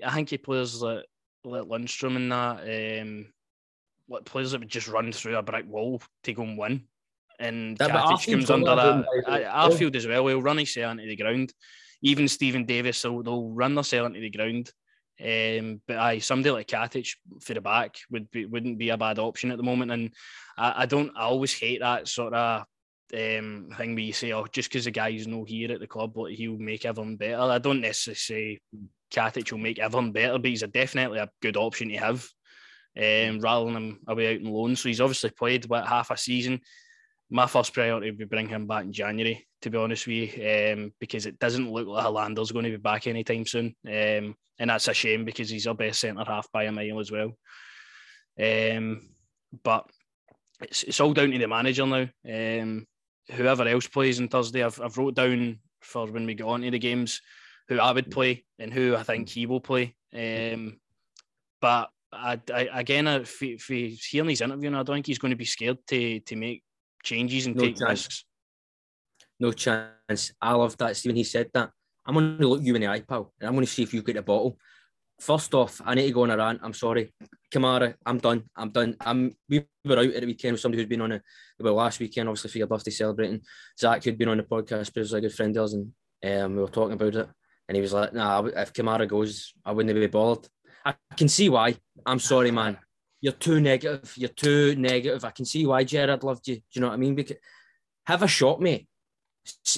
I 0.05 0.13
think 0.13 0.31
he 0.31 0.39
players 0.39 0.83
like 0.83 1.05
like 1.45 1.63
Lundstram 1.63 2.17
and 2.17 2.33
that, 2.33 3.01
um, 3.03 3.33
like 4.09 4.25
players 4.25 4.51
that 4.51 4.61
would 4.61 4.69
just 4.69 4.89
run 4.89 5.13
through 5.13 5.37
a 5.37 5.43
brick 5.43 5.67
wall 5.67 6.03
to 6.25 6.33
go 6.33 6.43
and 6.43 6.59
win. 6.59 6.85
And 7.41 7.77
that, 7.79 7.91
Katic 7.91 8.31
comes 8.31 8.51
under 8.51 8.77
that. 8.77 9.07
Arfield 9.27 9.97
as 9.97 10.07
well. 10.07 10.27
He'll 10.27 10.43
run 10.43 10.59
his 10.59 10.75
cell 10.75 10.91
into 10.91 11.07
the 11.07 11.17
ground. 11.17 11.53
Even 12.03 12.29
Steven 12.29 12.65
Davis, 12.67 13.01
they'll, 13.03 13.23
they'll 13.23 13.51
run 13.51 13.75
their 13.75 13.85
cell 13.85 14.07
into 14.07 14.21
the 14.21 14.31
ground. 14.31 14.71
Um, 15.23 15.81
but 15.87 15.99
aye, 15.99 16.19
somebody 16.19 16.51
like 16.51 16.69
Katic 16.69 17.09
for 17.41 17.55
the 17.55 17.61
back 17.61 17.97
would 18.11 18.31
be 18.31 18.47
wouldn't 18.47 18.79
be 18.79 18.89
a 18.91 18.97
bad 18.97 19.19
option 19.19 19.51
at 19.51 19.57
the 19.57 19.63
moment. 19.63 19.91
And 19.91 20.15
I, 20.57 20.83
I 20.83 20.87
don't 20.87 21.13
I 21.17 21.23
always 21.23 21.59
hate 21.59 21.81
that 21.81 22.09
sort 22.09 22.33
of 22.33 22.65
um, 23.13 23.69
thing 23.77 23.95
where 23.95 24.05
you 24.05 24.13
say, 24.13 24.33
oh, 24.33 24.47
just 24.51 24.71
because 24.71 24.85
the 24.85 24.91
guy's 24.91 25.27
no 25.27 25.45
here 25.45 25.73
at 25.73 25.81
the 25.81 25.87
club, 25.87 26.13
but 26.15 26.33
he'll 26.33 26.59
make 26.59 26.85
everyone 26.87 27.17
better. 27.17 27.41
I 27.41 27.59
don't 27.59 27.83
necessarily 27.83 28.17
say 28.17 28.61
Katic 29.13 29.51
will 29.51 29.59
make 29.59 29.79
everyone 29.79 30.13
better, 30.13 30.39
but 30.39 30.49
he's 30.49 30.63
a 30.63 30.69
definitely 30.69 31.19
a 31.19 31.29
good 31.43 31.57
option 31.57 31.89
to 31.91 31.97
have 31.97 32.27
um, 32.97 33.41
rather 33.41 33.67
than 33.67 33.77
him 33.77 34.01
away 34.09 34.35
out 34.35 34.41
in 34.41 34.51
loan. 34.51 34.77
So 34.77 34.89
he's 34.89 35.01
obviously 35.01 35.31
played 35.31 35.65
about 35.65 35.89
half 35.89 36.11
a 36.11 36.17
season. 36.17 36.61
My 37.31 37.47
first 37.47 37.73
priority 37.73 38.11
would 38.11 38.19
be 38.19 38.25
bring 38.25 38.49
him 38.49 38.67
back 38.67 38.85
in 38.85 38.93
January, 38.93 39.47
to 39.63 39.71
be 39.71 39.79
honest 39.79 40.07
with 40.07 40.37
you, 40.37 40.73
um, 40.75 40.93
because 40.99 41.27
it 41.27 41.39
doesn't 41.39 41.71
look 41.71 41.87
like 41.87 42.03
Helander's 42.03 42.51
going 42.51 42.65
to 42.65 42.71
be 42.73 42.77
back 42.77 43.07
anytime 43.07 43.47
soon. 43.47 43.75
Um, 43.87 44.35
and 44.59 44.69
that's 44.69 44.89
a 44.89 44.95
shame 44.95 45.25
because 45.25 45.49
he's 45.49 45.67
our 45.67 45.75
best 45.75 46.01
centre 46.01 46.25
half 46.27 46.51
by 46.53 46.65
a 46.65 46.73
mile 46.73 46.99
as 47.01 47.11
well. 47.11 47.33
Um, 48.39 49.11
but 49.63 49.89
it's, 50.61 50.83
it's 50.83 51.01
all 51.01 51.13
down 51.15 51.31
to 51.31 51.39
the 51.39 51.47
manager 51.47 51.87
now. 51.87 52.09
Um, 52.29 52.87
whoever 53.31 53.67
else 53.67 53.87
plays 53.87 54.21
on 54.21 54.29
Thursday, 54.29 54.65
I've, 54.65 54.81
I've 54.81 54.99
wrote 54.99 55.15
down 55.15 55.61
for 55.81 56.07
when 56.07 56.27
we 56.27 56.35
get 56.35 56.47
on 56.47 56.63
to 56.63 56.71
the 56.71 56.79
games 56.79 57.21
who 57.69 57.79
I 57.79 57.93
would 57.93 58.11
play 58.11 58.45
and 58.59 58.73
who 58.73 58.97
I 58.97 59.03
think 59.03 59.29
he 59.29 59.47
will 59.47 59.61
play. 59.61 59.95
Um, 60.13 60.81
but 61.61 61.91
I, 62.13 62.41
I, 62.53 62.69
again, 62.73 63.07
if, 63.07 63.43
if 63.43 63.67
he's 63.67 64.05
hearing 64.05 64.31
his 64.31 64.41
interview, 64.41 64.71
I 64.71 64.83
don't 64.83 64.97
think 64.97 65.07
he's 65.07 65.19
going 65.19 65.31
to 65.31 65.37
be 65.37 65.45
scared 65.45 65.79
to 65.89 66.21
to 66.21 66.37
make 66.37 66.65
changes 67.03 67.47
and 67.47 67.57
no 67.57 67.63
take 67.63 67.77
chance. 67.77 67.91
risks. 67.91 68.25
No 69.39 69.53
chance. 69.53 70.33
I 70.41 70.53
love 70.53 70.77
that. 70.79 70.97
Stephen, 70.97 71.17
he 71.17 71.25
said 71.25 71.51
that. 71.55 71.71
I'm 72.07 72.15
going 72.15 72.39
to 72.39 72.49
look 72.49 72.63
you 72.63 72.75
in 72.75 72.81
the 72.81 72.89
eye, 72.89 73.01
pal, 73.01 73.33
and 73.39 73.49
I'm 73.49 73.55
going 73.55 73.67
to 73.67 73.71
see 73.71 73.83
if 73.83 73.95
you've 73.95 74.05
got 74.05 74.17
a 74.17 74.23
bottle. 74.23 74.59
First 75.21 75.55
off, 75.55 75.81
I 75.85 75.95
need 75.95 76.07
to 76.07 76.13
go 76.13 76.23
on 76.23 76.31
a 76.31 76.37
rant. 76.37 76.61
I'm 76.63 76.73
sorry. 76.73 77.13
Kamara, 77.53 77.95
I'm 78.07 78.19
done. 78.19 78.45
I'm 78.57 78.71
done. 78.71 78.97
I'm 79.01 79.33
we 79.49 79.65
were 79.85 79.99
out 79.99 80.07
at 80.07 80.21
the 80.21 80.27
weekend 80.27 80.53
with 80.55 80.61
somebody 80.61 80.83
who's 80.83 80.89
been 80.89 81.03
on 81.03 81.13
it. 81.13 81.23
Well, 81.59 81.75
last 81.75 82.01
weekend, 82.01 82.29
obviously 82.29 82.51
for 82.51 82.59
your 82.59 82.67
birthday 82.67 82.91
celebrating. 82.91 83.43
Zach 83.79 84.03
who'd 84.03 84.17
been 84.17 84.29
on 84.29 84.39
the 84.39 84.45
podcast, 84.45 84.93
but 84.95 85.01
was 85.01 85.13
a 85.13 85.21
good 85.21 85.35
friend 85.35 85.55
of 85.57 85.61
ours, 85.61 85.75
and 85.75 85.93
um, 86.25 86.57
we 86.57 86.63
were 86.63 86.69
talking 86.69 86.95
about 86.95 87.15
it. 87.15 87.29
And 87.69 87.77
he 87.77 87.83
was 87.83 87.93
like, 87.93 88.15
"Nah, 88.15 88.45
if 88.45 88.73
Kamara 88.73 89.07
goes, 89.07 89.53
I 89.65 89.73
wouldn't 89.73 89.95
be 89.95 90.07
bothered." 90.07 90.49
I 90.85 90.95
can 91.17 91.29
see 91.29 91.49
why. 91.51 91.77
I'm 92.07 92.19
sorry, 92.19 92.51
man. 92.51 92.79
You're 93.21 93.33
too 93.33 93.61
negative. 93.61 94.13
You're 94.17 94.31
too 94.31 94.75
negative. 94.77 95.25
I 95.25 95.31
can 95.31 95.45
see 95.45 95.67
why 95.67 95.85
Gerrard 95.85 96.23
loved 96.23 96.49
you. 96.49 96.57
Do 96.57 96.63
you 96.73 96.81
know 96.81 96.89
what 96.89 96.95
I 96.95 96.99
mean? 96.99 97.15
Because 97.15 97.37
have 98.07 98.23
a 98.23 98.29
shot, 98.29 98.61
mate. 98.61 98.89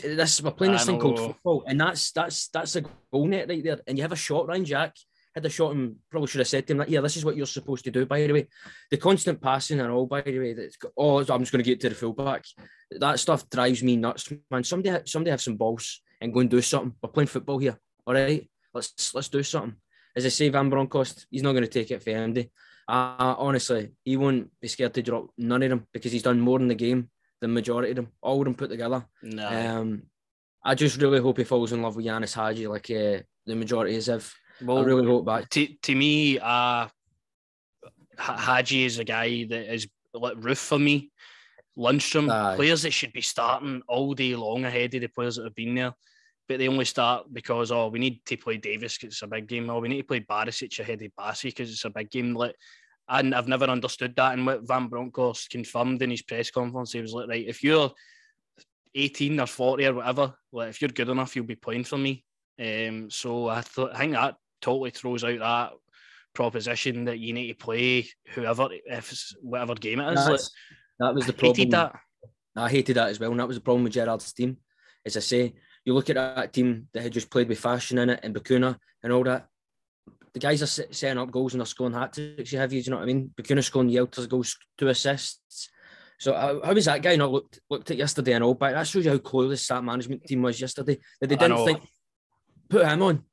This 0.03 0.43
we're 0.43 0.51
playing 0.51 0.75
this 0.75 0.87
thing 0.87 0.99
called 0.99 1.19
football, 1.19 1.65
and 1.67 1.81
that's 1.81 2.13
that's 2.13 2.49
that's 2.49 2.77
a 2.77 2.83
goal 3.13 3.27
net 3.27 3.49
right 3.49 3.63
there. 3.63 3.81
And 3.87 3.97
you 3.97 4.03
have 4.03 4.13
a 4.13 4.17
shot, 4.17 4.49
Ryan 4.49 4.65
Jack 4.65 4.95
had 5.35 5.47
a 5.47 5.51
shot 5.51 5.75
and 5.75 5.97
probably 6.11 6.27
should 6.27 6.41
have 6.41 6.49
said 6.49 6.67
to 6.67 6.73
him 6.73 6.79
that, 6.79 6.91
yeah, 6.91 7.01
this 7.01 7.17
is 7.17 7.25
what 7.25 7.37
you're 7.37 7.47
supposed 7.47 7.85
to 7.85 7.91
do, 7.91 8.05
by 8.05 8.27
the 8.27 8.33
way. 8.33 8.49
The 8.91 8.99
constant 8.99 9.41
passing 9.41 9.81
and 9.81 9.91
all, 9.91 10.07
by 10.07 10.21
the 10.21 10.39
way, 10.39 10.53
that's 10.53 10.77
oh, 10.97 11.19
I'm 11.21 11.41
just 11.41 11.53
going 11.53 11.65
to 11.65 11.71
get 11.71 11.81
to 11.81 11.89
the 11.89 11.95
fullback. 11.95 12.45
That 12.91 13.19
stuff 13.19 13.49
drives 13.49 13.83
me 13.83 13.97
nuts, 13.97 14.31
man. 14.51 14.65
Somebody, 14.65 15.01
somebody 15.07 15.31
have 15.31 15.41
some 15.41 15.57
balls 15.57 16.03
and 16.21 16.33
go 16.33 16.41
and 16.41 16.51
do 16.51 16.61
something. 16.61 16.95
We're 17.03 17.09
playing 17.11 17.29
football 17.29 17.59
here, 17.59 17.79
all 18.07 18.15
right? 18.15 18.49
Let's 18.75 19.15
let's 19.15 19.29
do 19.29 19.43
something. 19.43 19.77
As 20.15 20.27
I 20.27 20.29
say, 20.29 20.49
Van 20.51 20.69
Bronckhorst, 20.69 21.27
he's 21.31 21.43
not 21.43 21.53
going 21.53 21.65
to 21.65 21.69
take 21.69 21.91
it 21.91 22.03
for 22.03 22.11
Andy. 22.11 22.51
Uh, 22.89 23.35
honestly, 23.39 23.93
he 24.05 24.17
won't 24.17 24.51
be 24.61 24.69
scared 24.69 24.95
to 24.95 25.03
drop 25.03 25.29
none 25.39 25.63
of 25.63 25.71
them 25.71 25.87
because 25.93 26.13
he's 26.13 26.23
done 26.23 26.41
more 26.41 26.61
in 26.61 26.69
the 26.69 26.75
game 26.75 27.09
than 27.41 27.53
majority 27.53 27.91
of 27.91 27.97
them, 27.97 28.09
all 28.21 28.39
of 28.39 28.45
them 28.45 28.55
put 28.55 28.71
together. 28.71 29.05
No. 29.23 29.47
Um, 29.47 30.03
I 30.65 30.75
just 30.75 31.01
really 31.01 31.21
hope 31.21 31.39
he 31.39 31.45
falls 31.45 31.73
in 31.73 31.83
love 31.83 31.97
with 31.97 32.07
Ianis 32.07 32.35
Hagi 32.35 32.67
like 32.67 32.91
uh, 32.91 33.23
the 33.47 33.55
majority 33.55 33.95
is. 33.97 34.09
If 34.09 34.35
well, 34.63 34.79
I 34.79 34.83
really 34.83 35.07
hope 35.07 35.27
that. 35.27 35.51
To, 35.51 35.67
to 35.67 35.95
me, 35.95 36.39
uh, 36.39 36.89
Hagi 38.17 38.85
is 38.85 38.99
a 38.99 39.05
guy 39.05 39.45
that 39.45 39.75
is 39.75 39.89
like 40.15 40.37
Roofe 40.37 40.59
for 40.59 40.79
me. 40.79 41.11
Lundstram, 41.77 42.31
Aye. 42.31 42.57
players 42.57 42.83
that 42.83 42.93
should 42.93 43.13
be 43.13 43.23
starting 43.23 43.83
all 43.89 44.15
day 44.15 44.37
long 44.37 44.65
ahead 44.65 44.95
of 44.95 45.01
the 45.01 45.07
players 45.09 45.37
that 45.37 45.45
have 45.45 45.55
been 45.55 45.75
there, 45.75 45.95
but 46.49 46.59
they 46.59 46.69
only 46.69 46.85
start 46.85 47.33
because 47.33 47.71
oh 47.71 47.89
we 47.89 47.99
need 47.99 48.25
to 48.27 48.37
play 48.37 48.57
Davis 48.57 48.99
because 48.99 49.15
it's 49.15 49.23
a 49.23 49.27
big 49.27 49.47
game, 49.47 49.71
or 49.71 49.81
we 49.81 49.89
need 49.89 50.03
to 50.03 50.07
play 50.07 50.21
Barisic 50.21 50.79
ahead 50.81 51.03
of 51.03 51.11
Bassey 51.19 51.45
because 51.45 51.71
it's 51.71 51.85
a 51.85 51.91
big 51.91 52.11
game. 52.11 52.35
Like, 52.35 52.57
and 53.09 53.35
I've 53.35 53.49
never 53.49 53.67
understood 53.67 54.15
that. 54.17 54.35
And 54.35 54.47
what 54.47 54.67
Van 54.67 54.89
Bronckhorst 54.89 55.51
confirmed 55.51 56.03
in 56.03 56.11
his 56.11 56.23
press 56.23 56.51
conference, 56.51 56.93
he 56.93 57.01
was 57.01 57.13
like, 57.13 57.29
right, 57.29 57.47
if 57.47 57.63
you're 57.63 57.93
18 58.95 59.41
or 59.41 59.47
40 59.47 59.87
or 59.87 59.95
whatever, 59.95 60.35
like 60.53 60.71
if 60.71 60.81
you're 60.81 60.89
good 60.89 61.09
enough, 61.09 61.35
you'll 61.35 61.45
be 61.45 61.57
playing 61.57 61.85
for 61.85 61.99
me. 61.99 62.25
Um, 62.61 63.11
so 63.11 63.49
I 63.49 63.63
thought 63.63 63.95
I 63.95 63.99
think 63.99 64.13
that 64.13 64.37
totally 64.61 64.91
throws 64.91 65.25
out 65.25 65.39
that 65.39 65.73
proposition 66.35 67.05
that 67.05 67.19
you 67.19 67.33
need 67.33 67.49
to 67.49 67.55
play 67.55 68.09
whoever, 68.35 68.69
if 68.87 69.13
it's 69.13 69.35
whatever 69.41 69.75
game 69.75 70.01
it 70.01 70.13
is. 70.13 70.29
Like, 70.29 70.41
that 71.01 71.15
was 71.15 71.27
the 71.27 71.33
I 71.33 71.37
problem. 71.37 71.57
Hated 71.57 71.71
that. 71.73 71.97
I 72.55 72.69
hated 72.69 72.97
that 72.97 73.09
as 73.09 73.19
well, 73.19 73.31
and 73.31 73.41
that 73.41 73.49
was 73.49 73.57
the 73.57 73.63
problem 73.63 73.85
with 73.85 73.95
Gerrard's 73.95 74.33
team. 74.33 74.59
As 75.05 75.17
I 75.17 75.21
say, 75.21 75.55
you 75.85 75.95
look 75.95 76.11
at 76.11 76.17
that 76.17 76.53
team 76.53 76.89
that 76.93 77.03
had 77.03 77.13
just 77.13 77.31
played 77.31 77.49
with 77.49 77.59
fashion 77.59 77.99
in 77.99 78.11
it 78.11 78.21
and 78.23 78.35
Bacuna 78.35 78.77
and 79.03 79.13
all 79.13 79.25
that. 79.25 79.47
The 80.33 80.41
guys 80.41 80.63
are 80.63 80.67
setting 80.67 81.19
up 81.19 81.31
goals 81.31 81.53
and 81.53 81.61
they're 81.61 81.67
scoring 81.67 81.93
hat 81.93 82.15
tricks. 82.15 82.53
You 82.53 82.59
have 82.59 82.73
you, 82.73 82.81
do 82.81 82.87
you 82.87 82.91
know 82.91 82.97
what 82.99 83.03
I 83.03 83.07
mean? 83.07 83.31
Bacuna 83.37 83.63
scoring 83.63 83.91
Yelter's 83.91 84.27
goals, 84.27 84.57
two 84.79 84.89
assists. 84.89 85.69
So 86.19 86.35
how, 86.35 86.73
was 86.73 86.85
that 86.85 87.03
guy 87.03 87.17
not 87.17 87.33
looked 87.33 87.61
looked 87.69 87.91
at 87.91 87.97
yesterday 87.97 88.33
and 88.33 88.45
all? 88.45 88.55
But 88.55 88.73
that 88.73 88.87
shows 88.87 89.05
you 89.05 89.11
how 89.11 89.19
clueless 89.19 89.67
that 89.69 89.83
management 89.83 90.25
team 90.25 90.41
was 90.41 90.61
yesterday. 90.61 90.99
That 91.21 91.27
they 91.27 91.37
didn't 91.37 91.65
think 91.65 91.81
put 92.69 92.87
him 92.87 93.03
on 93.03 93.25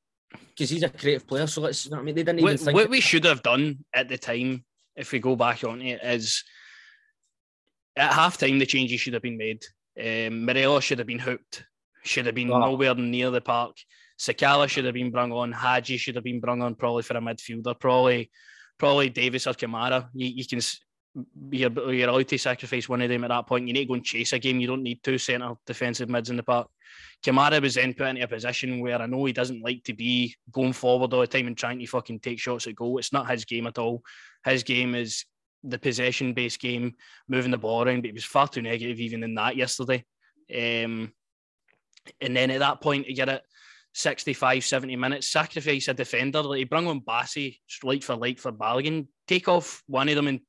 because 0.50 0.70
he's 0.70 0.82
a 0.82 0.88
creative 0.88 1.26
player. 1.26 1.46
So 1.46 1.62
let's, 1.62 1.84
you 1.84 1.90
know 1.90 1.98
what 1.98 2.02
I 2.02 2.04
mean, 2.04 2.14
they 2.16 2.22
didn't 2.22 2.40
even 2.40 2.50
what, 2.50 2.60
think. 2.60 2.74
What 2.74 2.90
we 2.90 3.00
should 3.00 3.24
have 3.24 3.42
done 3.42 3.84
at 3.94 4.08
the 4.08 4.18
time, 4.18 4.64
if 4.96 5.12
we 5.12 5.20
go 5.20 5.36
back 5.36 5.64
on 5.64 5.80
it, 5.80 6.00
is 6.02 6.44
at 7.96 8.12
half 8.12 8.36
time 8.36 8.58
the 8.58 8.66
changes 8.66 9.00
should 9.00 9.14
have 9.14 9.22
been 9.22 9.38
made. 9.38 9.64
Um, 9.98 10.44
Morelos 10.44 10.84
should 10.84 10.98
have 10.98 11.06
been 11.06 11.18
hooked, 11.18 11.64
should 12.04 12.26
have 12.26 12.34
been 12.34 12.50
oh. 12.50 12.58
nowhere 12.58 12.94
near 12.94 13.30
the 13.30 13.40
park. 13.40 13.76
Sakala 14.18 14.68
should 14.68 14.84
have 14.84 14.94
been 14.94 15.10
brung 15.10 15.32
on. 15.32 15.52
Hagi 15.52 15.96
should 15.96 16.14
have 16.14 16.24
been 16.24 16.40
brung 16.40 16.62
on 16.62 16.74
probably 16.74 17.02
for 17.02 17.16
a 17.16 17.20
midfielder. 17.20 17.78
Probably, 17.78 18.30
probably 18.78 19.08
Davis 19.08 19.46
or 19.46 19.54
Kamara. 19.54 20.08
You, 20.12 20.26
you 20.26 20.46
can 20.46 20.60
you're, 21.50 21.92
you're 21.92 22.08
allowed 22.08 22.28
to 22.28 22.38
sacrifice 22.38 22.88
one 22.88 23.02
of 23.02 23.08
them 23.08 23.24
at 23.24 23.28
that 23.28 23.46
point. 23.46 23.66
You 23.66 23.72
need 23.72 23.84
to 23.84 23.88
go 23.88 23.94
and 23.94 24.04
chase 24.04 24.32
a 24.32 24.38
game. 24.38 24.60
You 24.60 24.66
don't 24.66 24.82
need 24.82 25.02
two 25.02 25.18
centre 25.18 25.54
defensive 25.66 26.08
mids 26.08 26.30
in 26.30 26.36
the 26.36 26.42
park. 26.42 26.68
Kamara 27.24 27.60
was 27.60 27.74
then 27.74 27.94
put 27.94 28.08
into 28.08 28.22
a 28.22 28.28
position 28.28 28.80
where 28.80 29.00
I 29.00 29.06
know 29.06 29.24
he 29.24 29.32
doesn't 29.32 29.62
like 29.62 29.84
to 29.84 29.92
be 29.92 30.34
going 30.52 30.72
forward 30.72 31.12
all 31.12 31.20
the 31.20 31.26
time 31.26 31.46
and 31.46 31.56
trying 31.56 31.78
to 31.78 31.86
fucking 31.86 32.20
take 32.20 32.38
shots 32.38 32.66
at 32.66 32.76
goal. 32.76 32.98
It's 32.98 33.12
not 33.12 33.30
his 33.30 33.44
game 33.44 33.66
at 33.66 33.78
all. 33.78 34.02
His 34.44 34.62
game 34.62 34.94
is 34.94 35.24
the 35.62 35.78
possession 35.78 36.32
based 36.32 36.60
game, 36.60 36.94
moving 37.28 37.50
the 37.50 37.58
ball 37.58 37.84
around, 37.84 38.00
but 38.00 38.06
he 38.06 38.12
was 38.12 38.24
far 38.24 38.48
too 38.48 38.62
negative 38.62 39.00
even 39.00 39.22
in 39.22 39.34
that 39.34 39.56
yesterday. 39.56 40.04
Um, 40.54 41.12
and 42.20 42.36
then 42.36 42.50
at 42.50 42.60
that 42.60 42.80
point, 42.80 43.06
to 43.06 43.12
get 43.12 43.28
it 43.28 43.42
65, 43.94 44.64
70 44.64 44.96
minutes, 44.96 45.28
sacrifice 45.28 45.88
a 45.88 45.94
defender. 45.94 46.42
Like 46.42 46.58
he 46.58 46.64
bring 46.64 46.86
on 46.86 47.00
Bassey, 47.00 47.58
like 47.82 48.02
for 48.02 48.16
like 48.16 48.38
for 48.38 48.52
Balogun, 48.52 49.08
take 49.26 49.48
off 49.48 49.82
one 49.86 50.08
of 50.08 50.16
them 50.16 50.28
and 50.28 50.40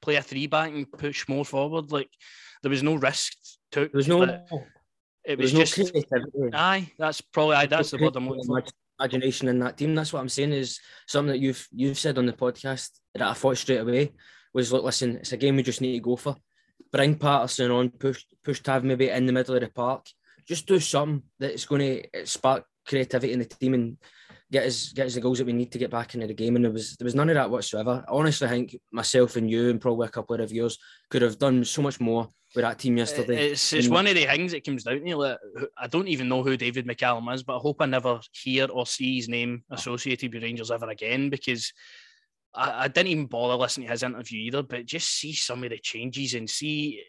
play 0.00 0.16
a 0.16 0.22
three 0.22 0.46
back 0.46 0.70
and 0.70 0.90
push 0.90 1.28
more 1.28 1.44
forward. 1.44 1.92
Like 1.92 2.10
there 2.62 2.70
was 2.70 2.82
no 2.82 2.94
risk 2.94 3.32
took. 3.70 3.92
There 3.92 3.98
was 3.98 4.08
no. 4.08 4.22
It 5.24 5.38
was 5.38 5.52
just 5.52 5.78
no 5.78 5.84
creativity. 5.84 6.54
aye. 6.54 6.90
That's 6.98 7.20
probably 7.20 7.56
aye, 7.56 7.66
that's 7.66 7.90
the 7.90 7.98
word 7.98 8.16
I'm 8.16 8.28
looking 8.28 8.44
for. 8.44 8.62
Imagination 8.98 9.48
in 9.48 9.58
that 9.60 9.78
team. 9.78 9.94
That's 9.94 10.12
what 10.12 10.20
I'm 10.20 10.28
saying. 10.28 10.52
Is 10.52 10.80
something 11.06 11.32
that 11.32 11.38
you've 11.38 11.66
you've 11.72 11.98
said 11.98 12.18
on 12.18 12.26
the 12.26 12.32
podcast 12.32 12.90
that 13.14 13.22
I 13.28 13.32
thought 13.34 13.56
straight 13.56 13.78
away 13.80 14.12
was 14.52 14.72
look, 14.72 14.84
listen, 14.84 15.16
it's 15.16 15.32
a 15.32 15.36
game 15.36 15.56
we 15.56 15.62
just 15.62 15.80
need 15.80 15.94
to 15.94 16.00
go 16.00 16.16
for. 16.16 16.36
Bring 16.92 17.14
Patterson 17.14 17.70
on, 17.70 17.90
push 17.90 18.24
push 18.44 18.60
Tav 18.60 18.84
maybe 18.84 19.08
in 19.08 19.26
the 19.26 19.32
middle 19.32 19.54
of 19.54 19.60
the 19.60 19.68
park. 19.68 20.06
Just 20.50 20.66
do 20.66 20.80
something 20.80 21.22
that's 21.38 21.64
going 21.64 22.02
to 22.12 22.26
spark 22.26 22.64
creativity 22.86 23.32
in 23.32 23.38
the 23.38 23.44
team 23.44 23.74
and 23.74 23.96
get 24.50 24.66
us 24.66 24.92
get 24.92 25.06
us 25.06 25.14
the 25.14 25.20
goals 25.20 25.38
that 25.38 25.46
we 25.46 25.52
need 25.52 25.70
to 25.70 25.78
get 25.78 25.90
back 25.90 26.14
into 26.14 26.26
the 26.26 26.34
game. 26.34 26.56
And 26.56 26.64
there 26.64 26.72
was 26.72 26.96
there 26.96 27.04
was 27.04 27.14
none 27.14 27.28
of 27.28 27.36
that 27.36 27.50
whatsoever. 27.50 28.04
Honestly, 28.08 28.48
I 28.48 28.50
honestly 28.50 28.66
think 28.66 28.76
myself 28.92 29.36
and 29.36 29.48
you 29.48 29.70
and 29.70 29.80
probably 29.80 30.08
a 30.08 30.10
couple 30.10 30.34
of 30.34 30.40
reviewers 30.40 30.76
could 31.08 31.22
have 31.22 31.38
done 31.38 31.64
so 31.64 31.82
much 31.82 32.00
more 32.00 32.28
with 32.54 32.64
that 32.64 32.80
team 32.80 32.96
yesterday. 32.96 33.50
It's, 33.52 33.72
it's 33.72 33.88
one 33.88 34.08
of 34.08 34.16
the 34.16 34.26
things 34.26 34.52
it 34.52 34.64
comes 34.64 34.82
down 34.82 35.04
to. 35.04 35.16
Like, 35.16 35.38
I 35.78 35.86
don't 35.86 36.08
even 36.08 36.28
know 36.28 36.42
who 36.42 36.56
David 36.56 36.86
McCallum 36.86 37.32
is, 37.32 37.44
but 37.44 37.56
I 37.56 37.60
hope 37.60 37.76
I 37.80 37.86
never 37.86 38.20
hear 38.32 38.66
or 38.72 38.86
see 38.86 39.16
his 39.16 39.28
name 39.28 39.62
associated 39.70 40.34
with 40.34 40.42
Rangers 40.42 40.72
ever 40.72 40.88
again 40.88 41.30
because 41.30 41.72
I, 42.52 42.84
I 42.84 42.88
didn't 42.88 43.12
even 43.12 43.26
bother 43.26 43.54
listening 43.54 43.86
to 43.86 43.92
his 43.92 44.02
interview 44.02 44.40
either. 44.40 44.64
But 44.64 44.86
just 44.86 45.10
see 45.10 45.32
some 45.32 45.62
of 45.62 45.70
the 45.70 45.78
changes 45.78 46.34
and 46.34 46.50
see 46.50 47.04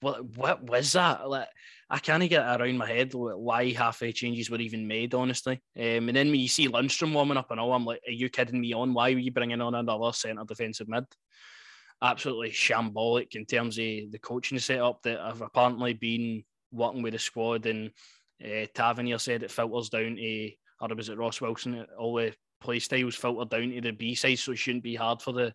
what 0.00 0.24
what 0.36 0.62
was 0.62 0.92
that? 0.92 1.28
Like, 1.28 1.48
I 1.90 1.98
can't 1.98 2.28
get 2.28 2.60
around 2.60 2.78
my 2.78 2.86
head 2.86 3.12
why 3.14 3.72
half 3.72 3.98
the 3.98 4.12
changes 4.12 4.50
were 4.50 4.58
even 4.58 4.88
made, 4.88 5.14
honestly. 5.14 5.60
Um, 5.76 6.08
and 6.08 6.16
then 6.16 6.30
when 6.30 6.40
you 6.40 6.48
see 6.48 6.68
Lundstram 6.68 7.12
warming 7.12 7.36
up 7.36 7.50
and 7.50 7.60
all, 7.60 7.74
I'm 7.74 7.84
like, 7.84 8.00
are 8.06 8.12
you 8.12 8.28
kidding 8.30 8.60
me 8.60 8.72
on? 8.72 8.94
Why 8.94 9.12
were 9.12 9.20
you 9.20 9.32
bringing 9.32 9.60
on 9.60 9.74
another 9.74 10.12
centre 10.12 10.44
defensive 10.46 10.88
mid? 10.88 11.04
absolutely 12.02 12.50
shambolic 12.50 13.34
in 13.34 13.46
terms 13.46 13.78
of 13.78 13.84
the 13.84 14.18
coaching 14.20 14.58
setup 14.58 15.02
that 15.02 15.20
I've 15.20 15.40
apparently 15.40 15.94
been 15.94 16.44
working 16.70 17.02
with 17.02 17.14
the 17.14 17.18
squad. 17.18 17.66
And 17.66 17.90
uh, 18.44 18.66
Tavernier 18.74 19.18
said 19.18 19.42
it 19.42 19.50
filters 19.50 19.88
down 19.88 20.16
to, 20.16 20.50
or 20.80 20.94
was 20.94 21.08
it 21.08 21.18
Ross 21.18 21.40
Wilson? 21.40 21.86
All 21.98 22.14
the 22.14 22.34
play 22.60 22.78
styles 22.78 23.14
filter 23.14 23.48
down 23.48 23.70
to 23.70 23.80
the 23.80 23.92
B 23.92 24.14
side, 24.14 24.38
so 24.38 24.52
it 24.52 24.58
shouldn't 24.58 24.84
be 24.84 24.94
hard 24.94 25.22
for 25.22 25.32
the 25.32 25.54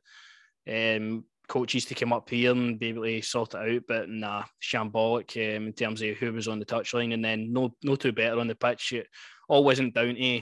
um, 0.68 1.24
coaches 1.50 1.84
to 1.86 1.96
come 1.96 2.14
up 2.14 2.30
here 2.30 2.52
and 2.52 2.80
be 2.80 2.90
able 2.90 3.04
to 3.04 3.22
sort 3.22 3.56
it 3.56 3.76
out. 3.76 3.82
But 3.88 4.10
nah, 4.10 4.46
shambolic 4.64 5.36
um, 5.36 5.68
in 5.68 5.74
terms 5.74 6.02
of 6.02 6.16
who 6.16 6.32
was 6.32 6.48
on 6.48 6.60
the 6.60 6.66
touchline, 6.66 7.14
and 7.14 7.26
then 7.26 7.52
no 7.52 7.76
no 7.84 7.98
two 7.98 8.14
better 8.14 8.40
on 8.40 8.48
the 8.48 8.56
pitch. 8.56 8.94
It 8.94 9.08
all 9.50 9.66
wasn't 9.66 9.94
down 9.94 10.16
to 10.16 10.42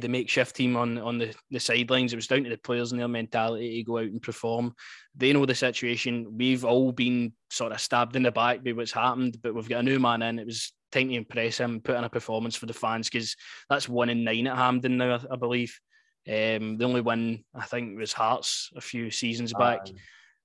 the 0.00 0.08
makeshift 0.08 0.56
team 0.56 0.76
on 0.76 0.98
on 0.98 1.18
the, 1.18 1.34
the 1.50 1.60
sidelines. 1.60 2.12
It 2.12 2.16
was 2.16 2.26
down 2.26 2.44
to 2.44 2.50
the 2.50 2.56
players 2.56 2.90
and 2.90 3.00
their 3.00 3.08
mentality 3.08 3.76
to 3.76 3.84
go 3.84 3.98
out 3.98 4.04
and 4.04 4.20
perform. 4.20 4.74
They 5.14 5.32
know 5.32 5.46
the 5.46 5.54
situation. 5.54 6.36
We've 6.36 6.64
all 6.64 6.90
been 6.92 7.34
sort 7.50 7.72
of 7.72 7.80
stabbed 7.80 8.16
in 8.16 8.24
the 8.24 8.32
back 8.32 8.64
by 8.64 8.72
what's 8.72 8.92
happened, 8.92 9.36
but 9.42 9.54
we've 9.54 9.68
got 9.68 9.80
a 9.80 9.82
new 9.82 10.00
man 10.00 10.22
in. 10.22 10.38
It 10.38 10.46
was 10.46 10.72
time 10.90 11.08
to 11.08 11.14
impress 11.14 11.58
him, 11.58 11.80
put 11.80 11.96
in 11.96 12.04
a 12.04 12.08
performance 12.08 12.56
for 12.56 12.66
the 12.66 12.72
fans 12.72 13.08
because 13.08 13.36
that's 13.68 13.88
one 13.88 14.08
in 14.08 14.24
nine 14.24 14.46
at 14.46 14.56
Hampden 14.56 14.96
now, 14.96 15.16
I, 15.16 15.34
I 15.34 15.36
believe. 15.36 15.78
Um, 16.28 16.78
the 16.78 16.84
only 16.84 17.00
win 17.00 17.44
I 17.54 17.64
think 17.64 17.98
was 17.98 18.12
Hearts 18.12 18.70
a 18.76 18.80
few 18.80 19.10
seasons 19.10 19.52
back. 19.52 19.80
Aye. 19.86 19.92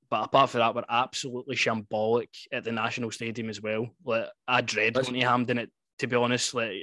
But 0.09 0.25
apart 0.25 0.49
from 0.49 0.59
that, 0.59 0.73
we're 0.73 0.83
absolutely 0.89 1.55
shambolic 1.55 2.29
at 2.51 2.63
the 2.63 2.71
National 2.71 3.11
Stadium 3.11 3.49
as 3.49 3.61
well. 3.61 3.87
Like 4.05 4.27
I 4.47 4.61
dread 4.61 4.93
going 4.93 5.13
to 5.13 5.19
Hampden. 5.21 5.57
It 5.59 5.71
to 5.99 6.07
be 6.07 6.15
honest, 6.15 6.53
like 6.53 6.73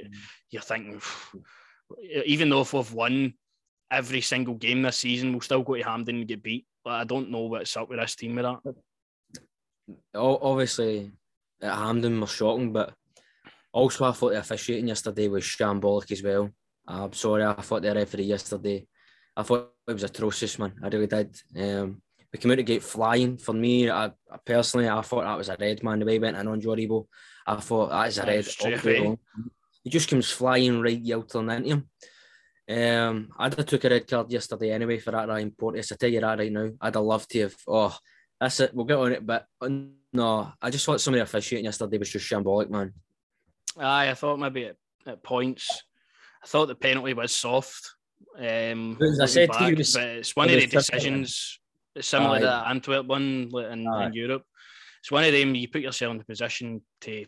you're 0.50 0.62
thinking, 0.62 1.00
even 2.26 2.48
though 2.48 2.60
if 2.60 2.72
we've 2.72 2.92
won 2.92 3.34
every 3.90 4.20
single 4.20 4.54
game 4.54 4.82
this 4.82 4.98
season, 4.98 5.32
we'll 5.32 5.40
still 5.40 5.62
go 5.62 5.74
to 5.74 5.82
Hampden 5.82 6.16
and 6.16 6.28
get 6.28 6.42
beat. 6.42 6.66
Like, 6.84 7.00
I 7.00 7.04
don't 7.04 7.30
know 7.30 7.42
what's 7.42 7.76
up 7.76 7.88
with 7.88 7.98
this 7.98 8.16
team 8.16 8.34
with 8.34 8.44
that. 8.44 8.74
Obviously 10.14 11.12
at 11.60 11.74
Hampden 11.74 12.20
was 12.20 12.30
shocking, 12.30 12.72
but 12.72 12.92
also 13.72 14.04
I 14.04 14.12
thought 14.12 14.32
the 14.32 14.38
officiating 14.38 14.88
yesterday 14.88 15.28
was 15.28 15.44
shambolic 15.44 16.10
as 16.12 16.22
well. 16.22 16.50
I'm 16.86 17.12
sorry, 17.12 17.44
I 17.44 17.54
thought 17.54 17.82
the 17.82 17.94
referee 17.94 18.24
yesterday, 18.24 18.86
I 19.36 19.42
thought 19.42 19.72
it 19.86 19.92
was 19.92 20.02
atrocious, 20.02 20.58
man. 20.58 20.74
I 20.82 20.88
really 20.88 21.06
did. 21.06 21.36
Um, 21.56 22.02
we 22.32 22.38
came 22.38 22.50
out 22.50 22.56
to 22.56 22.62
get 22.62 22.82
flying. 22.82 23.38
For 23.38 23.52
me, 23.52 23.90
I, 23.90 24.06
I 24.06 24.36
personally, 24.44 24.88
I 24.88 25.00
thought 25.02 25.24
that 25.24 25.38
was 25.38 25.48
a 25.48 25.56
red 25.58 25.82
man. 25.82 26.00
The 26.00 26.06
way 26.06 26.14
he 26.14 26.18
went 26.18 26.36
in 26.36 26.48
on 26.48 26.60
Joe 26.60 26.70
Aribo, 26.70 27.06
I 27.46 27.56
thought 27.56 27.90
that 27.90 28.08
is 28.08 28.18
a 28.18 28.26
red. 28.26 28.44
straight 28.44 28.74
all 28.74 28.80
the 28.80 28.86
way 28.86 28.96
away. 28.96 29.06
along. 29.06 29.18
He 29.82 29.90
just 29.90 30.08
comes 30.08 30.30
flying 30.30 30.80
right 30.80 30.98
yeltering 30.98 31.50
into 31.50 31.68
him. 31.68 31.88
Um, 32.66 33.28
I'd 33.38 33.54
have 33.54 33.66
took 33.66 33.84
a 33.84 33.90
red 33.90 34.08
card 34.08 34.32
yesterday 34.32 34.72
anyway 34.72 34.98
for 34.98 35.10
that 35.10 35.28
Ryan 35.28 35.50
Porteous. 35.50 35.92
I 35.92 35.96
tell 35.96 36.08
you 36.08 36.20
that 36.20 36.38
right 36.38 36.50
now. 36.50 36.70
I'd 36.80 36.94
have 36.94 37.04
loved 37.04 37.30
to 37.30 37.40
have. 37.42 37.54
Oh, 37.68 37.96
that's 38.40 38.58
it. 38.60 38.74
We'll 38.74 38.86
get 38.86 38.98
on 38.98 39.12
it, 39.12 39.24
but 39.24 39.46
uh, 39.60 39.68
no, 40.12 40.52
I 40.60 40.70
just 40.70 40.86
thought 40.86 41.00
some 41.00 41.14
of 41.14 41.18
the 41.18 41.22
officiating 41.22 41.66
yesterday 41.66 41.98
was 41.98 42.10
just 42.10 42.28
shambolic, 42.28 42.70
man. 42.70 42.94
Aye, 43.78 44.10
I 44.10 44.14
thought 44.14 44.38
maybe 44.38 44.66
at, 44.66 44.76
at 45.06 45.22
points, 45.22 45.82
I 46.44 46.46
thought 46.46 46.66
the 46.66 46.74
penalty 46.74 47.14
was 47.14 47.32
soft. 47.32 47.94
Um, 48.38 48.98
As 49.00 49.20
I 49.20 49.26
said 49.26 49.52
to 49.52 49.64
you, 49.64 49.70
back, 49.70 49.78
was- 49.78 49.96
it's 49.96 50.36
one 50.36 50.50
of 50.50 50.60
the 50.60 50.66
decisions 50.66 51.58
similar 52.00 52.40
to 52.40 52.46
Aye. 52.46 52.50
that 52.50 52.66
Antwerp 52.68 53.06
one 53.06 53.50
in, 53.54 53.86
in 53.86 54.12
Europe. 54.12 54.44
It's 55.00 55.10
one 55.10 55.24
of 55.24 55.32
them 55.32 55.54
you 55.54 55.68
put 55.68 55.80
yourself 55.82 56.12
in 56.12 56.18
the 56.18 56.24
position 56.24 56.82
to 57.02 57.24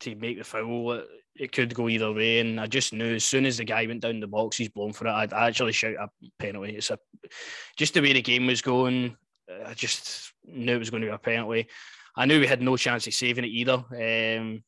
to 0.00 0.14
make 0.16 0.38
the 0.38 0.44
foul. 0.44 0.92
It, 0.92 1.06
it 1.36 1.52
could 1.52 1.74
go 1.74 1.88
either 1.88 2.12
way, 2.12 2.40
and 2.40 2.58
I 2.58 2.66
just 2.66 2.92
knew 2.92 3.14
as 3.14 3.24
soon 3.24 3.44
as 3.46 3.58
the 3.58 3.64
guy 3.64 3.86
went 3.86 4.00
down 4.00 4.20
the 4.20 4.26
box, 4.26 4.56
he's 4.56 4.70
blown 4.70 4.92
for 4.92 5.06
it. 5.06 5.10
I'd 5.10 5.32
actually 5.32 5.72
shout 5.72 5.94
a 5.94 6.08
penalty. 6.38 6.76
It's 6.76 6.90
a 6.90 6.98
just 7.76 7.94
the 7.94 8.00
way 8.00 8.12
the 8.12 8.22
game 8.22 8.46
was 8.46 8.62
going. 8.62 9.16
I 9.64 9.74
just 9.74 10.32
knew 10.44 10.74
it 10.74 10.78
was 10.78 10.90
going 10.90 11.02
to 11.02 11.08
be 11.08 11.12
a 11.14 11.18
penalty. 11.18 11.68
I 12.16 12.24
knew 12.26 12.40
we 12.40 12.46
had 12.46 12.62
no 12.62 12.76
chance 12.76 13.06
of 13.06 13.14
saving 13.14 13.44
it 13.44 13.48
either. 13.48 13.74
Um, 13.74 14.64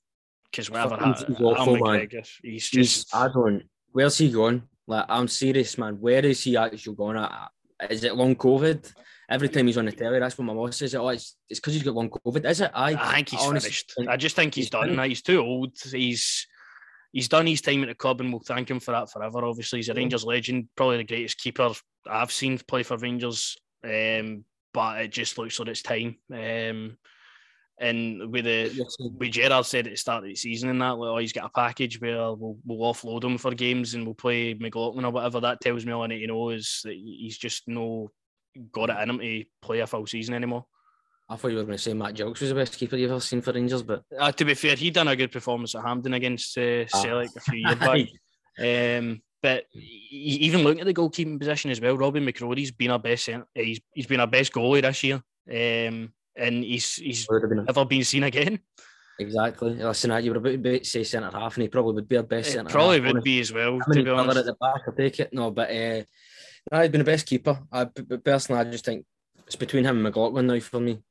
because 0.51 0.71
whatever 0.71 0.97
happened, 0.97 1.25
he's 1.29 1.41
awful, 1.41 1.75
man. 1.75 1.83
McGregor, 2.01 2.29
he's 2.43 2.69
He's, 2.69 2.71
just 2.71 3.15
I 3.15 3.29
don't. 3.29 3.63
Where's 3.93 4.19
he 4.19 4.31
going? 4.31 4.63
Like, 4.87 5.07
I'm 5.09 5.29
serious, 5.29 5.77
man. 5.79 6.01
Where 6.01 6.25
is 6.25 6.43
he 6.45 6.57
actually 6.57 6.95
going? 6.95 7.17
I- 7.17 7.49
Is 7.91 8.05
it 8.05 8.17
long 8.17 8.35
COVID? 8.35 8.93
Every 9.31 9.49
time 9.51 9.67
he's 9.67 9.77
on 9.77 9.85
the 9.85 9.93
telly, 9.93 10.19
that's 10.19 10.39
what 10.39 10.45
my 10.47 10.55
boss 10.55 10.79
says. 10.79 10.95
Oh, 10.95 11.09
it's 11.09 11.37
it's 11.51 11.61
because 11.61 11.75
he's 11.75 11.83
got 11.83 11.95
long 11.95 12.09
COVID. 12.09 12.49
Is 12.49 12.63
it? 12.63 12.71
I, 12.75 12.95
I 12.95 13.15
think 13.17 13.29
he's 13.29 13.41
honestly 13.41 13.71
finished. 13.71 14.09
I 14.09 14.17
just 14.17 14.35
think 14.35 14.55
he's, 14.55 14.65
he's 14.65 14.71
done. 14.71 14.89
finished. 14.89 15.09
He's 15.09 15.23
too 15.23 15.41
old. 15.41 15.77
He's 15.93 16.47
he's 17.13 17.29
done 17.29 17.47
his 17.47 17.61
time 17.61 17.83
at 17.83 17.89
the 17.89 17.95
club, 17.95 18.21
and 18.23 18.33
we'll 18.33 18.41
thank 18.41 18.71
him 18.71 18.81
for 18.81 18.93
that 18.93 19.11
forever. 19.11 19.45
Obviously, 19.45 19.81
he's 19.81 19.91
a. 19.91 19.95
Rangers 19.95 20.25
legend, 20.25 20.69
probably 20.77 20.97
the 20.97 21.05
greatest 21.05 21.39
keeper 21.39 21.71
I've 22.07 22.33
seen 22.33 22.59
play 22.59 22.83
for 22.83 22.97
Rangers. 22.97 23.57
Um, 23.85 24.45
but 24.73 25.03
it 25.03 25.13
just 25.13 25.37
looks 25.37 25.59
like 25.59 25.69
it's 25.69 25.83
time. 25.83 26.17
Um, 26.33 26.97
and 27.81 28.33
with 28.33 28.45
the 28.45 28.71
You're 28.73 29.11
with 29.19 29.33
Gerrard 29.33 29.67
said 29.67 29.87
at 29.87 29.93
the 29.93 29.97
start 29.97 30.25
of 30.25 30.29
the 30.29 30.35
season 30.35 30.71
and 30.71 30.81
that, 30.83 30.99
like, 30.99 31.09
oh, 31.09 31.19
he's 31.19 31.33
got 31.33 31.47
a 31.47 31.51
package 31.51 32.01
where 32.01 32.33
we'll, 32.33 32.59
we'll 32.64 32.93
offload 32.93 33.25
him 33.25 33.38
for 33.38 33.53
games 33.55 33.95
and 33.95 34.05
we'll 34.05 34.14
play 34.14 34.55
McLaughlin 34.55 35.05
or 35.05 35.12
whatever. 35.12 35.41
That 35.41 35.61
tells 35.61 35.87
me 35.87 35.93
all 35.93 36.03
I 36.03 36.09
need 36.09 36.21
to 36.21 36.27
know 36.27 36.51
is 36.51 36.81
that 36.85 36.95
he's 36.95 37.38
just 37.38 37.69
no 37.69 38.11
got 38.73 38.91
it 38.91 38.99
in 39.01 39.11
him 39.11 39.19
to 39.21 39.45
play 39.62 39.81
a 39.81 39.87
full 39.87 40.07
season 40.07 40.35
anymore. 40.35 40.67
I 41.31 41.37
thought 41.37 41.49
you 41.49 41.59
were 41.59 41.64
going 41.64 41.77
to 41.77 41.83
say 41.83 41.93
Matt 41.93 42.14
Gilks 42.14 42.41
was 42.41 42.49
the 42.49 42.55
best 42.55 42.77
keeper 42.79 42.97
you've 42.97 43.11
ever 43.11 43.21
seen 43.21 43.43
for 43.43 43.53
Rangers, 43.53 43.83
but 43.83 44.03
Uh, 44.19 44.33
to 44.33 44.45
be 44.45 44.55
fair, 44.55 44.77
he 44.77 44.91
done 44.91 45.09
a 45.09 45.17
good 45.17 45.31
performance 45.31 45.75
at 45.75 45.83
Hampden 45.85 46.14
against 46.14 46.57
uh, 46.57 46.85
Ah. 46.93 47.03
Celtic 47.03 47.37
a 47.37 47.41
few 47.41 47.59
years 47.61 47.75
back. 47.77 48.07
Um, 48.61 49.23
but 49.41 49.67
even 50.11 50.64
looking 50.64 50.81
at 50.81 50.87
the 50.87 50.93
goalkeeping 50.93 51.38
position 51.38 51.71
as 51.71 51.81
well, 51.81 51.97
Robin 51.97 52.27
McCrorie's 52.27 52.73
been 52.73 52.91
our 52.91 52.99
best 52.99 53.31
he's, 53.55 53.81
he's 53.95 54.07
been 54.09 54.19
our 54.19 54.27
best 54.27 54.53
goalie 54.53 54.83
this 54.83 55.05
year. 55.05 55.23
Um, 55.88 56.12
and 56.38 56.62
he's 56.64 56.94
he's 56.96 57.27
been 57.27 57.64
never 57.66 57.85
been 57.85 58.05
seen 58.05 58.22
again. 58.24 58.59
exactly. 59.18 59.74
Listen, 59.74 60.22
you 60.24 60.33
were 60.33 60.38
about 60.38 60.62
to 60.62 60.85
say 60.85 61.05
centre 61.05 61.31
half, 61.33 61.57
and 61.57 61.62
he 61.62 61.68
probably 61.68 61.94
would 61.94 62.09
be 62.09 62.16
our 62.16 62.22
best 62.22 62.53
centre. 62.53 62.70
probably 62.70 63.01
half, 63.03 63.12
would 63.14 63.22
be 63.24 63.40
as 63.40 63.53
well, 63.53 63.79
How 63.79 63.85
to 63.85 63.88
many 63.90 64.05
be 64.05 64.11
honest. 64.11 64.38
at 64.38 64.44
the 64.46 64.55
back? 64.61 64.83
I'll 64.87 64.94
take 64.94 65.20
it. 65.20 65.33
No, 65.33 65.51
but 65.51 65.70
uh, 65.70 66.03
no, 66.72 66.81
he's 66.81 66.90
been 66.90 67.01
the 67.01 67.05
best 67.05 67.27
keeper. 67.27 67.59
I, 67.72 67.85
personally, 68.24 68.61
I 68.61 68.70
just 68.70 68.85
think 68.85 69.05
it's 69.46 69.57
between 69.57 69.85
him 69.85 69.96
and 69.96 70.03
McLaughlin 70.03 70.46
now 70.46 70.61
for 70.61 70.81
me. 70.81 71.03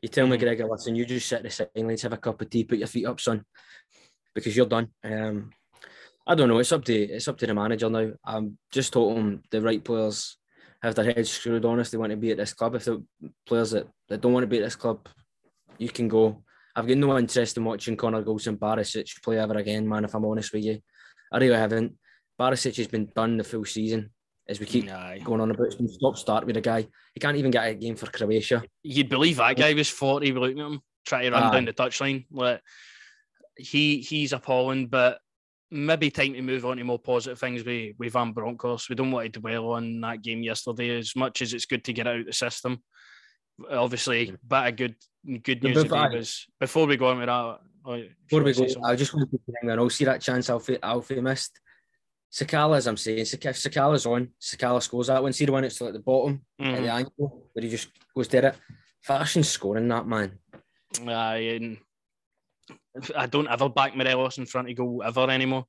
You 0.00 0.08
tell 0.08 0.26
Mhm. 0.26 0.38
McGregor, 0.40 0.68
listen, 0.68 0.96
you 0.96 1.04
just 1.06 1.28
sit 1.28 1.42
the 1.44 1.50
sidelines, 1.50 2.02
have 2.02 2.12
a 2.12 2.16
cup 2.16 2.40
of 2.42 2.50
tea, 2.50 2.64
put 2.64 2.78
your 2.78 2.88
feet 2.88 3.06
up, 3.06 3.20
son, 3.20 3.44
because 4.34 4.56
you're 4.56 4.66
done. 4.66 4.88
Um, 5.04 5.50
I 6.26 6.34
don't 6.34 6.48
know. 6.48 6.58
It's 6.58 6.72
up 6.72 6.84
to 6.86 6.94
it's 6.94 7.28
up 7.28 7.38
to 7.38 7.46
the 7.46 7.54
manager 7.54 7.88
now. 7.90 8.12
I'm 8.24 8.58
just 8.72 8.94
hoping 8.94 9.42
the 9.50 9.60
right 9.60 9.82
players 9.82 10.38
have 10.82 10.94
their 10.94 11.04
heads 11.04 11.30
screwed 11.30 11.64
on 11.64 11.80
if 11.80 11.90
they 11.90 11.98
want 11.98 12.10
to 12.10 12.16
be 12.16 12.32
at 12.32 12.36
this 12.36 12.52
club. 12.52 12.74
If 12.74 12.84
the 12.84 13.02
players 13.46 13.70
that, 13.70 13.86
that 14.08 14.20
don't 14.20 14.32
want 14.32 14.44
to 14.44 14.48
be 14.48 14.58
at 14.58 14.64
this 14.64 14.76
club, 14.76 15.08
you 15.78 15.88
can 15.88 16.08
go. 16.08 16.42
I've 16.74 16.88
got 16.88 16.96
no 16.96 17.18
interest 17.18 17.56
in 17.56 17.64
watching 17.64 17.96
Connor 17.96 18.22
Goldson 18.22 18.58
Barisic 18.58 19.22
play 19.22 19.38
ever 19.38 19.54
again, 19.54 19.88
man. 19.88 20.04
If 20.04 20.14
I'm 20.14 20.24
honest 20.24 20.52
with 20.52 20.64
you, 20.64 20.80
I 21.30 21.38
really 21.38 21.56
haven't. 21.56 21.96
Barisic 22.40 22.76
has 22.76 22.88
been 22.88 23.10
done 23.14 23.36
the 23.36 23.44
full 23.44 23.64
season 23.64 24.10
as 24.48 24.58
we 24.58 24.66
keep 24.66 24.90
Aye. 24.90 25.20
going 25.22 25.40
on 25.40 25.50
about. 25.50 25.68
It's 25.78 25.94
stop 25.94 26.16
start 26.16 26.46
with 26.46 26.56
a 26.56 26.60
guy. 26.60 26.86
He 27.14 27.20
can't 27.20 27.36
even 27.36 27.50
get 27.50 27.68
a 27.68 27.74
game 27.74 27.94
for 27.94 28.06
Croatia. 28.06 28.64
You'd 28.82 29.08
believe 29.08 29.36
that 29.36 29.56
guy 29.56 29.74
was 29.74 29.88
40 29.88 30.32
looking 30.32 30.60
at 30.60 30.66
him, 30.66 30.80
trying 31.06 31.24
to 31.24 31.30
run 31.30 31.42
Aye. 31.44 31.52
down 31.52 31.64
the 31.66 31.72
touchline. 31.72 32.26
Like, 32.30 32.60
he 33.56 33.98
he's 34.00 34.32
appalling, 34.32 34.88
but 34.88 35.18
maybe 35.72 36.10
time 36.10 36.34
to 36.34 36.42
move 36.42 36.66
on 36.66 36.76
to 36.76 36.84
more 36.84 36.98
positive 36.98 37.38
things 37.38 37.64
with, 37.64 37.94
with 37.98 38.12
Van 38.12 38.32
Bronckhorst. 38.32 38.88
We 38.88 38.94
don't 38.94 39.10
want 39.10 39.32
to 39.32 39.40
dwell 39.40 39.70
on 39.70 40.00
that 40.02 40.22
game 40.22 40.42
yesterday 40.42 40.98
as 40.98 41.16
much 41.16 41.40
as 41.40 41.54
it's 41.54 41.66
good 41.66 41.82
to 41.84 41.92
get 41.92 42.06
it 42.06 42.10
out 42.10 42.20
of 42.20 42.26
the 42.26 42.32
system. 42.32 42.82
obviously, 43.70 44.34
but 44.46 44.66
a 44.66 44.72
good 44.72 44.96
good 45.42 45.62
news 45.62 45.82
before, 45.82 46.04
today 46.04 46.18
was 46.18 46.46
before 46.60 46.86
we 46.86 46.96
go 46.96 47.08
on 47.08 47.18
with 47.18 47.26
that. 47.26 47.58
Oh, 47.84 48.02
before 48.28 48.42
we 48.42 48.52
go, 48.52 48.66
I 48.84 48.94
just 48.94 49.14
want 49.14 49.30
to 49.30 49.38
hang 49.60 49.70
on. 49.70 49.78
I'll 49.78 49.90
see 49.90 50.04
that 50.04 50.20
chance 50.20 50.50
Alfie, 50.50 50.78
Alfie 50.82 51.20
missed. 51.20 51.58
Sakala, 52.32 52.76
as 52.76 52.86
I'm 52.86 52.96
saying, 52.96 53.18
if 53.18 53.28
Sakala's 53.28 54.06
on, 54.06 54.28
Sakala 54.40 54.82
scores 54.82 55.08
that 55.08 55.22
one. 55.22 55.32
See 55.32 55.44
the 55.44 55.52
one 55.52 55.64
it's 55.64 55.80
at 55.82 55.92
the 55.92 55.98
bottom 55.98 56.42
mm-hmm. 56.60 56.74
at 56.74 56.82
the 56.82 56.92
ankle 56.92 57.46
where 57.52 57.62
he 57.62 57.68
just 57.68 57.88
goes 58.14 58.28
there. 58.28 58.46
It 58.46 58.56
fashion 59.02 59.42
scoring 59.42 59.88
that 59.88 60.06
man. 60.06 60.38
Uh, 61.06 61.76
I 63.16 63.26
don't 63.26 63.48
ever 63.48 63.68
back 63.68 63.96
Morelos 63.96 64.38
in 64.38 64.46
front 64.46 64.70
of 64.70 64.76
goal 64.76 65.02
ever 65.04 65.30
anymore. 65.30 65.66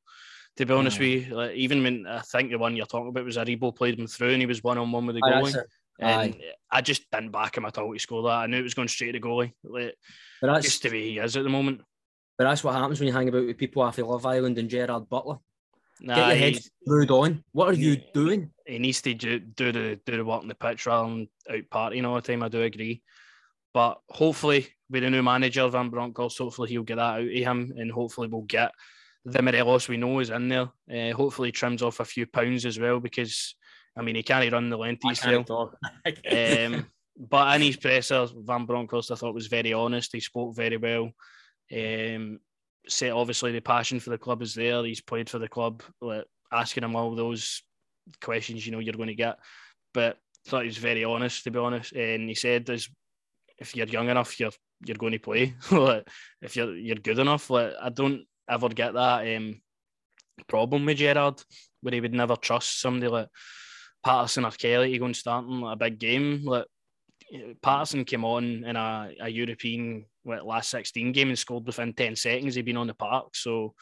To 0.57 0.65
be 0.67 0.73
honest 0.73 0.97
mm. 0.97 0.99
with 0.99 1.27
you, 1.27 1.35
like, 1.35 1.55
even 1.55 1.81
when 1.81 2.05
I 2.05 2.19
think 2.19 2.51
the 2.51 2.59
one 2.59 2.75
you're 2.75 2.85
talking 2.85 3.09
about 3.09 3.25
was 3.25 3.37
Aribo 3.37 3.75
played 3.75 3.97
him 3.97 4.05
through 4.05 4.33
and 4.33 4.41
he 4.41 4.45
was 4.45 4.63
one 4.63 4.77
on 4.77 4.91
one 4.91 5.07
with 5.07 5.15
the 5.15 5.21
goalie. 5.21 5.55
And 5.99 6.35
Aye. 6.35 6.39
I 6.71 6.81
just 6.81 7.09
didn't 7.11 7.31
back 7.31 7.57
him 7.57 7.65
at 7.65 7.77
all 7.77 7.91
to 7.91 7.99
score 7.99 8.23
that. 8.23 8.29
I 8.29 8.45
knew 8.47 8.59
it 8.59 8.63
was 8.63 8.75
going 8.75 8.87
straight 8.87 9.13
to 9.13 9.19
goalie. 9.19 9.53
Like, 9.63 9.95
but 10.41 10.53
that's 10.53 10.65
just 10.65 10.83
the 10.83 10.89
way 10.89 11.09
he 11.09 11.17
is 11.17 11.35
at 11.35 11.43
the 11.43 11.49
moment. 11.49 11.81
But 12.37 12.45
that's 12.45 12.63
what 12.63 12.75
happens 12.75 12.99
when 12.99 13.07
you 13.07 13.13
hang 13.13 13.29
about 13.29 13.45
with 13.45 13.57
people 13.57 13.83
after 13.83 14.03
Love 14.03 14.25
Island 14.25 14.57
and 14.57 14.69
Gerard 14.69 15.09
Butler. 15.09 15.37
Nah, 16.01 16.15
Get 16.15 16.27
your 16.27 16.35
head 16.35 16.63
screwed 16.83 17.11
on. 17.11 17.43
What 17.51 17.69
are 17.69 17.73
you 17.73 17.97
doing? 18.13 18.51
He 18.65 18.79
needs 18.79 19.01
to 19.03 19.13
do, 19.13 19.39
do 19.39 19.71
the 19.71 19.99
do 20.05 20.17
the 20.17 20.25
work 20.25 20.41
in 20.41 20.49
the 20.49 20.55
pitch 20.55 20.85
rather 20.85 21.09
than 21.09 21.29
out 21.49 21.63
partying 21.71 22.05
all 22.05 22.15
the 22.15 22.21
time. 22.21 22.43
I 22.43 22.49
do 22.49 22.61
agree. 22.61 23.01
But 23.73 23.99
hopefully, 24.09 24.67
with 24.89 25.03
the 25.03 25.09
new 25.09 25.23
manager, 25.23 25.67
Van 25.67 25.89
Bronckhorst, 25.89 26.37
hopefully 26.37 26.69
he'll 26.69 26.83
get 26.83 26.97
that 26.97 27.15
out 27.15 27.21
of 27.21 27.29
him 27.29 27.73
and 27.77 27.91
hopefully 27.91 28.27
we'll 28.27 28.41
get 28.41 28.71
the 29.25 29.41
Morelos 29.41 29.87
we 29.87 29.97
know 29.97 30.19
is 30.19 30.29
in 30.29 30.49
there. 30.49 30.69
Uh, 30.91 31.15
hopefully, 31.15 31.51
trims 31.51 31.81
off 31.81 31.99
a 31.99 32.05
few 32.05 32.25
pounds 32.25 32.65
as 32.65 32.79
well 32.79 32.99
because 32.99 33.55
I 33.97 34.01
mean 34.01 34.15
he 34.15 34.23
can't 34.23 34.51
run 34.51 34.69
the 34.69 34.77
length 34.77 35.01
he's 35.03 35.19
um, 36.75 36.85
but 37.17 37.55
in 37.55 37.61
his 37.61 37.77
presser, 37.77 38.27
Van 38.35 38.65
Bronckhorst 38.65 39.11
I 39.11 39.15
thought 39.15 39.33
was 39.33 39.47
very 39.47 39.73
honest. 39.73 40.11
He 40.13 40.19
spoke 40.19 40.55
very 40.55 40.77
well. 40.77 41.11
Um, 41.71 42.39
say 42.87 43.09
obviously 43.09 43.53
the 43.53 43.61
passion 43.61 43.99
for 43.99 44.09
the 44.09 44.17
club 44.17 44.41
is 44.41 44.53
there. 44.53 44.83
He's 44.83 45.01
played 45.01 45.29
for 45.29 45.39
the 45.39 45.47
club, 45.47 45.83
like, 46.01 46.25
asking 46.51 46.83
him 46.83 46.95
all 46.95 47.15
those 47.15 47.63
questions 48.21 48.65
you 48.65 48.73
know 48.73 48.79
you're 48.79 48.93
going 48.93 49.07
to 49.07 49.15
get. 49.15 49.37
But 49.93 50.17
I 50.45 50.49
thought 50.49 50.63
he 50.63 50.67
was 50.67 50.77
very 50.77 51.05
honest 51.05 51.45
to 51.45 51.51
be 51.51 51.59
honest, 51.59 51.93
and 51.93 52.27
he 52.27 52.35
said, 52.35 52.65
"There's 52.65 52.89
if 53.63 53.75
you're 53.75 53.87
young 53.87 54.09
enough, 54.09 54.39
you're 54.39 54.51
you're 54.85 54.97
going 54.97 55.13
to 55.13 55.19
play. 55.19 55.55
like, 55.71 56.07
if 56.41 56.55
you're 56.55 56.75
you're 56.75 56.95
good 56.97 57.19
enough, 57.19 57.49
like 57.49 57.73
I 57.81 57.89
don't 57.89 58.25
ever 58.49 58.69
get 58.69 58.93
that 58.93 59.35
um, 59.35 59.61
problem 60.47 60.85
with 60.85 60.97
Gerrard 60.97 61.41
where 61.81 61.93
he 61.93 62.01
would 62.01 62.13
never 62.13 62.35
trust 62.35 62.79
somebody 62.79 63.07
like 63.07 63.27
Patterson 64.05 64.45
or 64.45 64.51
Kelly 64.51 64.91
to 64.91 64.97
go 64.99 65.05
and 65.05 65.15
start 65.15 65.45
in 65.45 65.63
a 65.63 65.75
big 65.75 65.99
game. 65.99 66.43
Like 66.43 66.65
Patterson 67.61 68.05
came 68.05 68.25
on 68.25 68.63
in 68.63 68.75
a, 68.75 69.11
a 69.21 69.29
European 69.29 70.05
last 70.25 70.69
16 70.69 71.11
game 71.11 71.29
and 71.29 71.39
scored 71.39 71.65
within 71.65 71.93
10 71.93 72.15
seconds. 72.15 72.55
He'd 72.55 72.65
been 72.65 72.77
on 72.77 72.87
the 72.87 72.93
park. 72.93 73.35
So 73.35 73.73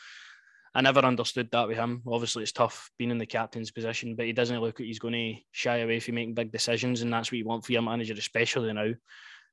I 0.73 0.81
never 0.81 1.01
understood 1.01 1.49
that 1.51 1.67
with 1.67 1.77
him. 1.77 2.01
Obviously, 2.07 2.43
it's 2.43 2.51
tough 2.51 2.89
being 2.97 3.11
in 3.11 3.17
the 3.17 3.25
captain's 3.25 3.71
position, 3.71 4.15
but 4.15 4.25
he 4.25 4.33
doesn't 4.33 4.59
look 4.59 4.79
like 4.79 4.87
he's 4.87 4.99
going 4.99 5.13
to 5.13 5.41
shy 5.51 5.77
away 5.77 5.99
from 5.99 6.15
making 6.15 6.33
big 6.33 6.51
decisions. 6.51 7.01
And 7.01 7.11
that's 7.11 7.31
what 7.31 7.37
you 7.37 7.45
want 7.45 7.65
for 7.65 7.73
your 7.73 7.81
manager, 7.81 8.13
especially 8.13 8.71
now. 8.73 8.93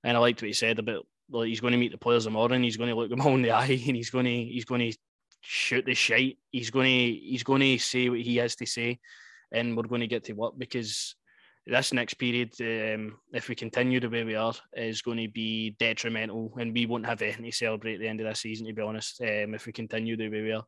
And 0.05 0.17
I 0.17 0.21
liked 0.21 0.43
what 0.43 0.47
he 0.47 0.53
said 0.53 0.79
about 0.79 1.07
like 1.31 1.49
he's 1.49 1.61
going 1.61 1.73
to 1.73 1.79
meet 1.79 1.93
the 1.93 1.99
players 1.99 2.25
tomorrow 2.25 2.53
and 2.53 2.65
he's 2.65 2.77
going 2.77 2.89
to 2.89 2.97
look 2.97 3.11
them 3.11 3.21
all 3.21 3.35
in 3.35 3.43
the 3.43 3.51
eye 3.63 3.83
and 3.87 3.97
he's 3.97 4.11
going 4.11 4.25
to 4.25 4.45
he's 4.45 4.65
going 4.65 4.91
to 4.91 4.99
shoot 5.41 5.85
the 5.85 5.95
shite. 5.95 6.39
He's 6.51 6.71
going 6.71 6.87
to 6.87 7.21
he's 7.21 7.43
going 7.43 7.61
to 7.61 7.79
say 7.79 8.09
what 8.09 8.21
he 8.21 8.37
has 8.37 8.57
to 8.57 8.67
say, 8.67 8.99
and 9.53 9.77
we're 9.77 9.85
going 9.85 10.01
to 10.01 10.07
get 10.07 10.25
to 10.25 10.33
work 10.33 10.55
because 10.57 11.15
this 11.67 11.93
next 11.93 12.15
period, 12.15 12.55
um, 12.61 13.19
if 13.33 13.49
we 13.49 13.55
continue 13.55 14.01
the 14.01 14.09
way 14.09 14.25
we 14.25 14.35
are, 14.35 14.55
is 14.75 15.03
going 15.03 15.19
to 15.19 15.29
be 15.29 15.77
detrimental, 15.79 16.53
and 16.59 16.73
we 16.73 16.87
won't 16.87 17.07
have 17.07 17.21
anything 17.21 17.45
to 17.45 17.53
celebrate 17.53 17.95
at 17.95 18.01
the 18.01 18.09
end 18.09 18.21
of 18.21 18.27
this 18.27 18.41
season. 18.41 18.67
To 18.67 18.73
be 18.73 18.83
honest, 18.83 19.21
um, 19.21 19.55
if 19.55 19.67
we 19.67 19.73
continue 19.73 20.17
the 20.17 20.29
way 20.29 20.43
we 20.43 20.53
are, 20.53 20.65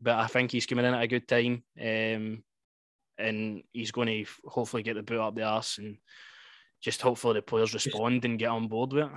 but 0.00 0.18
I 0.18 0.26
think 0.26 0.50
he's 0.50 0.66
coming 0.66 0.84
in 0.84 0.94
at 0.94 1.02
a 1.02 1.08
good 1.08 1.28
time, 1.28 1.62
um, 1.80 2.42
and 3.18 3.62
he's 3.72 3.90
going 3.90 4.08
to 4.08 4.30
hopefully 4.46 4.82
get 4.82 4.94
the 4.94 5.02
boot 5.02 5.20
up 5.20 5.34
the 5.34 5.42
arse 5.42 5.78
and 5.78 5.98
just 6.80 7.02
hopefully 7.02 7.34
the 7.34 7.42
players 7.42 7.74
respond 7.74 8.24
and 8.24 8.38
get 8.38 8.48
on 8.48 8.68
board 8.68 8.92
with 8.92 9.04
it. 9.04 9.10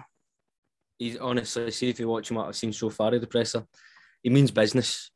He's 0.99 1.17
honestly, 1.17 1.71
see 1.71 1.89
if 1.89 1.99
you 1.99 2.08
watch 2.08 2.30
him 2.30 2.38
what 2.38 2.47
I've 2.47 2.56
seen 2.56 2.73
so 2.73 2.89
far 2.89 3.13
of 3.13 3.21
the 3.21 3.28
presser, 3.28 3.65
he 4.21 4.30
means 4.30 4.52
business. 4.52 5.12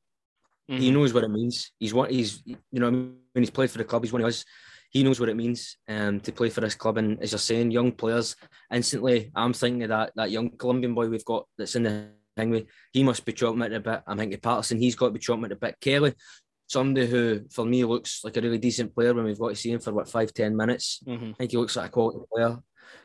Mm-hmm. 0.69 0.81
He 0.81 0.91
knows 0.91 1.13
what 1.13 1.23
it 1.23 1.29
means. 1.29 1.71
He's 1.79 1.93
what 1.93 2.11
he's 2.11 2.43
you 2.45 2.57
know 2.71 2.89
when 2.89 3.17
he's 3.35 3.49
played 3.49 3.71
for 3.71 3.77
the 3.77 3.83
club, 3.83 4.03
he's 4.03 4.13
one 4.13 4.21
of 4.21 4.27
us. 4.27 4.43
He 4.89 5.03
knows 5.03 5.19
what 5.19 5.29
it 5.29 5.35
means 5.35 5.77
um, 5.89 6.19
to 6.21 6.31
play 6.31 6.49
for 6.49 6.61
this 6.61 6.75
club. 6.75 6.97
And 6.97 7.21
as 7.21 7.31
you're 7.31 7.39
saying, 7.39 7.71
young 7.71 7.91
players 7.91 8.35
instantly, 8.73 9.31
I'm 9.35 9.53
thinking 9.53 9.83
of 9.83 9.89
that 9.89 10.11
that 10.15 10.31
young 10.31 10.49
Colombian 10.51 10.93
boy 10.93 11.07
we've 11.07 11.25
got 11.25 11.45
that's 11.57 11.75
in 11.75 11.83
the 11.83 12.09
thing 12.35 12.49
with. 12.49 12.65
He 12.91 13.03
must 13.03 13.25
be 13.25 13.33
chopping 13.33 13.61
at 13.61 13.73
a 13.73 13.79
bit. 13.79 14.01
I'm 14.07 14.17
thinking 14.17 14.39
Patterson, 14.39 14.79
he's 14.79 14.95
got 14.95 15.07
to 15.07 15.11
be 15.11 15.19
chopping 15.19 15.45
at 15.45 15.51
a 15.53 15.55
bit. 15.55 15.77
Kelly, 15.79 16.13
somebody 16.67 17.07
who 17.07 17.41
for 17.49 17.65
me 17.65 17.83
looks 17.85 18.23
like 18.23 18.37
a 18.37 18.41
really 18.41 18.57
decent 18.57 18.93
player 18.93 19.13
when 19.13 19.25
we've 19.25 19.39
got 19.39 19.49
to 19.49 19.55
see 19.55 19.71
him 19.71 19.79
for 19.79 19.93
what 19.93 20.09
five 20.09 20.33
ten 20.33 20.55
minutes. 20.55 21.01
Mm-hmm. 21.07 21.31
I 21.31 21.33
think 21.33 21.51
he 21.51 21.57
looks 21.57 21.75
like 21.75 21.87
a 21.87 21.91
quality 21.91 22.19
player. 22.31 22.57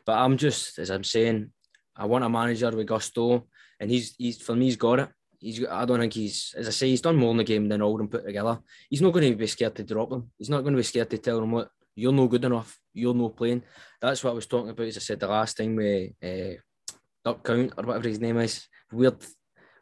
But 0.05 0.17
I'm 0.17 0.37
just 0.37 0.79
as 0.79 0.89
I'm 0.91 1.03
saying, 1.03 1.51
I 1.95 2.05
want 2.05 2.23
a 2.23 2.29
manager 2.29 2.69
with 2.71 2.87
gusto, 2.87 3.47
and 3.79 3.89
he's 3.89 4.15
he's 4.17 4.41
for 4.41 4.55
me 4.55 4.65
he's 4.65 4.75
got 4.75 4.99
it. 4.99 5.09
He's 5.39 5.65
I 5.65 5.85
don't 5.85 5.99
think 5.99 6.13
he's 6.13 6.53
as 6.57 6.67
I 6.67 6.71
say 6.71 6.89
he's 6.89 7.01
done 7.01 7.15
more 7.15 7.31
in 7.31 7.37
the 7.37 7.43
game 7.43 7.67
than 7.67 7.81
all 7.81 7.93
of 7.93 7.97
them 7.97 8.07
put 8.07 8.25
together. 8.25 8.59
He's 8.89 9.01
not 9.01 9.11
going 9.11 9.31
to 9.31 9.35
be 9.35 9.47
scared 9.47 9.75
to 9.75 9.83
drop 9.83 10.09
them. 10.09 10.31
He's 10.37 10.49
not 10.49 10.61
going 10.61 10.73
to 10.73 10.77
be 10.77 10.83
scared 10.83 11.09
to 11.09 11.17
tell 11.17 11.39
them 11.39 11.51
what 11.51 11.69
you're 11.95 12.13
no 12.13 12.27
good 12.27 12.45
enough. 12.45 12.79
You're 12.93 13.13
no 13.13 13.29
playing. 13.29 13.63
That's 14.01 14.23
what 14.23 14.31
I 14.31 14.33
was 14.33 14.47
talking 14.47 14.69
about. 14.69 14.87
As 14.87 14.97
I 14.97 15.01
said 15.01 15.19
the 15.19 15.27
last 15.27 15.57
time 15.57 15.75
with 15.75 16.11
uh, 16.23 16.59
Duck 17.23 17.43
Count 17.43 17.73
or 17.77 17.83
whatever 17.85 18.09
his 18.09 18.19
name 18.19 18.37
is. 18.37 18.67
Weird 18.91 19.17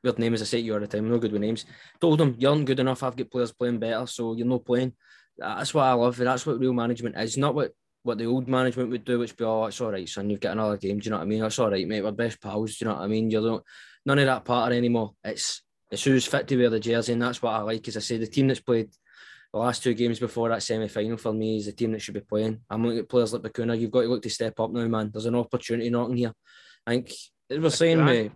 weird 0.03 0.19
name 0.19 0.33
as 0.33 0.41
I 0.41 0.45
say 0.45 0.59
to 0.59 0.63
you 0.63 0.73
all 0.73 0.79
the 0.79 0.87
time. 0.87 1.05
I'm 1.05 1.11
no 1.11 1.19
good 1.19 1.31
with 1.31 1.41
names. 1.41 1.65
Told 1.99 2.21
him 2.21 2.35
you 2.37 2.49
aren't 2.49 2.65
good 2.65 2.79
enough. 2.79 3.03
I've 3.03 3.15
got 3.15 3.31
players 3.31 3.51
playing 3.51 3.79
better, 3.79 4.05
so 4.07 4.35
you're 4.35 4.47
not 4.47 4.65
playing. 4.65 4.93
That's 5.37 5.73
what 5.73 5.83
I 5.83 5.93
love. 5.93 6.17
That's 6.17 6.45
what 6.45 6.59
real 6.59 6.73
management 6.73 7.17
is. 7.17 7.37
Not 7.37 7.55
what 7.55 7.73
what 8.03 8.17
the 8.17 8.25
old 8.25 8.47
management 8.47 8.89
would 8.89 9.05
do, 9.05 9.19
which 9.19 9.37
be, 9.37 9.43
oh, 9.43 9.65
it's 9.65 9.79
all 9.79 9.91
right, 9.91 10.09
son, 10.09 10.27
you've 10.27 10.39
got 10.39 10.53
another 10.53 10.77
game. 10.77 10.97
Do 10.97 11.05
you 11.05 11.11
know 11.11 11.17
what 11.17 11.23
I 11.23 11.27
mean? 11.27 11.43
It's 11.43 11.59
all 11.59 11.69
right, 11.69 11.87
mate. 11.87 12.01
We're 12.01 12.11
best 12.11 12.41
pals. 12.41 12.77
Do 12.77 12.85
you 12.85 12.89
know 12.89 12.97
what 12.97 13.03
I 13.03 13.07
mean? 13.07 13.29
You 13.29 13.41
don't 13.41 13.63
none 14.05 14.19
of 14.19 14.25
that 14.25 14.45
part 14.45 14.73
anymore. 14.73 15.13
It's 15.23 15.61
it's 15.91 16.03
who's 16.03 16.25
fit 16.25 16.47
to 16.47 16.57
wear 16.57 16.69
the 16.69 16.79
jersey, 16.79 17.13
and 17.13 17.21
that's 17.21 17.41
what 17.41 17.53
I 17.53 17.59
like. 17.59 17.87
As 17.87 17.97
I 17.97 17.99
say, 17.99 18.17
the 18.17 18.27
team 18.27 18.47
that's 18.47 18.59
played 18.59 18.89
the 19.53 19.59
last 19.59 19.83
two 19.83 19.93
games 19.93 20.19
before 20.19 20.49
that 20.49 20.63
semi 20.63 20.87
final 20.87 21.17
for 21.17 21.33
me 21.33 21.57
is 21.57 21.65
the 21.65 21.73
team 21.73 21.91
that 21.91 22.01
should 22.01 22.13
be 22.13 22.21
playing. 22.21 22.61
I'm 22.69 22.83
looking 22.83 22.99
at 22.99 23.09
players 23.09 23.33
like 23.33 23.41
Bacuna. 23.41 23.79
You've 23.79 23.91
got 23.91 24.01
to 24.01 24.07
look 24.07 24.23
to 24.23 24.29
step 24.29 24.59
up 24.59 24.71
now, 24.71 24.87
man. 24.87 25.11
There's 25.11 25.25
an 25.25 25.35
opportunity 25.35 25.89
knocking 25.89 26.17
here. 26.17 26.33
I 26.87 26.91
think 26.91 27.11
it 27.49 27.59
was 27.59 27.75
saying 27.75 28.03
me. 28.03 28.31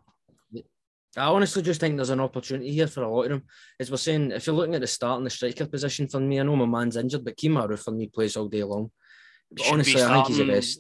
I 1.17 1.25
honestly 1.25 1.62
just 1.62 1.80
think 1.80 1.95
there's 1.95 2.10
an 2.10 2.19
opportunity 2.19 2.71
here 2.71 2.88
for 2.88 3.04
a 3.04 3.10
lot 3.10 3.23
of 3.23 3.30
them. 3.30 3.43
As 3.80 3.89
we're 3.89 3.97
saying, 3.97 4.32
if 4.32 4.47
you're 4.47 4.56
looking 4.56 4.75
at 4.75 4.82
the 4.82 4.88
start 4.88 5.17
and 5.17 5.25
the 5.25 5.30
striker 5.30 5.65
position 5.65 6.08
for 6.08 6.19
me, 6.19 6.39
I 6.39 6.43
know 6.43 6.56
my 6.56 6.65
man's 6.65 6.97
injured, 6.97 7.23
but 7.23 7.38
Roofe 7.38 7.84
for 7.84 7.91
me 7.91 8.08
plays 8.08 8.36
all 8.36 8.47
day 8.47 8.63
long 8.63 8.91
honestly, 9.69 9.93
starting, 9.93 10.12
I 10.12 10.15
think 10.15 10.28
he's 10.28 10.38
the 10.38 10.45
best. 10.45 10.80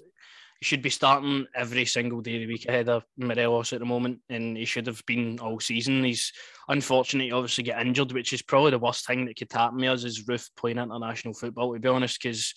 He 0.59 0.65
should 0.65 0.81
be 0.81 0.89
starting 0.89 1.45
every 1.53 1.85
single 1.85 2.21
day 2.21 2.35
of 2.35 2.41
the 2.41 2.47
week 2.47 2.65
ahead 2.67 2.87
of 2.87 3.03
Morelos 3.17 3.73
at 3.73 3.79
the 3.79 3.85
moment, 3.85 4.19
and 4.29 4.55
he 4.55 4.65
should 4.65 4.87
have 4.87 5.05
been 5.05 5.37
all 5.39 5.59
season. 5.59 6.03
He's 6.03 6.31
unfortunate, 6.69 7.33
obviously, 7.33 7.65
get 7.65 7.85
injured, 7.85 8.13
which 8.13 8.31
is 8.31 8.41
probably 8.41 8.71
the 8.71 8.79
worst 8.79 9.05
thing 9.05 9.25
that 9.25 9.35
could 9.35 9.51
happen 9.51 9.79
to 9.79 9.87
us 9.87 10.03
is 10.03 10.23
Roofe 10.25 10.49
playing 10.55 10.77
international 10.77 11.33
football, 11.33 11.73
to 11.73 11.79
be 11.79 11.89
honest, 11.89 12.21
because 12.21 12.53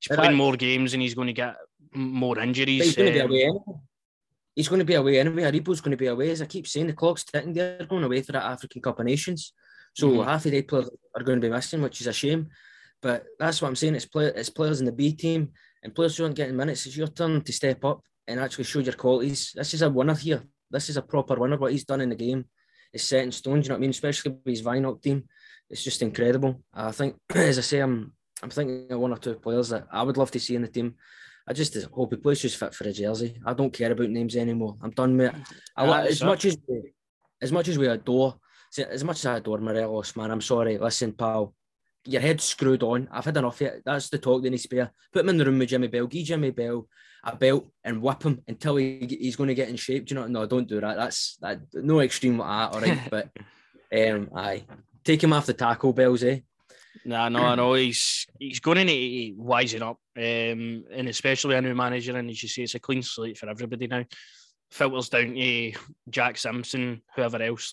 he's 0.00 0.16
playing 0.16 0.36
more 0.36 0.56
games 0.56 0.92
and 0.92 1.02
he's 1.02 1.14
going 1.14 1.28
to 1.28 1.32
get 1.32 1.56
more 1.94 2.38
injuries. 2.38 2.84
He's 2.84 2.96
going 2.96 3.12
to 3.12 3.18
be 3.18 3.20
um, 3.20 3.30
away 3.30 3.42
anyway. 3.44 3.80
He's 4.54 4.68
going 4.68 4.80
to 4.80 4.84
be 4.84 4.94
away 4.94 5.20
anyway. 5.20 5.42
Aribo's 5.42 5.80
going 5.80 5.92
to 5.92 5.96
be 5.96 6.06
away. 6.06 6.30
As 6.30 6.42
I 6.42 6.46
keep 6.46 6.66
saying, 6.66 6.88
the 6.88 6.92
clock's 6.92 7.24
ticking. 7.24 7.52
They're 7.52 7.86
going 7.86 8.04
away 8.04 8.22
for 8.22 8.32
that 8.32 8.44
African 8.44 8.82
Cup 8.82 8.98
of 8.98 9.06
Nations. 9.06 9.52
So 9.94 10.08
mm-hmm. 10.08 10.28
half 10.28 10.44
of 10.44 10.52
the 10.52 10.62
players 10.62 10.90
are 11.16 11.22
going 11.22 11.40
to 11.40 11.46
be 11.46 11.52
missing, 11.52 11.82
which 11.82 12.00
is 12.00 12.06
a 12.06 12.12
shame. 12.12 12.48
But 13.02 13.24
that's 13.38 13.62
what 13.62 13.68
I'm 13.68 13.76
saying. 13.76 13.94
It's 13.94 14.06
play, 14.06 14.26
it's 14.26 14.50
players 14.50 14.80
in 14.80 14.86
the 14.86 14.92
B 14.92 15.12
team 15.12 15.50
and 15.82 15.94
players 15.94 16.16
who 16.16 16.24
aren't 16.24 16.36
getting 16.36 16.56
minutes. 16.56 16.86
It's 16.86 16.96
your 16.96 17.08
turn 17.08 17.42
to 17.42 17.52
step 17.52 17.84
up 17.84 18.02
and 18.26 18.38
actually 18.38 18.64
show 18.64 18.80
your 18.80 18.94
qualities. 18.94 19.52
This 19.54 19.74
is 19.74 19.82
a 19.82 19.90
winner 19.90 20.14
here. 20.14 20.42
This 20.70 20.88
is 20.88 20.96
a 20.96 21.02
proper 21.02 21.36
winner. 21.36 21.56
What 21.56 21.72
he's 21.72 21.84
done 21.84 22.00
in 22.00 22.10
the 22.10 22.16
game 22.16 22.44
is 22.92 23.04
set 23.04 23.24
in 23.24 23.32
stone. 23.32 23.60
Do 23.60 23.64
you 23.64 23.68
know 23.70 23.74
what 23.74 23.78
I 23.78 23.80
mean? 23.80 23.90
Especially 23.90 24.32
with 24.32 24.40
his 24.46 24.62
Vinok 24.62 25.02
team, 25.02 25.24
it's 25.68 25.82
just 25.82 26.02
incredible. 26.02 26.62
I 26.74 26.92
think, 26.92 27.16
as 27.34 27.58
I 27.58 27.62
say, 27.62 27.80
I'm 27.80 28.12
I'm 28.42 28.50
thinking 28.50 28.90
of 28.90 29.00
one 29.00 29.12
or 29.12 29.18
two 29.18 29.34
players 29.34 29.68
that 29.70 29.86
I 29.90 30.02
would 30.02 30.16
love 30.16 30.30
to 30.32 30.40
see 30.40 30.56
in 30.56 30.62
the 30.62 30.68
team. 30.68 30.94
I 31.50 31.52
just 31.52 31.76
hope 31.92 32.12
he 32.12 32.16
plays 32.16 32.40
just 32.40 32.56
fit 32.56 32.72
for 32.72 32.86
a 32.86 32.92
jersey. 32.92 33.34
I 33.44 33.54
don't 33.54 33.72
care 33.72 33.90
about 33.90 34.08
names 34.08 34.36
anymore. 34.36 34.76
I'm 34.80 34.92
done 34.92 35.16
with 35.16 35.34
it. 35.34 35.40
I, 35.76 36.06
as 36.06 36.22
much 36.22 36.44
as 36.44 36.56
we, 36.64 36.92
as 37.42 37.50
much 37.50 37.66
as 37.66 37.76
we 37.76 37.88
adore, 37.88 38.36
as 38.78 39.02
much 39.02 39.18
as 39.18 39.26
I 39.26 39.36
adore 39.38 39.58
Morelos, 39.58 40.14
man, 40.14 40.30
I'm 40.30 40.40
sorry. 40.40 40.78
Listen, 40.78 41.10
pal, 41.12 41.52
your 42.04 42.20
head's 42.20 42.44
screwed 42.44 42.84
on. 42.84 43.08
I've 43.10 43.24
had 43.24 43.36
enough 43.36 43.60
of 43.60 43.66
it. 43.66 43.82
That's 43.84 44.08
the 44.10 44.18
talk 44.18 44.44
they 44.44 44.50
need 44.50 44.58
to 44.58 44.68
be. 44.68 44.80
Put 45.12 45.22
him 45.22 45.30
in 45.30 45.38
the 45.38 45.44
room 45.44 45.58
with 45.58 45.70
Jimmy 45.70 45.88
Bell. 45.88 46.06
Give 46.06 46.24
Jimmy 46.24 46.50
Bell 46.50 46.86
a 47.24 47.34
belt 47.34 47.66
and 47.82 48.00
whip 48.00 48.22
him 48.22 48.42
until 48.46 48.76
he, 48.76 49.18
he's 49.20 49.34
going 49.34 49.48
to 49.48 49.54
get 49.54 49.70
in 49.70 49.76
shape. 49.76 50.06
Do 50.06 50.14
you 50.14 50.20
know? 50.20 50.28
No, 50.28 50.46
don't 50.46 50.68
do 50.68 50.80
that. 50.80 50.96
That's 50.96 51.36
that. 51.40 51.62
No 51.74 51.98
extreme 51.98 52.38
like 52.38 52.48
that. 52.48 52.76
All 52.76 52.80
right, 52.80 53.10
but 53.10 53.28
um, 53.92 54.30
aye, 54.36 54.62
take 55.02 55.24
him 55.24 55.32
off 55.32 55.46
the 55.46 55.54
tackle 55.54 55.92
bells, 55.92 56.22
eh? 56.22 56.38
Nah, 57.04 57.28
no, 57.28 57.40
I 57.40 57.54
know 57.54 57.74
he's 57.74 58.26
he's 58.38 58.60
going 58.60 58.78
to 58.78 58.84
need 58.84 59.36
to 59.36 59.42
wisen 59.42 59.82
up. 59.82 59.98
Um, 60.20 60.84
and 60.92 61.08
especially 61.08 61.56
a 61.56 61.62
new 61.62 61.74
manager. 61.74 62.16
And 62.16 62.28
as 62.28 62.42
you 62.42 62.48
say, 62.48 62.62
it's 62.62 62.74
a 62.74 62.80
clean 62.80 63.02
slate 63.02 63.38
for 63.38 63.48
everybody 63.48 63.86
now. 63.86 64.04
Filters 64.70 65.08
down 65.08 65.34
to 65.34 65.72
Jack 66.10 66.36
Simpson, 66.36 67.02
whoever 67.16 67.42
else. 67.42 67.72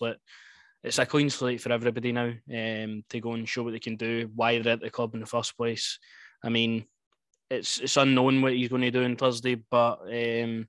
It's 0.82 0.98
a 0.98 1.04
clean 1.06 1.28
slate 1.28 1.60
for 1.60 1.72
everybody 1.72 2.12
now 2.12 2.32
um, 2.52 3.04
to 3.10 3.20
go 3.20 3.32
and 3.32 3.48
show 3.48 3.64
what 3.64 3.72
they 3.72 3.78
can 3.78 3.96
do, 3.96 4.30
why 4.34 4.58
they're 4.58 4.72
at 4.72 4.80
the 4.80 4.90
club 4.90 5.14
in 5.14 5.20
the 5.20 5.26
first 5.26 5.56
place. 5.56 5.98
I 6.42 6.48
mean, 6.48 6.86
it's 7.50 7.78
it's 7.80 7.96
unknown 7.96 8.40
what 8.40 8.52
he's 8.52 8.68
going 8.68 8.82
to 8.82 8.90
do 8.90 9.04
on 9.04 9.16
Thursday, 9.16 9.56
but 9.70 10.00
um, 10.02 10.66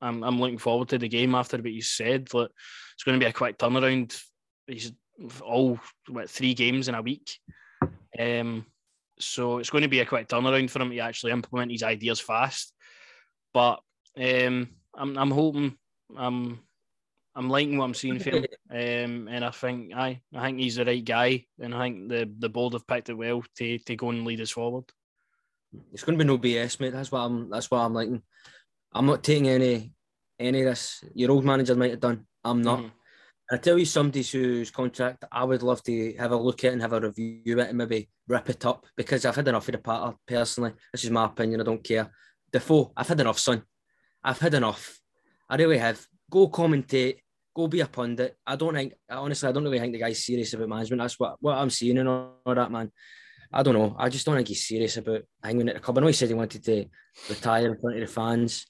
I'm 0.00 0.22
I'm 0.22 0.40
looking 0.40 0.58
forward 0.58 0.88
to 0.88 0.98
the 0.98 1.08
game 1.08 1.34
after 1.34 1.58
what 1.58 1.72
you 1.72 1.82
said. 1.82 2.32
Like, 2.32 2.50
it's 2.94 3.04
going 3.04 3.18
to 3.18 3.24
be 3.24 3.28
a 3.28 3.32
quick 3.32 3.58
turnaround. 3.58 4.18
He's 4.66 4.92
all 5.42 5.78
what 6.08 6.30
three 6.30 6.54
games 6.54 6.88
in 6.88 6.94
a 6.94 7.02
week. 7.02 7.30
Um, 8.18 8.64
so 9.20 9.58
it's 9.58 9.70
going 9.70 9.82
to 9.82 9.88
be 9.88 10.00
a 10.00 10.06
quick 10.06 10.28
turnaround 10.28 10.70
for 10.70 10.80
him 10.80 10.90
to 10.90 10.98
actually 10.98 11.32
implement 11.32 11.72
his 11.72 11.82
ideas 11.82 12.20
fast. 12.20 12.72
But 13.52 13.80
um, 14.16 14.68
I'm 14.94 15.16
I'm 15.16 15.30
hoping 15.30 15.76
I'm 16.16 16.60
I'm 17.34 17.48
liking 17.48 17.78
what 17.78 17.84
I'm 17.84 17.94
seeing 17.94 18.18
for 18.18 18.30
him, 18.30 18.46
um, 18.70 19.28
and 19.28 19.44
I 19.44 19.50
think 19.50 19.94
I 19.94 20.20
I 20.34 20.46
think 20.46 20.58
he's 20.58 20.76
the 20.76 20.84
right 20.84 21.04
guy, 21.04 21.46
and 21.60 21.74
I 21.74 21.84
think 21.84 22.08
the 22.08 22.30
the 22.38 22.48
board 22.48 22.72
have 22.72 22.86
picked 22.86 23.10
it 23.10 23.14
well 23.14 23.42
to 23.58 23.78
to 23.78 23.96
go 23.96 24.10
and 24.10 24.24
lead 24.24 24.40
us 24.40 24.50
forward. 24.50 24.84
It's 25.92 26.02
going 26.02 26.18
to 26.18 26.24
be 26.24 26.28
no 26.28 26.38
BS, 26.38 26.80
mate. 26.80 26.92
That's 26.92 27.12
what 27.12 27.20
I'm. 27.20 27.50
That's 27.50 27.70
what 27.70 27.78
I'm 27.78 27.94
liking. 27.94 28.22
I'm 28.92 29.06
not 29.06 29.22
taking 29.22 29.48
any 29.48 29.92
any 30.38 30.60
of 30.62 30.66
this. 30.66 31.04
Your 31.14 31.30
old 31.30 31.44
manager 31.44 31.74
might 31.74 31.90
have 31.90 32.00
done. 32.00 32.26
I'm 32.44 32.62
not. 32.62 32.80
Mm-hmm. 32.80 32.88
I 33.50 33.56
tell 33.56 33.78
you, 33.78 33.86
somebody 33.86 34.22
whose 34.22 34.70
contract 34.70 35.24
I 35.32 35.42
would 35.42 35.62
love 35.62 35.82
to 35.84 36.14
have 36.18 36.32
a 36.32 36.36
look 36.36 36.64
at 36.64 36.72
and 36.74 36.82
have 36.82 36.92
a 36.92 37.00
review 37.00 37.58
it 37.60 37.68
and 37.68 37.78
maybe 37.78 38.10
rip 38.26 38.50
it 38.50 38.66
up 38.66 38.86
because 38.94 39.24
I've 39.24 39.36
had 39.36 39.48
enough 39.48 39.68
of 39.68 39.72
the 39.72 39.78
patter 39.78 40.14
personally. 40.26 40.72
This 40.92 41.04
is 41.04 41.10
my 41.10 41.24
opinion. 41.24 41.60
I 41.60 41.64
don't 41.64 41.82
care. 41.82 42.10
Defoe, 42.52 42.92
I've 42.94 43.08
had 43.08 43.20
enough, 43.20 43.38
son. 43.38 43.62
I've 44.22 44.38
had 44.38 44.54
enough. 44.54 44.98
I 45.48 45.56
really 45.56 45.78
have. 45.78 46.04
Go 46.30 46.48
commentate. 46.48 47.20
Go 47.56 47.68
be 47.68 47.80
a 47.80 47.86
pundit. 47.86 48.36
I 48.46 48.56
don't 48.56 48.74
think. 48.74 48.92
Honestly, 49.08 49.48
I 49.48 49.52
don't 49.52 49.64
really 49.64 49.80
think 49.80 49.94
the 49.94 49.98
guy's 49.98 50.24
serious 50.24 50.52
about 50.52 50.68
management. 50.68 51.00
That's 51.00 51.18
what 51.18 51.36
what 51.40 51.56
I'm 51.56 51.70
seeing 51.70 51.98
and 51.98 52.08
all, 52.08 52.40
all 52.44 52.54
that, 52.54 52.70
man. 52.70 52.92
I 53.50 53.62
don't 53.62 53.74
know. 53.74 53.96
I 53.98 54.10
just 54.10 54.26
don't 54.26 54.36
think 54.36 54.48
he's 54.48 54.66
serious 54.66 54.98
about 54.98 55.22
hanging 55.42 55.68
at 55.68 55.74
the 55.76 55.80
club. 55.80 55.96
I 55.96 56.00
know 56.02 56.06
he 56.08 56.12
said 56.12 56.28
he 56.28 56.34
wanted 56.34 56.62
to 56.64 56.84
retire 57.30 57.68
in 57.68 57.80
front 57.80 57.96
of 57.96 58.06
the 58.06 58.12
fans. 58.12 58.66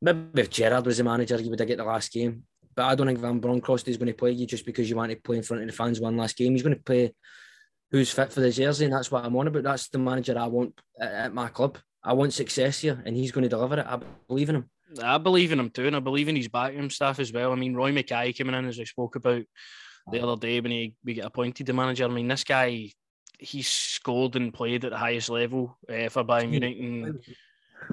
Maybe 0.00 0.40
if 0.40 0.50
Gerrard 0.50 0.86
was 0.86 0.98
the 0.98 1.04
manager, 1.04 1.36
he 1.36 1.48
would 1.48 1.58
have 1.58 1.68
get 1.68 1.78
the 1.78 1.84
last 1.84 2.12
game. 2.12 2.44
But 2.80 2.86
I 2.86 2.94
don't 2.94 3.08
think 3.08 3.18
Van 3.18 3.40
Bronckhorst 3.40 3.88
is 3.88 3.98
going 3.98 4.06
to 4.06 4.14
play 4.14 4.30
you 4.30 4.46
just 4.46 4.64
because 4.64 4.88
you 4.88 4.96
want 4.96 5.10
to 5.10 5.16
play 5.18 5.36
in 5.36 5.42
front 5.42 5.62
of 5.62 5.68
the 5.68 5.74
fans 5.74 6.00
one 6.00 6.16
last 6.16 6.38
game. 6.38 6.52
He's 6.52 6.62
going 6.62 6.74
to 6.74 6.82
play 6.82 7.12
who's 7.90 8.10
fit 8.10 8.32
for 8.32 8.40
the 8.40 8.50
jersey, 8.50 8.86
and 8.86 8.94
that's 8.94 9.10
what 9.10 9.22
I'm 9.22 9.36
on 9.36 9.48
about. 9.48 9.64
That's 9.64 9.90
the 9.90 9.98
manager 9.98 10.38
I 10.38 10.46
want 10.46 10.80
at, 10.98 11.34
my 11.34 11.48
club. 11.48 11.76
I 12.02 12.14
want 12.14 12.32
success 12.32 12.80
here, 12.80 13.02
and 13.04 13.14
he's 13.14 13.32
going 13.32 13.42
to 13.42 13.50
deliver 13.50 13.80
it. 13.80 13.86
I 13.86 14.00
believe 14.28 14.48
in 14.48 14.56
him. 14.56 14.70
I 15.02 15.18
believe 15.18 15.52
in 15.52 15.60
him 15.60 15.68
too, 15.68 15.88
and 15.88 15.94
I 15.94 16.00
believe 16.00 16.30
in 16.30 16.36
his 16.36 16.48
backroom 16.48 16.88
staff 16.88 17.18
as 17.18 17.34
well. 17.34 17.52
I 17.52 17.54
mean, 17.54 17.74
Roy 17.74 17.92
Makaay 17.92 18.38
coming 18.38 18.54
in, 18.54 18.64
as 18.64 18.80
I 18.80 18.84
spoke 18.84 19.14
about 19.16 19.42
the 20.10 20.26
other 20.26 20.40
day 20.40 20.58
when 20.60 20.72
he 20.72 20.94
we 21.04 21.12
get 21.12 21.26
appointed 21.26 21.66
the 21.66 21.74
manager. 21.74 22.06
I 22.06 22.08
mean, 22.08 22.28
this 22.28 22.44
guy, 22.44 22.92
he's 23.38 23.68
scored 23.68 24.36
and 24.36 24.54
played 24.54 24.86
at 24.86 24.92
the 24.92 24.96
highest 24.96 25.28
level 25.28 25.76
uh, 25.86 26.08
for 26.08 26.24
Bayern 26.24 26.48
Munich, 26.48 26.78
and 26.80 27.20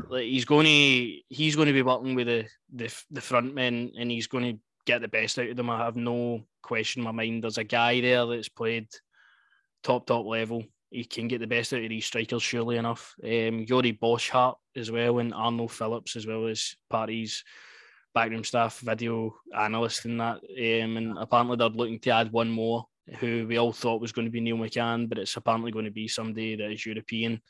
like, 0.09 0.23
he's 0.23 0.45
going 0.45 0.65
to 0.65 1.17
he's 1.27 1.57
going 1.57 1.67
to 1.67 1.73
be 1.73 1.81
working 1.81 2.15
with 2.15 2.27
the 2.27 2.45
the, 2.73 3.03
the 3.11 3.21
front 3.21 3.53
men, 3.53 3.91
and 3.99 4.09
he's 4.09 4.27
going 4.27 4.45
to 4.45 4.61
get 4.87 5.01
the 5.01 5.07
best 5.07 5.37
out 5.37 5.49
of 5.49 5.57
them. 5.57 5.69
I 5.69 5.77
have 5.83 5.97
no 5.97 6.41
question 6.63 7.01
in 7.01 7.05
my 7.05 7.11
mind. 7.11 7.43
There's 7.43 7.59
a 7.59 7.63
guy 7.63 8.01
there 8.01 8.25
that's 8.25 8.49
played 8.49 8.87
top 9.83 10.07
top 10.07 10.25
level. 10.25 10.63
He 10.89 11.03
can 11.03 11.27
get 11.27 11.41
the 11.41 11.47
best 11.47 11.73
out 11.73 11.83
of 11.83 11.89
these 11.89 12.05
strikers, 12.05 12.41
surely 12.41 12.77
enough. 12.77 13.13
Um, 13.21 13.65
Yuri 13.67 13.91
Boschart 13.93 14.55
as 14.75 14.89
well, 14.89 15.19
and 15.19 15.33
Arnold 15.33 15.73
Phillips 15.73 16.15
as 16.15 16.25
well 16.25 16.47
as 16.47 16.75
parties 16.89 17.43
backroom 18.13 18.43
staff, 18.43 18.79
video 18.79 19.35
analyst, 19.55 20.05
and 20.05 20.19
that. 20.19 20.37
Um, 20.37 20.97
and 20.97 21.17
apparently 21.19 21.57
they're 21.57 21.69
looking 21.69 21.99
to 21.99 22.09
add 22.11 22.31
one 22.31 22.49
more, 22.49 22.87
who 23.19 23.45
we 23.47 23.57
all 23.57 23.73
thought 23.73 24.01
was 24.01 24.13
going 24.13 24.25
to 24.25 24.31
be 24.31 24.39
Neil 24.39 24.57
McCann, 24.57 25.07
but 25.07 25.19
it's 25.19 25.35
apparently 25.35 25.71
going 25.71 25.85
to 25.85 25.91
be 25.91 26.07
somebody 26.07 26.55
that 26.55 26.71
is 26.71 26.85
European. 26.85 27.41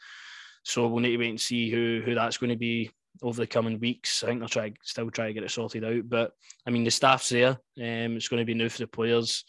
So 0.63 0.87
we'll 0.87 0.99
need 0.99 1.11
to 1.11 1.17
wait 1.17 1.29
and 1.29 1.39
see 1.39 1.69
who 1.69 2.01
who 2.03 2.15
that's 2.15 2.37
going 2.37 2.49
to 2.49 2.57
be 2.57 2.91
over 3.21 3.41
the 3.41 3.47
coming 3.47 3.79
weeks. 3.79 4.23
I 4.23 4.27
think 4.27 4.39
they'll 4.39 4.49
try 4.49 4.73
still 4.83 5.09
try 5.11 5.27
to 5.27 5.33
get 5.33 5.43
it 5.43 5.51
sorted 5.51 5.83
out. 5.83 6.09
But 6.09 6.31
I 6.65 6.69
mean, 6.69 6.83
the 6.83 6.91
staff's 6.91 7.29
there. 7.29 7.51
Um, 7.51 8.15
it's 8.15 8.27
going 8.27 8.41
to 8.41 8.45
be 8.45 8.53
new 8.53 8.69
for 8.69 8.79
the 8.79 8.87
players, 8.87 9.43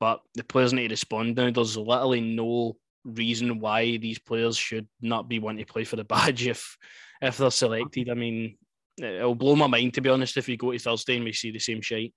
but 0.00 0.20
the 0.34 0.44
players 0.44 0.72
need 0.72 0.88
to 0.88 0.92
respond 0.92 1.36
now. 1.36 1.50
There's 1.50 1.76
literally 1.76 2.20
no 2.20 2.76
reason 3.04 3.58
why 3.58 3.96
these 3.96 4.18
players 4.18 4.56
should 4.56 4.86
not 5.00 5.28
be 5.28 5.38
wanting 5.38 5.64
to 5.64 5.72
play 5.72 5.84
for 5.84 5.96
the 5.96 6.04
badge 6.12 6.46
if 6.46 6.76
if 7.20 7.36
they're 7.36 7.50
selected. 7.50 8.10
I 8.10 8.14
mean, 8.14 8.56
it'll 9.00 9.34
blow 9.34 9.56
my 9.56 9.66
mind 9.66 9.94
to 9.94 10.00
be 10.00 10.10
honest 10.10 10.36
if 10.36 10.46
we 10.46 10.56
go 10.56 10.72
to 10.72 10.78
Thursday 10.78 11.16
and 11.16 11.24
we 11.24 11.32
see 11.32 11.50
the 11.50 11.58
same 11.58 11.80
shite. 11.80 12.14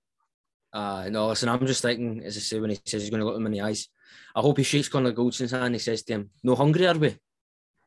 Uh, 0.72 1.08
no, 1.10 1.28
listen, 1.28 1.48
I'm 1.48 1.66
just 1.66 1.80
thinking, 1.80 2.22
as 2.24 2.36
I 2.36 2.40
say, 2.40 2.60
when 2.60 2.70
he 2.70 2.78
says 2.84 3.02
he's 3.02 3.10
going 3.10 3.20
to 3.20 3.24
look 3.24 3.34
them 3.34 3.46
in 3.46 3.52
the 3.52 3.62
eyes, 3.62 3.88
I 4.34 4.40
hope 4.40 4.58
he 4.58 4.62
shakes 4.62 4.88
Connor 4.88 5.12
Goldson's 5.12 5.52
hand 5.52 5.64
and 5.64 5.74
he 5.74 5.78
says 5.78 6.02
to 6.02 6.12
him, 6.12 6.30
No 6.42 6.54
hungry, 6.54 6.86
are 6.86 6.98
we? 6.98 7.16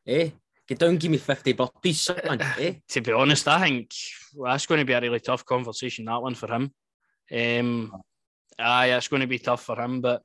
Eh? 0.06 0.30
Get 0.70 0.78
down, 0.78 0.98
give 0.98 1.10
me 1.10 1.18
50 1.18 1.54
burpees, 1.54 1.94
son. 1.96 2.40
eh? 2.60 2.74
to 2.86 3.00
be 3.00 3.10
honest, 3.10 3.48
I 3.48 3.60
think 3.60 3.90
well, 4.36 4.52
that's 4.52 4.66
going 4.66 4.78
to 4.78 4.84
be 4.84 4.92
a 4.92 5.00
really 5.00 5.18
tough 5.18 5.44
conversation, 5.44 6.04
that 6.04 6.22
one 6.22 6.36
for 6.36 6.46
him. 6.46 6.72
Um, 7.32 7.92
aye, 8.56 8.92
it's 8.92 9.08
going 9.08 9.22
to 9.22 9.26
be 9.26 9.40
tough 9.40 9.64
for 9.64 9.76
him, 9.80 10.00
but. 10.00 10.22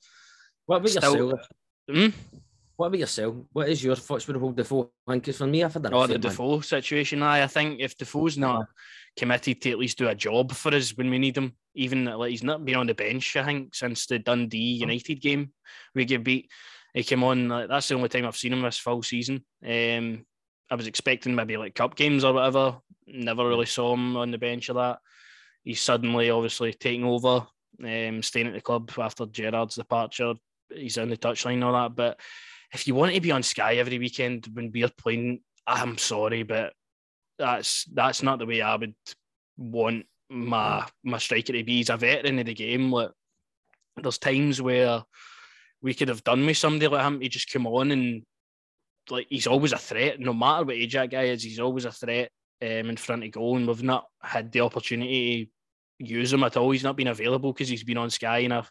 What 0.68 0.78
about 0.78 0.90
still, 0.90 1.16
yourself? 1.16 1.48
Hmm? 1.90 2.08
What 2.76 2.88
about 2.88 3.00
yourself? 3.00 3.36
What 3.54 3.70
is 3.70 3.84
your 3.84 3.96
thoughts 3.96 4.28
with 4.28 4.36
the 4.36 4.40
whole 4.40 4.52
Defoe? 4.52 4.92
I 5.08 5.14
think 5.14 5.36
for 5.36 5.48
me, 5.48 5.64
I've 5.64 5.74
had 5.74 5.92
Oh, 5.92 6.06
the 6.06 6.20
Defoe 6.20 6.62
situation. 6.62 7.24
Aye, 7.24 7.42
I 7.42 7.48
think 7.48 7.80
if 7.80 7.98
Defoe's 7.98 8.38
not 8.38 8.68
committed 9.18 9.60
to 9.62 9.72
at 9.72 9.80
least 9.80 9.98
do 9.98 10.10
a 10.10 10.14
job 10.14 10.52
for 10.52 10.76
us 10.76 10.96
when 10.96 11.10
we 11.10 11.18
need 11.18 11.38
him, 11.38 11.54
even 11.74 12.06
like 12.06 12.30
he's 12.30 12.44
not 12.44 12.64
been 12.64 12.76
on 12.76 12.86
the 12.86 12.94
bench, 12.94 13.36
I 13.36 13.46
think, 13.46 13.74
since 13.74 14.06
the 14.06 14.20
Dundee 14.20 14.58
United 14.60 15.22
game 15.22 15.54
we 15.96 16.06
get 16.06 16.24
beat. 16.24 16.52
He 16.94 17.02
came 17.02 17.24
on. 17.24 17.50
Like, 17.50 17.68
that's 17.68 17.88
the 17.88 17.96
only 17.96 18.10
time 18.10 18.28
I've 18.28 18.38
seen 18.38 18.54
him 18.54 18.62
this 18.62 18.78
full 18.78 19.02
season. 19.02 19.44
Um, 19.68 20.24
I 20.70 20.76
was 20.76 20.88
expecting 20.88 21.36
maybe 21.36 21.58
like 21.58 21.76
cup 21.76 21.96
games 21.96 22.24
or 22.24 22.34
whatever. 22.34 22.78
Never 23.08 23.48
really 23.48 23.66
saw 23.66 23.94
him 23.94 24.18
on 24.18 24.32
the 24.32 24.38
bench 24.38 24.70
of 24.70 24.76
that. 24.76 25.00
He's 25.64 25.82
suddenly 25.82 26.30
obviously 26.30 26.74
taking 26.74 27.04
over, 27.04 27.48
um, 27.84 28.24
staying 28.24 28.48
at 28.48 28.54
the 28.54 28.62
club 28.62 28.92
after 28.98 29.26
Gerrard's 29.26 29.76
departure. 29.76 30.34
He's 30.74 30.98
on 30.98 31.10
the 31.10 31.18
touchline 31.18 31.56
and 31.56 31.64
all 31.64 31.74
that. 31.74 31.96
But 31.96 32.20
if 32.74 32.88
you 32.88 32.96
want 32.96 33.14
to 33.14 33.22
be 33.22 33.32
on 33.32 33.44
Sky 33.44 33.76
every 33.76 34.00
weekend 34.00 34.48
when 34.54 34.72
we're 34.74 34.90
playing, 34.90 35.42
I'm 35.68 35.98
sorry, 35.98 36.44
but 36.44 36.74
that's 37.38 37.86
that's 37.94 38.24
not 38.24 38.40
the 38.40 38.46
way 38.46 38.62
I 38.62 38.76
would 38.76 38.96
want 39.58 40.06
my 40.30 40.86
my 41.04 41.18
striker 41.18 41.54
to 41.54 41.64
be. 41.64 41.78
He's 41.78 41.90
a 41.90 41.98
veteran 41.98 42.40
of 42.40 42.46
the 42.46 42.54
game. 42.54 42.92
Like, 42.92 43.12
there's 43.98 44.18
times 44.18 44.62
where 44.62 45.04
we 45.82 45.94
could 45.94 46.10
have 46.10 46.24
done 46.24 46.46
with 46.46 46.58
somebody 46.58 46.88
like 46.88 47.06
him 47.06 47.20
to 47.20 47.30
just 47.30 47.52
come 47.52 47.68
on 47.68 47.92
and 47.92 48.24
like 49.10 49.28
he's 49.30 49.48
always 49.48 49.74
a 49.74 49.78
threat, 49.78 50.20
no 50.20 50.34
matter 50.34 50.66
what 50.66 50.76
age 50.76 50.94
that 50.94 51.12
guy 51.12 51.24
is. 51.24 51.44
He's 51.44 51.60
always 51.60 51.86
a 51.86 51.92
threat 51.92 52.30
um, 52.62 52.90
in 52.90 52.98
front 52.98 53.24
of 53.24 53.32
goal, 53.32 53.58
and 53.58 53.68
we've 53.68 53.84
not 53.84 54.06
had 54.22 54.52
the 54.52 54.62
opportunity 54.62 55.52
to 56.00 56.06
use 56.06 56.34
him 56.34 56.44
at 56.44 56.58
all. 56.58 56.72
He's 56.72 56.84
not 56.84 56.98
been 56.98 57.08
available 57.08 57.54
because 57.54 57.70
he's 57.70 57.84
been 57.84 57.98
on 57.98 58.10
Sky, 58.10 58.40
and 58.40 58.54
I 58.54 58.64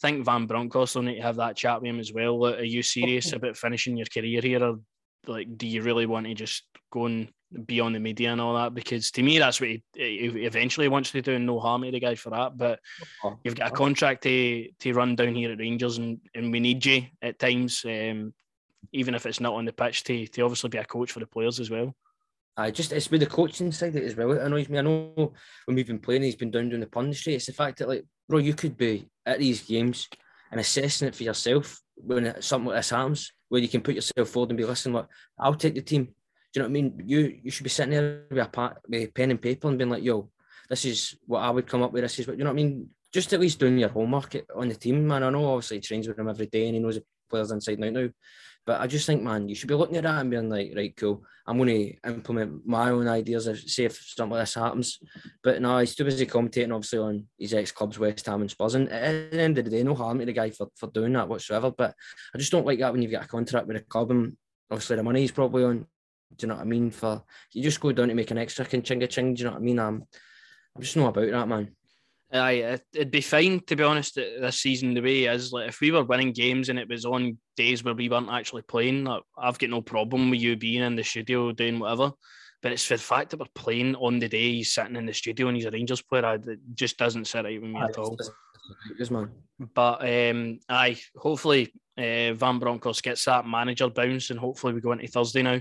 think 0.00 0.24
Van 0.24 0.46
Bronckhorst 0.46 0.96
will 0.96 1.02
need 1.02 1.16
to 1.16 1.22
have 1.22 1.36
that 1.36 1.56
chat 1.56 1.80
with 1.80 1.88
him 1.88 2.00
as 2.00 2.12
well. 2.12 2.40
Like, 2.40 2.58
are 2.58 2.64
you 2.64 2.82
serious 2.82 3.32
about 3.32 3.56
finishing 3.56 3.96
your 3.96 4.06
career 4.12 4.40
here, 4.40 4.62
or 4.62 4.80
like, 5.26 5.56
do 5.56 5.66
you 5.66 5.82
really 5.82 6.06
want 6.06 6.26
to 6.26 6.34
just 6.34 6.64
go 6.90 7.06
and 7.06 7.28
be 7.66 7.80
on 7.80 7.92
the 7.92 8.00
media 8.00 8.32
and 8.32 8.40
all 8.40 8.54
that? 8.54 8.74
Because 8.74 9.10
to 9.12 9.22
me, 9.22 9.38
that's 9.38 9.60
what 9.60 9.70
he, 9.70 9.82
he 9.94 10.26
eventually 10.44 10.88
wants 10.88 11.10
to 11.12 11.22
do, 11.22 11.34
and 11.34 11.46
no 11.46 11.60
harm 11.60 11.82
to 11.82 11.90
the 11.90 12.00
guy 12.00 12.14
for 12.14 12.30
that. 12.30 12.56
But 12.56 12.80
you've 13.44 13.54
got 13.54 13.72
a 13.72 13.74
contract 13.74 14.24
to 14.24 14.68
to 14.80 14.92
run 14.92 15.16
down 15.16 15.34
here 15.34 15.52
at 15.52 15.58
Rangers, 15.58 15.98
and, 15.98 16.18
and 16.34 16.52
we 16.52 16.60
need 16.60 16.84
you 16.84 17.04
at 17.22 17.38
times. 17.38 17.84
Um, 17.84 18.34
even 18.92 19.14
if 19.14 19.26
it's 19.26 19.40
not 19.40 19.54
on 19.54 19.64
the 19.64 19.72
pitch, 19.72 20.04
to, 20.04 20.26
to 20.26 20.42
obviously 20.42 20.70
be 20.70 20.78
a 20.78 20.84
coach 20.84 21.12
for 21.12 21.20
the 21.20 21.26
players 21.26 21.60
as 21.60 21.70
well. 21.70 21.94
I 22.56 22.70
just 22.70 22.92
it's 22.92 23.10
with 23.10 23.20
the 23.20 23.26
coaching 23.26 23.72
side 23.72 23.96
as 23.96 24.14
well. 24.14 24.32
It 24.32 24.42
annoys 24.42 24.68
me. 24.68 24.78
I 24.78 24.82
know 24.82 25.32
when 25.64 25.74
we've 25.74 25.86
been 25.86 25.98
playing, 25.98 26.22
he's 26.22 26.36
been 26.36 26.50
down 26.50 26.68
doing 26.68 26.80
the 26.80 26.86
punditry. 26.86 27.34
It's 27.34 27.46
the 27.46 27.52
fact 27.52 27.78
that 27.78 27.88
like, 27.88 28.04
bro, 28.28 28.38
you 28.38 28.54
could 28.54 28.76
be 28.76 29.08
at 29.24 29.38
these 29.38 29.62
games 29.62 30.08
and 30.50 30.60
assessing 30.60 31.08
it 31.08 31.14
for 31.14 31.22
yourself 31.22 31.80
when 31.96 32.40
something 32.42 32.68
like 32.68 32.78
this 32.78 32.90
happens, 32.90 33.32
where 33.48 33.60
you 33.60 33.68
can 33.68 33.80
put 33.80 33.94
yourself 33.94 34.28
forward 34.28 34.50
and 34.50 34.58
be 34.58 34.64
listening. 34.64 34.94
Like, 34.94 35.06
I'll 35.38 35.54
take 35.54 35.74
the 35.74 35.80
team. 35.80 36.04
Do 36.04 36.60
you 36.60 36.62
know 36.62 36.68
what 36.68 36.70
I 36.70 36.72
mean? 36.72 37.02
You 37.06 37.40
you 37.42 37.50
should 37.50 37.64
be 37.64 37.70
sitting 37.70 37.92
there 37.92 38.24
with 38.30 38.38
a, 38.38 38.74
with 38.86 39.02
a 39.02 39.12
pen 39.12 39.30
and 39.30 39.40
paper 39.40 39.68
and 39.68 39.78
being 39.78 39.90
like, 39.90 40.02
yo, 40.02 40.28
this 40.68 40.84
is 40.84 41.16
what 41.26 41.40
I 41.40 41.50
would 41.50 41.66
come 41.66 41.82
up 41.82 41.92
with. 41.92 42.02
This 42.02 42.18
is 42.18 42.26
what 42.26 42.36
you 42.36 42.44
know 42.44 42.50
what 42.50 42.60
I 42.60 42.62
mean. 42.62 42.90
Just 43.14 43.32
at 43.32 43.40
least 43.40 43.58
doing 43.58 43.78
your 43.78 43.88
homework 43.88 44.36
on 44.54 44.68
the 44.68 44.74
team, 44.74 45.06
man. 45.06 45.22
I 45.22 45.30
know 45.30 45.46
obviously 45.46 45.78
he 45.78 45.82
trains 45.82 46.08
with 46.08 46.16
them 46.18 46.28
every 46.28 46.46
day 46.46 46.66
and 46.66 46.74
he 46.74 46.80
knows 46.80 46.96
the 46.96 47.04
players 47.30 47.50
inside 47.50 47.78
and 47.78 47.84
out 47.96 48.02
now. 48.02 48.08
But 48.64 48.80
I 48.80 48.86
just 48.86 49.06
think, 49.06 49.22
man, 49.22 49.48
you 49.48 49.54
should 49.54 49.68
be 49.68 49.74
looking 49.74 49.96
at 49.96 50.04
that 50.04 50.20
and 50.20 50.30
being 50.30 50.48
like, 50.48 50.72
right, 50.76 50.96
cool. 50.96 51.24
I'm 51.46 51.56
going 51.56 51.68
to 51.68 52.08
implement 52.08 52.64
my 52.64 52.90
own 52.90 53.08
ideas 53.08 53.48
and 53.48 53.58
see 53.58 53.84
if 53.84 53.96
something 53.96 54.36
like 54.36 54.42
this 54.42 54.54
happens. 54.54 55.00
But 55.42 55.60
no, 55.60 55.78
he's 55.78 55.96
too 55.96 56.04
busy 56.04 56.26
commentating, 56.26 56.72
obviously, 56.72 57.00
on 57.00 57.26
his 57.36 57.54
ex 57.54 57.72
clubs, 57.72 57.98
West 57.98 58.24
Ham 58.26 58.42
and 58.42 58.50
Spurs. 58.50 58.76
And 58.76 58.88
at 58.88 59.32
the 59.32 59.40
end 59.40 59.58
of 59.58 59.64
the 59.64 59.70
day, 59.70 59.82
no 59.82 59.96
harm 59.96 60.20
to 60.20 60.26
the 60.26 60.32
guy 60.32 60.50
for, 60.50 60.68
for 60.76 60.86
doing 60.88 61.12
that 61.14 61.28
whatsoever. 61.28 61.72
But 61.72 61.94
I 62.32 62.38
just 62.38 62.52
don't 62.52 62.66
like 62.66 62.78
that 62.78 62.92
when 62.92 63.02
you've 63.02 63.10
got 63.10 63.24
a 63.24 63.28
contract 63.28 63.66
with 63.66 63.78
a 63.78 63.80
club 63.80 64.12
and 64.12 64.36
obviously 64.70 64.96
the 64.96 65.02
money 65.02 65.20
he's 65.20 65.32
probably 65.32 65.64
on 65.64 65.86
Do 66.36 66.44
you 66.44 66.48
know 66.48 66.54
what 66.54 66.62
I 66.62 66.64
mean? 66.64 66.92
For 66.92 67.24
you 67.52 67.62
just 67.64 67.80
go 67.80 67.90
down 67.90 68.08
to 68.08 68.14
make 68.14 68.30
an 68.30 68.38
extra 68.38 68.64
ching 68.64 69.02
a 69.02 69.08
ching. 69.08 69.34
Do 69.34 69.40
you 69.40 69.44
know 69.46 69.54
what 69.54 69.60
I 69.60 69.64
mean? 69.64 69.80
I'm, 69.80 70.06
I'm 70.76 70.82
just 70.82 70.96
not 70.96 71.08
about 71.08 71.30
that, 71.30 71.48
man. 71.48 71.74
Aye, 72.34 72.78
it'd 72.94 73.10
be 73.10 73.20
fine 73.20 73.60
to 73.66 73.76
be 73.76 73.82
honest 73.82 74.14
this 74.14 74.60
season 74.60 74.94
the 74.94 75.02
way 75.02 75.24
it 75.24 75.34
is. 75.34 75.52
Like 75.52 75.68
if 75.68 75.80
we 75.80 75.90
were 75.90 76.04
winning 76.04 76.32
games 76.32 76.70
and 76.70 76.78
it 76.78 76.88
was 76.88 77.04
on 77.04 77.36
days 77.56 77.84
where 77.84 77.94
we 77.94 78.08
weren't 78.08 78.30
actually 78.30 78.62
playing, 78.62 79.06
I've 79.36 79.58
got 79.58 79.68
no 79.68 79.82
problem 79.82 80.30
with 80.30 80.40
you 80.40 80.56
being 80.56 80.82
in 80.82 80.96
the 80.96 81.04
studio 81.04 81.52
doing 81.52 81.78
whatever. 81.78 82.12
But 82.62 82.72
it's 82.72 82.86
for 82.86 82.96
the 82.96 83.02
fact 83.02 83.30
that 83.30 83.40
we're 83.40 83.46
playing 83.54 83.96
on 83.96 84.18
the 84.18 84.28
day 84.28 84.52
he's 84.52 84.72
sitting 84.72 84.96
in 84.96 85.04
the 85.04 85.12
studio 85.12 85.48
and 85.48 85.56
he's 85.56 85.66
a 85.66 85.70
Rangers 85.70 86.00
player. 86.00 86.34
it 86.34 86.60
just 86.74 86.96
doesn't 86.96 87.26
sit 87.26 87.44
right 87.44 87.60
with 87.60 87.70
me 87.70 87.80
aye, 87.80 87.86
at 87.86 87.98
all. 87.98 88.16
man. 89.10 89.30
But 89.74 90.00
um, 90.08 90.58
aye, 90.68 90.98
hopefully 91.16 91.72
uh, 91.98 92.32
Van 92.32 92.58
Bronckhorst 92.58 93.02
gets 93.02 93.24
that 93.26 93.46
manager 93.46 93.90
bounce 93.90 94.30
and 94.30 94.38
hopefully 94.38 94.72
we 94.72 94.80
go 94.80 94.92
into 94.92 95.06
Thursday 95.08 95.42
now 95.42 95.60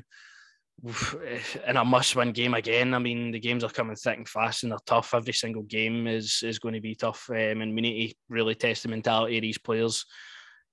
in 1.68 1.78
a 1.78 1.86
must-win 1.86 2.32
game 2.32 2.54
again. 2.54 2.94
I 2.94 3.00
mean, 3.00 3.32
the 3.32 3.40
games 3.40 3.64
are 3.64 3.70
coming 3.70 3.96
thick 3.96 4.18
and 4.18 4.28
fast, 4.28 4.64
and 4.64 4.72
they're 4.72 4.80
tough. 4.86 5.14
Every 5.14 5.34
single 5.34 5.64
game 5.64 6.08
is 6.08 6.42
is 6.44 6.60
going 6.60 6.74
to 6.74 6.82
be 6.82 6.96
tough, 6.96 7.30
um, 7.30 7.36
and 7.62 7.76
we 7.76 7.82
need 7.82 8.10
to 8.10 8.16
really 8.30 8.56
test 8.56 8.84
the 8.84 8.90
mentality 8.90 9.38
of 9.38 9.42
these 9.42 9.58
players. 9.58 10.06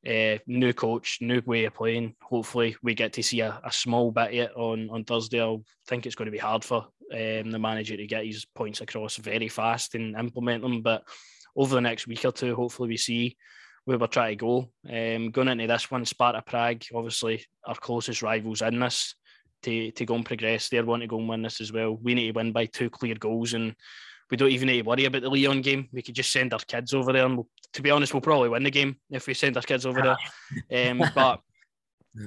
Uh, 0.07 0.39
new 0.47 0.73
coach, 0.73 1.19
new 1.21 1.43
way 1.45 1.65
of 1.65 1.75
playing. 1.75 2.15
Hopefully, 2.23 2.77
we 2.83 2.95
get 2.95 3.13
to 3.15 3.23
see 3.23 3.41
a, 3.41 3.61
a 3.65 3.73
small 3.73 4.11
bit 4.11 4.33
yet 4.33 4.53
on 4.57 4.89
on 4.91 5.05
Thursday. 5.05 5.45
I 5.45 5.57
think 5.87 6.07
it's 6.07 6.15
going 6.15 6.27
to 6.27 6.33
be 6.33 6.39
hard 6.39 6.65
for 6.65 6.87
um, 7.13 7.51
the 7.51 7.59
manager 7.59 7.97
to 7.97 8.07
get 8.07 8.25
his 8.25 8.47
points 8.47 8.81
across 8.81 9.17
very 9.17 9.49
fast 9.49 9.95
and 9.95 10.17
implement 10.17 10.63
them. 10.63 10.83
But 10.83 11.03
over 11.55 11.75
the 11.75 11.81
next 11.81 12.07
week 12.07 12.25
or 12.25 12.33
two, 12.33 12.55
hopefully, 12.55 12.89
we 12.89 12.97
see 12.97 13.37
where 13.85 13.99
we're 13.99 14.07
trying 14.07 14.37
to 14.39 14.45
go. 14.45 14.71
Um, 14.89 15.31
going 15.31 15.49
into 15.49 15.67
this 15.67 15.91
one, 15.91 16.05
Sparta 16.05 16.43
Prague, 16.47 16.85
obviously 16.95 17.45
our 17.67 17.75
closest 17.75 18.23
rivals 18.23 18.63
in 18.63 18.79
this 18.79 19.15
to, 19.63 19.91
to 19.91 20.05
go 20.05 20.15
and 20.15 20.25
progress. 20.25 20.69
They 20.69 20.81
want 20.83 21.03
to 21.03 21.09
go 21.09 21.19
and 21.19 21.29
win 21.29 21.43
this 21.43 21.61
as 21.61 21.73
well. 21.73 21.99
We 22.01 22.15
need 22.15 22.27
to 22.27 22.33
win 22.33 22.53
by 22.53 22.67
two 22.67 22.91
clear 22.91 23.15
goals, 23.15 23.55
and 23.55 23.75
we 24.31 24.37
don't 24.37 24.51
even 24.51 24.69
need 24.69 24.83
to 24.83 24.89
worry 24.89 25.05
about 25.05 25.23
the 25.23 25.31
Leon 25.31 25.63
game. 25.63 25.89
We 25.93 26.03
could 26.03 26.15
just 26.15 26.33
send 26.33 26.53
our 26.53 26.61
kids 26.61 26.95
over 26.95 27.13
there, 27.13 27.27
and 27.27 27.37
we'll, 27.37 27.49
to 27.75 27.83
be 27.83 27.91
honest, 27.91 28.13
we'll 28.13 28.21
probably 28.21 28.49
win 28.49 28.63
the 28.63 28.71
game 28.71 28.97
if 29.11 29.27
we 29.27 29.35
send 29.35 29.57
our 29.57 29.63
kids 29.63 29.87
over 29.87 30.03
there. 30.03 30.17
Um, 30.91 31.03
but 31.15 31.41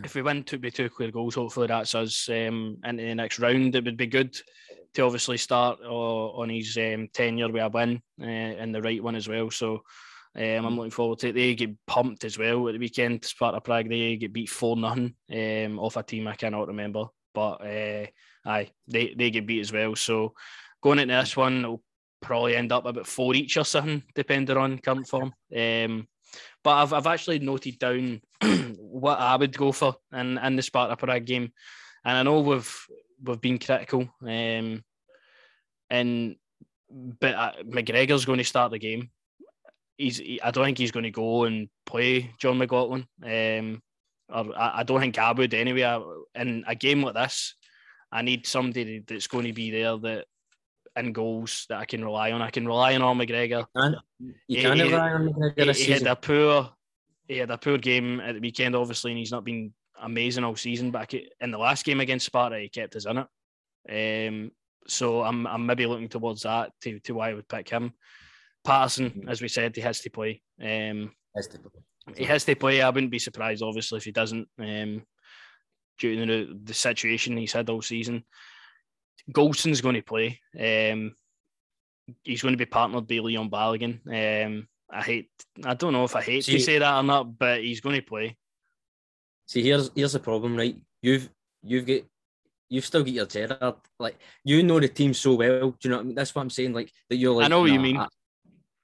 if 0.03 0.15
we 0.15 0.21
win 0.21 0.43
two 0.43 0.59
by 0.59 0.69
two 0.69 0.89
clear 0.89 1.11
goals, 1.11 1.35
hopefully 1.35 1.67
that's 1.67 1.95
us 1.95 2.29
um, 2.29 2.77
into 2.83 3.03
the 3.03 3.15
next 3.15 3.39
round. 3.39 3.75
It 3.75 3.85
would 3.85 3.97
be 3.97 4.07
good 4.07 4.35
to 4.93 5.01
obviously 5.01 5.37
start 5.37 5.79
uh, 5.83 5.89
on 5.89 6.49
his 6.49 6.77
um, 6.77 7.07
tenure 7.13 7.49
with 7.49 7.63
a 7.63 7.69
win 7.69 8.01
uh, 8.21 8.25
and 8.25 8.73
the 8.73 8.81
right 8.81 9.03
one 9.03 9.15
as 9.15 9.27
well. 9.27 9.49
So. 9.51 9.83
Um, 10.33 10.43
I'm 10.43 10.63
mm. 10.63 10.77
looking 10.77 10.91
forward 10.91 11.19
to 11.19 11.27
it. 11.27 11.33
They 11.33 11.55
get 11.55 11.75
pumped 11.85 12.23
as 12.23 12.37
well 12.37 12.69
at 12.69 12.71
the 12.71 12.79
weekend. 12.79 13.25
Sparta 13.25 13.59
Prague, 13.59 13.89
they 13.89 14.15
get 14.15 14.31
beat 14.31 14.49
4 14.49 14.77
nothing 14.77 15.13
um, 15.29 15.77
off 15.77 15.97
a 15.97 16.03
team 16.03 16.25
I 16.25 16.35
cannot 16.35 16.69
remember 16.69 17.07
but 17.33 17.61
uh, 17.65 18.05
aye, 18.45 18.69
they, 18.87 19.13
they 19.15 19.31
get 19.31 19.47
beat 19.47 19.61
as 19.61 19.71
well. 19.71 19.95
So 19.95 20.33
going 20.81 20.99
into 20.99 21.13
this 21.13 21.37
one, 21.37 21.59
it'll 21.59 21.83
probably 22.21 22.55
end 22.55 22.71
up 22.71 22.85
about 22.85 23.07
four 23.07 23.33
each 23.35 23.57
or 23.57 23.65
something, 23.65 24.03
depending 24.15 24.57
on 24.57 24.79
current 24.79 25.07
form. 25.07 25.33
Um, 25.55 26.07
but 26.63 26.71
I've, 26.71 26.93
I've 26.93 27.07
actually 27.07 27.39
noted 27.39 27.79
down 27.79 28.21
what 28.77 29.19
I 29.19 29.35
would 29.35 29.57
go 29.57 29.71
for 29.71 29.95
in, 30.13 30.37
in 30.37 30.55
the 30.55 30.61
Sparta 30.61 30.95
Prague 30.95 31.25
game. 31.25 31.51
And 32.05 32.17
I 32.17 32.23
know 32.23 32.39
we've 32.41 32.87
we've 33.23 33.41
been 33.41 33.59
critical. 33.59 34.09
Um, 34.21 34.83
and 35.89 36.35
but 36.89 37.35
uh, 37.35 37.51
McGregor's 37.63 38.25
going 38.25 38.39
to 38.39 38.43
start 38.43 38.71
the 38.71 38.79
game. 38.79 39.09
He's 39.97 40.17
he, 40.17 40.41
I 40.41 40.51
don't 40.51 40.65
think 40.65 40.77
he's 40.77 40.91
going 40.91 41.03
to 41.03 41.11
go 41.11 41.43
and 41.43 41.69
play 41.85 42.33
Jon 42.39 42.57
McLaughlin. 42.57 43.05
Um, 43.23 43.81
or 44.33 44.57
I, 44.57 44.79
I 44.79 44.83
don't 44.83 44.99
think 44.99 45.17
I 45.17 45.31
would 45.31 45.53
anyway. 45.53 45.83
I, 45.83 46.01
in 46.35 46.63
a 46.67 46.75
game 46.75 47.03
like 47.03 47.15
this, 47.15 47.55
I 48.11 48.21
need 48.21 48.45
somebody 48.45 49.03
that's 49.07 49.27
going 49.27 49.45
to 49.45 49.53
be 49.53 49.71
there 49.71 49.97
that 49.97 50.25
in 50.95 51.13
goals 51.13 51.65
that 51.69 51.77
I 51.77 51.85
can 51.85 52.03
rely 52.03 52.31
on. 52.31 52.41
I 52.41 52.49
can 52.49 52.67
rely 52.67 52.95
on 52.95 53.17
McGregor. 53.17 53.65
And 53.75 53.95
you 54.47 54.61
can 54.61 54.77
rely 54.79 55.11
on 55.11 55.29
McGregor. 55.29 55.75
He, 55.75 55.85
he 55.85 55.91
had 55.91 56.07
a 56.07 56.15
poor, 56.15 56.69
he 57.27 57.37
had 57.37 57.51
a 57.51 57.57
poor 57.57 57.77
game 57.77 58.19
at 58.19 58.35
the 58.35 58.41
weekend, 58.41 58.75
obviously, 58.75 59.11
and 59.11 59.17
he's 59.17 59.31
not 59.31 59.45
been 59.45 59.73
amazing 60.01 60.43
all 60.43 60.55
season. 60.55 60.91
But 60.91 61.13
in 61.13 61.51
the 61.51 61.57
last 61.57 61.85
game 61.85 61.99
against 62.01 62.25
Sparta, 62.25 62.59
he 62.59 62.69
kept 62.69 62.95
us 62.95 63.05
in 63.05 63.17
it. 63.17 64.27
Um, 64.29 64.51
so 64.87 65.23
I'm 65.23 65.47
I'm 65.47 65.65
maybe 65.65 65.85
looking 65.85 66.09
towards 66.09 66.43
that 66.43 66.71
to, 66.81 66.99
to 67.01 67.13
why 67.13 67.29
I 67.29 67.33
would 67.33 67.47
pick 67.47 67.69
him. 67.69 67.93
Patterson, 68.63 69.09
mm-hmm. 69.09 69.29
as 69.29 69.41
we 69.41 69.47
said, 69.47 69.75
he 69.75 69.81
has 69.81 70.01
to 70.01 70.09
play. 70.09 70.41
Um, 70.61 71.11
has 71.35 71.47
to 71.47 71.59
play 71.59 71.81
he 72.15 72.23
has 72.25 72.45
to 72.45 72.55
play. 72.55 72.81
I 72.81 72.89
wouldn't 72.89 73.11
be 73.11 73.19
surprised, 73.19 73.63
obviously, 73.63 73.97
if 73.97 74.03
he 74.05 74.11
doesn't, 74.11 74.47
um, 74.59 75.03
due 75.99 76.15
to 76.15 76.25
the, 76.25 76.59
the 76.63 76.73
situation 76.73 77.37
he's 77.37 77.53
had 77.53 77.69
all 77.69 77.81
season. 77.81 78.23
Goldson's 79.31 79.81
going 79.81 79.95
to 79.95 80.01
play. 80.01 80.39
Um, 80.59 81.15
he's 82.23 82.41
going 82.41 82.53
to 82.53 82.57
be 82.57 82.65
partnered 82.65 83.07
by 83.07 83.19
Leon 83.19 83.49
Balogun. 83.49 83.99
Um, 84.07 84.67
I 84.89 85.01
hate, 85.01 85.29
I 85.63 85.73
don't 85.73 85.93
know 85.93 86.03
if 86.03 86.15
I 86.15 86.21
hate 86.21 86.43
see, 86.43 86.53
to 86.53 86.59
say 86.59 86.79
that 86.79 86.97
or 86.97 87.03
not, 87.03 87.37
but 87.37 87.61
he's 87.61 87.81
going 87.81 87.95
to 87.95 88.01
play. 88.01 88.37
See, 89.47 89.63
here's 89.63 89.91
here's 89.95 90.13
the 90.13 90.19
problem, 90.19 90.55
right? 90.55 90.75
You've 91.01 91.29
you've 91.61 91.85
got 91.85 92.01
you've 92.69 92.85
still 92.85 93.03
got 93.03 93.13
your 93.13 93.25
Gerrard. 93.25 93.75
Like 93.99 94.17
you 94.43 94.63
know 94.63 94.79
the 94.79 94.87
team 94.87 95.13
so 95.13 95.35
well. 95.35 95.71
Do 95.71 95.77
you 95.83 95.89
know 95.89 95.97
what 95.97 96.03
I 96.03 96.05
mean? 96.05 96.15
That's 96.15 96.33
what 96.33 96.41
I'm 96.41 96.49
saying. 96.49 96.73
Like 96.73 96.91
that 97.09 97.17
you're 97.17 97.35
like. 97.35 97.45
I 97.45 97.47
know 97.49 97.61
what 97.61 97.67
nah, 97.67 97.73
you 97.73 97.79
mean. 97.79 97.97
I, 97.97 98.07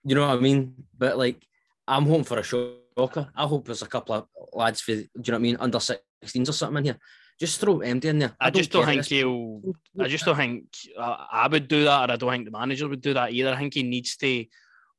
you 0.04 0.16
know 0.16 0.28
what 0.28 0.38
I 0.38 0.42
mean? 0.42 0.74
But 0.98 1.18
like, 1.18 1.42
I'm 1.88 2.06
hoping 2.06 2.26
for 2.26 2.40
a 2.40 2.44
show 2.44 2.74
shocker. 2.98 3.30
I 3.36 3.46
hope 3.46 3.66
there's 3.66 3.82
a 3.82 3.88
couple 3.88 4.16
of 4.16 4.28
lads 4.54 4.82
for, 4.82 4.94
do 4.94 5.02
you 5.02 5.08
know 5.28 5.34
what 5.34 5.36
I 5.36 5.40
mean, 5.40 5.58
under 5.60 5.78
16s 5.78 6.50
or 6.50 6.54
something 6.54 6.78
in 6.78 6.84
here. 6.86 7.00
Just 7.40 7.60
throw 7.60 7.78
MD 7.80 8.06
in 8.06 8.20
there. 8.20 8.36
I, 8.40 8.48
I 8.48 8.50
just 8.50 8.72
don't, 8.72 8.86
don't 8.86 8.96
think 8.96 9.06
he'll. 9.06 9.62
I 10.00 10.08
just 10.08 10.26
don't 10.26 10.36
think 10.36 10.66
uh, 10.98 11.18
I 11.32 11.48
would 11.48 11.68
do 11.68 11.84
that, 11.84 12.10
or 12.10 12.14
I 12.14 12.16
don't 12.16 12.32
think 12.32 12.46
the 12.46 12.52
manager 12.52 12.88
would 12.88 13.02
do 13.02 13.14
that 13.14 13.32
either. 13.32 13.52
I 13.52 13.58
think 13.58 13.76
he 13.76 13.84
needs 13.84 14.18
to. 14.18 14.46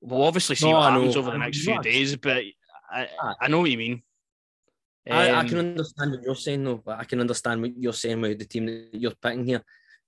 We'll 0.00 0.22
obviously 0.22 0.54
see 0.54 0.70
no, 0.70 0.76
what 0.76 0.92
happens 0.92 1.16
over 1.16 1.32
the 1.32 1.38
next 1.38 1.64
few 1.64 1.82
days, 1.82 2.14
but 2.14 2.44
I, 2.88 3.08
I 3.40 3.48
know 3.48 3.58
what 3.58 3.70
you 3.72 3.78
mean. 3.78 4.02
I, 5.10 5.32
I, 5.34 5.48
can 5.48 5.58
um, 5.58 5.66
understand 5.70 6.12
what 6.12 6.22
you're 6.22 6.36
saying 6.36 6.62
though, 6.62 6.76
but 6.84 7.00
I 7.00 7.04
can 7.04 7.18
understand 7.18 7.62
what 7.62 7.72
you're 7.76 7.92
saying 7.92 8.20
with 8.20 8.38
the 8.38 8.44
team 8.44 8.66
that 8.66 8.90
you're 8.92 9.14
picking 9.20 9.44
here. 9.44 9.64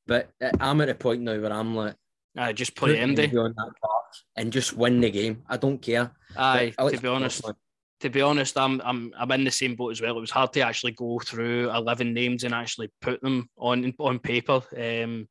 But 0.06 0.30
I'm 0.60 0.80
at 0.82 0.88
a 0.88 0.94
point 0.94 1.22
now 1.22 1.40
where 1.40 1.52
I'm 1.52 1.74
like, 1.74 1.96
I 2.36 2.52
just 2.52 2.76
play 2.76 2.96
MD 2.98 3.26
on 3.36 3.54
that 3.56 3.72
part 3.82 4.04
and 4.36 4.52
just 4.52 4.76
win 4.76 5.00
the 5.00 5.10
game. 5.10 5.42
I 5.48 5.56
don't 5.56 5.80
care. 5.80 6.12
Aye, 6.36 6.74
to 6.78 6.98
be 7.00 7.08
honest, 7.08 7.42
to 8.00 8.10
be 8.10 8.22
honest, 8.22 8.56
I'm 8.56 8.80
I'm 8.84 9.12
I'm 9.18 9.30
in 9.32 9.44
the 9.44 9.50
same 9.50 9.74
boat 9.74 9.90
as 9.90 10.00
well. 10.00 10.16
It 10.16 10.20
was 10.20 10.30
hard 10.30 10.52
to 10.54 10.60
actually 10.60 10.92
go 10.92 11.18
through 11.18 11.70
eleven 11.70 12.12
names 12.12 12.44
and 12.44 12.54
actually 12.54 12.90
put 13.00 13.20
them 13.20 13.48
on 13.56 13.94
on 13.98 14.18
paper. 14.18 14.62
Um, 14.76 15.28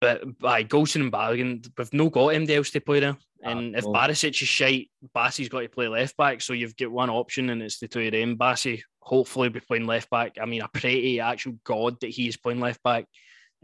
but 0.00 0.38
by 0.38 0.64
Goldson 0.64 1.00
and 1.00 1.12
Balogun, 1.12 1.66
we've 1.78 1.92
no 1.94 2.10
got 2.10 2.28
anybody 2.28 2.56
else 2.56 2.70
to 2.70 2.80
play 2.80 3.00
there. 3.00 3.16
Ah, 3.42 3.48
and 3.50 3.74
if 3.74 3.84
Barisic 3.84 4.42
is 4.42 4.48
shite, 4.48 4.90
Bassey's 5.16 5.48
got 5.48 5.60
to 5.60 5.68
play 5.68 5.88
left 5.88 6.16
back. 6.18 6.42
So 6.42 6.52
you've 6.52 6.76
got 6.76 6.90
one 6.90 7.08
option, 7.08 7.48
and 7.50 7.62
it's 7.62 7.78
the 7.78 7.88
two 7.88 8.00
of 8.00 8.12
them. 8.12 8.36
Bassey 8.36 8.82
hopefully 9.00 9.48
be 9.48 9.60
playing 9.60 9.86
left 9.86 10.10
back. 10.10 10.36
I 10.40 10.44
mean, 10.44 10.62
I 10.62 10.66
pray 10.72 11.00
to 11.00 11.18
actual 11.20 11.54
God 11.64 12.00
that 12.00 12.10
he 12.10 12.28
is 12.28 12.36
playing 12.36 12.60
left 12.60 12.82
back. 12.82 13.06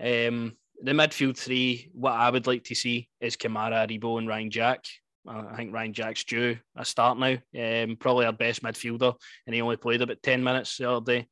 Um, 0.00 0.56
the 0.82 0.92
midfield 0.92 1.36
three, 1.36 1.90
what 1.92 2.12
I 2.14 2.30
would 2.30 2.46
like 2.46 2.64
to 2.64 2.74
see 2.74 3.08
is 3.20 3.36
Kamara, 3.36 3.86
Aribo, 3.86 4.18
and 4.18 4.26
Ryan 4.26 4.50
Jack. 4.50 4.84
I 5.26 5.56
think 5.56 5.72
Ryan 5.72 5.92
Jack's 5.92 6.24
due 6.24 6.58
a 6.76 6.84
start 6.84 7.18
now. 7.18 7.36
Um, 7.58 7.96
probably 7.96 8.26
our 8.26 8.32
best 8.32 8.62
midfielder, 8.62 9.14
and 9.46 9.54
he 9.54 9.60
only 9.60 9.76
played 9.76 10.02
about 10.02 10.22
10 10.22 10.42
minutes 10.42 10.76
the 10.76 10.90
other 10.90 11.04
day. 11.04 11.28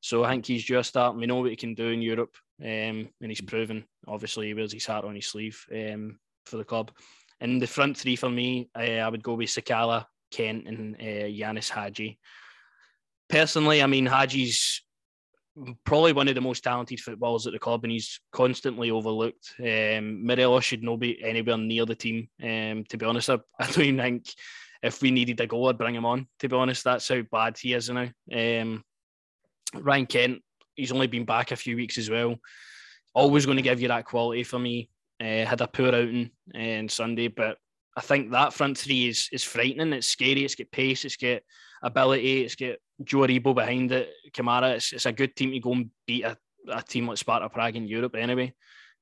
So 0.00 0.24
I 0.24 0.30
think 0.30 0.46
he's 0.46 0.64
due 0.64 0.78
a 0.78 0.84
start. 0.84 1.16
We 1.16 1.26
know 1.26 1.36
what 1.36 1.50
he 1.50 1.56
can 1.56 1.74
do 1.74 1.88
in 1.88 2.02
Europe, 2.02 2.34
um, 2.62 3.08
and 3.20 3.28
he's 3.28 3.40
proven. 3.40 3.84
Obviously, 4.06 4.46
he 4.46 4.54
wears 4.54 4.72
his 4.72 4.86
heart 4.86 5.04
on 5.04 5.14
his 5.14 5.26
sleeve 5.26 5.62
um, 5.72 6.18
for 6.46 6.56
the 6.56 6.64
club. 6.64 6.90
And 7.40 7.60
the 7.60 7.66
front 7.66 7.96
three 7.96 8.16
for 8.16 8.30
me, 8.30 8.70
uh, 8.76 8.80
I 8.80 9.08
would 9.08 9.22
go 9.22 9.34
with 9.34 9.50
Sakala, 9.50 10.06
Kent, 10.30 10.66
and 10.66 10.96
uh, 10.96 11.28
Ianis 11.28 11.68
Hagi. 11.68 12.18
Personally, 13.28 13.82
I 13.82 13.86
mean, 13.86 14.06
Hagi's 14.06 14.82
probably 15.84 16.12
one 16.12 16.28
of 16.28 16.34
the 16.34 16.40
most 16.40 16.64
talented 16.64 17.00
footballers 17.00 17.46
at 17.46 17.52
the 17.52 17.58
club, 17.58 17.84
and 17.84 17.92
he's 17.92 18.20
constantly 18.32 18.90
overlooked. 18.90 19.54
Um, 19.58 20.26
Morelos 20.26 20.64
should 20.64 20.82
not 20.82 21.00
be 21.00 21.22
anywhere 21.22 21.56
near 21.56 21.86
the 21.86 21.94
team. 21.94 22.28
Um, 22.42 22.84
to 22.88 22.96
be 22.96 23.06
honest, 23.06 23.30
I, 23.30 23.38
I, 23.60 23.66
don't 23.66 23.84
even 23.84 23.98
think 23.98 24.26
if 24.82 25.02
we 25.02 25.10
needed 25.10 25.40
a 25.40 25.46
goal, 25.46 25.68
I'd 25.68 25.78
bring 25.78 25.94
him 25.94 26.06
on. 26.06 26.26
To 26.40 26.48
be 26.48 26.56
honest, 26.56 26.84
that's 26.84 27.08
how 27.08 27.22
bad 27.30 27.58
he 27.58 27.74
is 27.74 27.90
now. 27.90 28.08
Um, 28.32 28.84
Ryan 29.74 30.06
Kent, 30.06 30.42
he's 30.74 30.92
only 30.92 31.06
been 31.06 31.24
back 31.24 31.50
a 31.50 31.56
few 31.56 31.76
weeks 31.76 31.98
as 31.98 32.10
well. 32.10 32.36
Always 33.14 33.46
going 33.46 33.56
to 33.56 33.62
give 33.62 33.80
you 33.80 33.88
that 33.88 34.04
quality 34.04 34.44
for 34.44 34.58
me. 34.58 34.90
Uh, 35.20 35.44
had 35.44 35.60
a 35.60 35.66
poor 35.66 35.88
outing 35.88 36.30
on 36.54 36.88
Sunday, 36.88 37.28
but 37.28 37.58
I 37.96 38.00
think 38.00 38.30
that 38.30 38.52
front 38.52 38.78
three 38.78 39.08
is 39.08 39.28
is 39.32 39.42
frightening. 39.42 39.92
It's 39.92 40.06
scary. 40.06 40.44
It's 40.44 40.54
got 40.54 40.70
pace. 40.70 41.04
It's 41.04 41.16
got 41.16 41.40
ability. 41.82 42.44
It's 42.44 42.54
got 42.54 42.76
Joe 43.04 43.18
Aribo 43.18 43.54
behind 43.54 43.92
it. 43.92 44.10
Kamara. 44.32 44.74
It's, 44.74 44.92
it's 44.92 45.06
a 45.06 45.12
good 45.12 45.34
team 45.36 45.52
to 45.52 45.60
go 45.60 45.72
and 45.72 45.90
beat 46.06 46.24
a, 46.24 46.36
a 46.68 46.82
team 46.82 47.06
like 47.06 47.18
Sparta 47.18 47.48
Prague 47.48 47.76
in 47.76 47.88
Europe 47.88 48.16
anyway. 48.16 48.52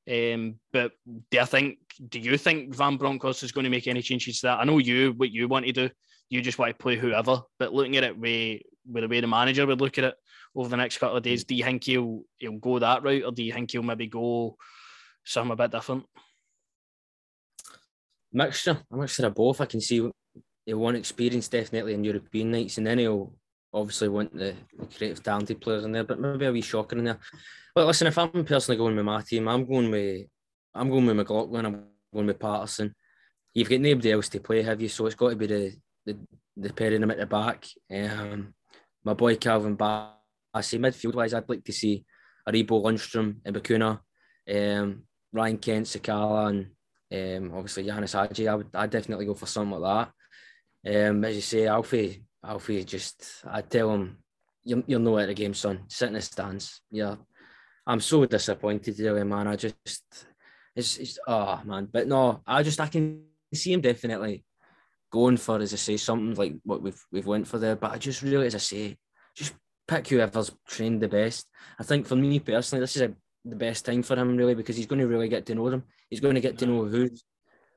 Um, 0.09 0.57
but 0.73 0.93
do 1.31 1.41
I 1.41 1.45
think? 1.45 1.79
Do 2.09 2.21
you 2.21 2.37
think 2.37 2.75
Van 2.75 2.97
Bronckhorst 2.97 3.43
is 3.43 3.53
going 3.53 3.65
to 3.65 3.71
make 3.71 3.89
any 3.89 4.03
changes 4.03 4.41
to 4.41 4.49
that? 4.49 4.61
I 4.61 4.65
know 4.65 4.79
you 4.79 5.13
what 5.17 5.31
you 5.31 5.49
want 5.49 5.67
to 5.67 5.73
do. 5.73 5.91
You 6.29 6.43
just 6.43 6.59
want 6.59 6.71
to 6.71 6.83
play 6.83 6.97
whoever. 6.97 7.41
But 7.59 7.73
looking 7.73 7.97
at 7.97 8.05
it 8.05 8.19
with 8.19 8.63
with 8.89 9.03
the 9.03 9.09
way 9.09 9.21
the 9.21 9.27
manager 9.27 9.67
would 9.67 9.81
look 9.81 9.99
at 9.99 10.05
it, 10.05 10.15
over 10.57 10.69
the 10.71 10.77
next 10.77 10.99
couple 10.99 11.17
of 11.17 11.23
days. 11.23 11.45
Do 11.45 11.55
you 11.55 11.65
think 11.65 11.85
he'll 11.85 12.23
he'll 12.39 12.59
go 12.59 12.79
that 12.79 13.03
route, 13.03 13.25
or 13.25 13.33
do 13.33 13.45
you 13.45 13.53
think 13.53 13.71
he'll 13.71 13.83
maybe 13.83 14.07
go 14.07 14.57
something 15.25 15.53
a 15.53 15.57
bit 15.57 15.71
different? 15.71 16.05
Mixture, 18.33 18.79
a 18.91 18.97
mixture 18.97 19.27
of 19.27 19.35
both. 19.35 19.61
I 19.61 19.67
can 19.67 19.81
see 19.81 20.11
he'll 20.67 20.79
want 20.79 20.97
experience 20.97 21.49
definitely 21.49 21.95
in 21.95 22.05
European 22.05 22.51
nights, 22.51 22.79
and 22.79 22.87
then 22.87 22.99
he'll 22.99 23.33
obviously 23.73 24.09
want 24.09 24.37
the, 24.37 24.55
the 24.79 24.87
creative, 24.87 25.23
talented 25.23 25.61
players 25.61 25.85
in 25.85 25.93
there, 25.93 26.05
but 26.05 26.21
maybe 26.21 26.47
a 26.47 26.53
wee 26.53 26.61
shocker 26.61 26.99
in 26.99 27.05
there. 27.05 27.19
But 27.75 27.87
listen, 27.87 28.07
if 28.07 28.19
I'm 28.19 28.45
personally 28.45 28.79
going 28.79 28.97
with 28.97 29.05
my 29.05 29.23
team, 29.23 29.49
I'm 29.49 29.65
going 29.65 29.91
with 29.91 30.27
I'm 30.75 30.91
going 30.91 31.07
with 31.07 31.17
McLaughlin. 31.17 31.67
I'm 31.67 31.85
going 32.13 32.27
with 32.27 32.39
Patterson. 32.39 32.95
You've 33.55 33.71
got 33.71 33.81
nobody 33.81 34.13
else 34.13 34.29
to 34.31 34.41
play, 34.41 34.63
have 34.63 34.81
you? 34.83 34.89
So 34.89 35.07
it's 35.07 35.15
got 35.15 35.31
to 35.31 35.37
be 35.37 35.47
the 35.47 35.77
the, 36.05 36.19
the 36.57 36.73
pair 36.73 36.93
of 36.93 37.01
them 37.01 37.11
at 37.11 37.19
the 37.19 37.27
back. 37.27 37.67
Um, 37.91 38.55
my 39.05 39.15
boy 39.15 39.37
Calvin 39.37 39.77
I 39.81 40.11
Bassey, 40.57 40.79
midfield 40.79 41.15
wise, 41.15 41.35
I'd 41.35 41.49
like 41.49 41.65
to 41.65 41.73
see 41.73 42.05
Aribo 42.49 42.83
Lundstram, 42.83 43.37
and 43.45 43.57
Bacuna, 43.57 44.01
um, 44.55 45.03
Ryan 45.33 45.59
Kent, 45.59 45.87
Sakala, 45.87 46.49
and 46.49 47.51
um, 47.53 47.57
obviously 47.57 47.85
Ianis 47.85 48.13
Hagi. 48.13 48.49
I 48.49 48.55
would 48.55 48.69
I'd 48.75 48.91
definitely 48.91 49.27
go 49.27 49.35
for 49.35 49.47
something 49.47 49.79
like 49.79 50.07
that. 50.07 50.13
Um, 50.87 51.25
as 51.25 51.35
you 51.35 51.43
say, 51.43 51.67
Alfie, 51.67 52.23
Alfie, 52.45 52.85
just 52.85 53.43
I 53.47 53.63
tell 53.63 53.93
him, 53.93 54.19
you're, 54.65 54.85
you'll 54.87 55.01
know 55.01 55.19
at 55.19 55.27
the 55.27 55.35
game, 55.35 55.55
son. 55.55 55.85
Sit 55.89 56.09
in 56.09 56.15
the 56.15 56.23
stands. 56.23 56.81
Yeah, 56.91 57.17
I'm 57.87 58.01
so 58.01 58.25
disappointed, 58.27 58.99
really, 58.99 59.25
man. 59.25 59.49
I 59.49 59.57
just, 59.57 59.75
it's, 60.75 60.97
it's 60.99 61.19
oh 61.27 61.61
man, 61.65 61.89
but 61.93 62.07
no, 62.07 62.41
I 62.47 62.63
just 62.63 62.81
I 62.81 62.87
can 62.87 63.25
see 63.53 63.73
him 63.73 63.81
definitely 63.81 64.45
going 65.11 65.37
for, 65.37 65.59
as 65.61 65.73
I 65.73 65.77
say, 65.77 65.97
something 65.97 66.35
like 66.35 66.55
what 66.65 66.83
we've 66.83 67.03
we've 67.11 67.27
went 67.27 67.49
for 67.49 67.59
there. 67.59 67.77
But 67.77 67.93
I 67.93 67.99
just 67.99 68.23
really, 68.23 68.47
as 68.47 68.55
I 68.55 68.59
say, 68.59 68.97
just 69.35 69.55
pick 69.89 70.09
whoever's 70.09 70.53
trained 70.67 71.01
the 71.01 71.09
best. 71.09 71.49
I 71.79 71.83
think 71.83 72.07
for 72.07 72.17
me 72.17 72.39
personally, 72.39 72.81
this 72.81 72.97
is 72.97 73.03
a, 73.03 73.13
the 73.45 73.57
best 73.57 73.85
time 73.85 74.03
for 74.03 74.17
him 74.17 74.37
really 74.37 74.55
because 74.55 74.77
he's 74.77 74.87
going 74.87 75.01
to 75.01 75.07
really 75.07 75.29
get 75.29 75.47
to 75.47 75.55
know 75.55 75.71
them. 75.71 75.85
He's 76.11 76.21
going 76.21 76.35
to 76.35 76.41
get 76.41 76.59
to 76.59 76.67
know 76.67 76.85
who's 76.85 77.25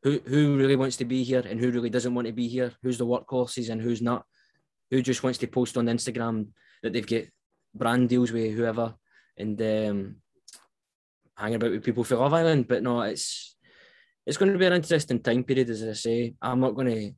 who 0.03 0.19
who 0.25 0.57
really 0.57 0.75
wants 0.75 0.97
to 0.97 1.05
be 1.05 1.23
here 1.23 1.43
and 1.45 1.59
who 1.59 1.71
really 1.71 1.89
doesn't 1.89 2.15
want 2.15 2.27
to 2.27 2.33
be 2.33 2.47
here. 2.47 2.73
Who's 2.83 2.97
the 2.97 3.05
workhorses 3.05 3.69
and 3.69 3.81
who's 3.81 4.01
not. 4.01 4.25
Who 4.91 5.01
just 5.01 5.23
wants 5.23 5.39
to 5.39 5.47
post 5.47 5.77
on 5.77 5.85
Instagram 5.85 6.47
that 6.81 6.93
they've 6.93 7.05
got 7.05 7.23
brand 7.75 8.09
deals 8.09 8.31
with 8.31 8.55
whoever 8.55 8.95
and 9.37 9.61
um, 9.61 10.15
hanging 11.35 11.55
about 11.55 11.71
with 11.71 11.83
people 11.83 12.03
for 12.03 12.15
Love 12.15 12.33
Island. 12.33 12.67
But 12.67 12.83
no, 12.83 13.01
it's 13.01 13.55
it's 14.25 14.37
going 14.37 14.51
to 14.51 14.57
be 14.57 14.65
an 14.65 14.73
interesting 14.73 15.19
time 15.21 15.43
period, 15.43 15.69
as 15.69 15.83
I 15.83 15.93
say. 15.93 16.35
I'm 16.41 16.59
not 16.59 16.75
going 16.75 16.87
to 16.87 17.11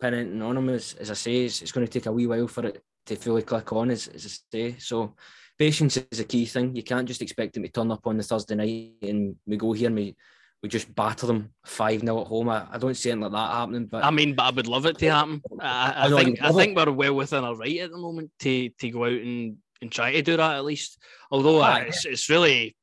pin 0.00 0.14
anything 0.14 0.42
on 0.42 0.56
him, 0.56 0.68
as, 0.70 0.94
as 0.94 1.10
I 1.10 1.14
say. 1.14 1.44
It's, 1.44 1.62
it's 1.62 1.72
going 1.72 1.86
to 1.86 1.92
take 1.92 2.06
a 2.06 2.12
wee 2.12 2.26
while 2.26 2.48
for 2.48 2.66
it 2.66 2.82
to 3.06 3.16
fully 3.16 3.42
click 3.42 3.72
on, 3.72 3.90
as, 3.90 4.08
as 4.08 4.26
I 4.26 4.56
say. 4.56 4.76
So 4.78 5.14
patience 5.58 5.96
is 5.96 6.20
a 6.20 6.24
key 6.24 6.46
thing. 6.46 6.74
You 6.74 6.82
can't 6.82 7.06
just 7.06 7.22
expect 7.22 7.56
him 7.56 7.62
to 7.62 7.68
turn 7.68 7.92
up 7.92 8.06
on 8.06 8.16
the 8.16 8.22
Thursday 8.22 8.54
night 8.54 8.94
and 9.02 9.36
we 9.46 9.56
go 9.56 9.72
here 9.72 9.88
and 9.88 9.96
we, 9.96 10.16
we 10.62 10.68
just 10.68 10.94
batter 10.94 11.26
them 11.26 11.50
5 11.64 12.00
0 12.00 12.20
at 12.20 12.26
home. 12.26 12.48
I, 12.48 12.66
I 12.70 12.78
don't 12.78 12.96
see 12.96 13.10
anything 13.10 13.32
like 13.32 13.32
that 13.32 13.54
happening. 13.54 13.86
But 13.86 14.04
I 14.04 14.10
mean, 14.10 14.34
but 14.34 14.42
I 14.44 14.50
would 14.50 14.66
love 14.66 14.86
it 14.86 14.98
to 14.98 15.10
happen. 15.10 15.42
I, 15.58 15.92
I, 15.92 16.04
I 16.06 16.22
think 16.22 16.42
I 16.42 16.52
think 16.52 16.76
we're 16.76 16.92
well 16.92 17.14
within 17.14 17.44
our 17.44 17.56
right 17.56 17.80
at 17.80 17.90
the 17.90 17.98
moment 17.98 18.30
to, 18.40 18.68
to 18.68 18.90
go 18.90 19.04
out 19.04 19.12
and, 19.12 19.56
and 19.80 19.90
try 19.90 20.12
to 20.12 20.22
do 20.22 20.36
that 20.36 20.56
at 20.56 20.64
least. 20.64 20.98
Although 21.30 21.62
uh, 21.62 21.84
it's, 21.86 22.04
it's 22.04 22.28
really, 22.28 22.76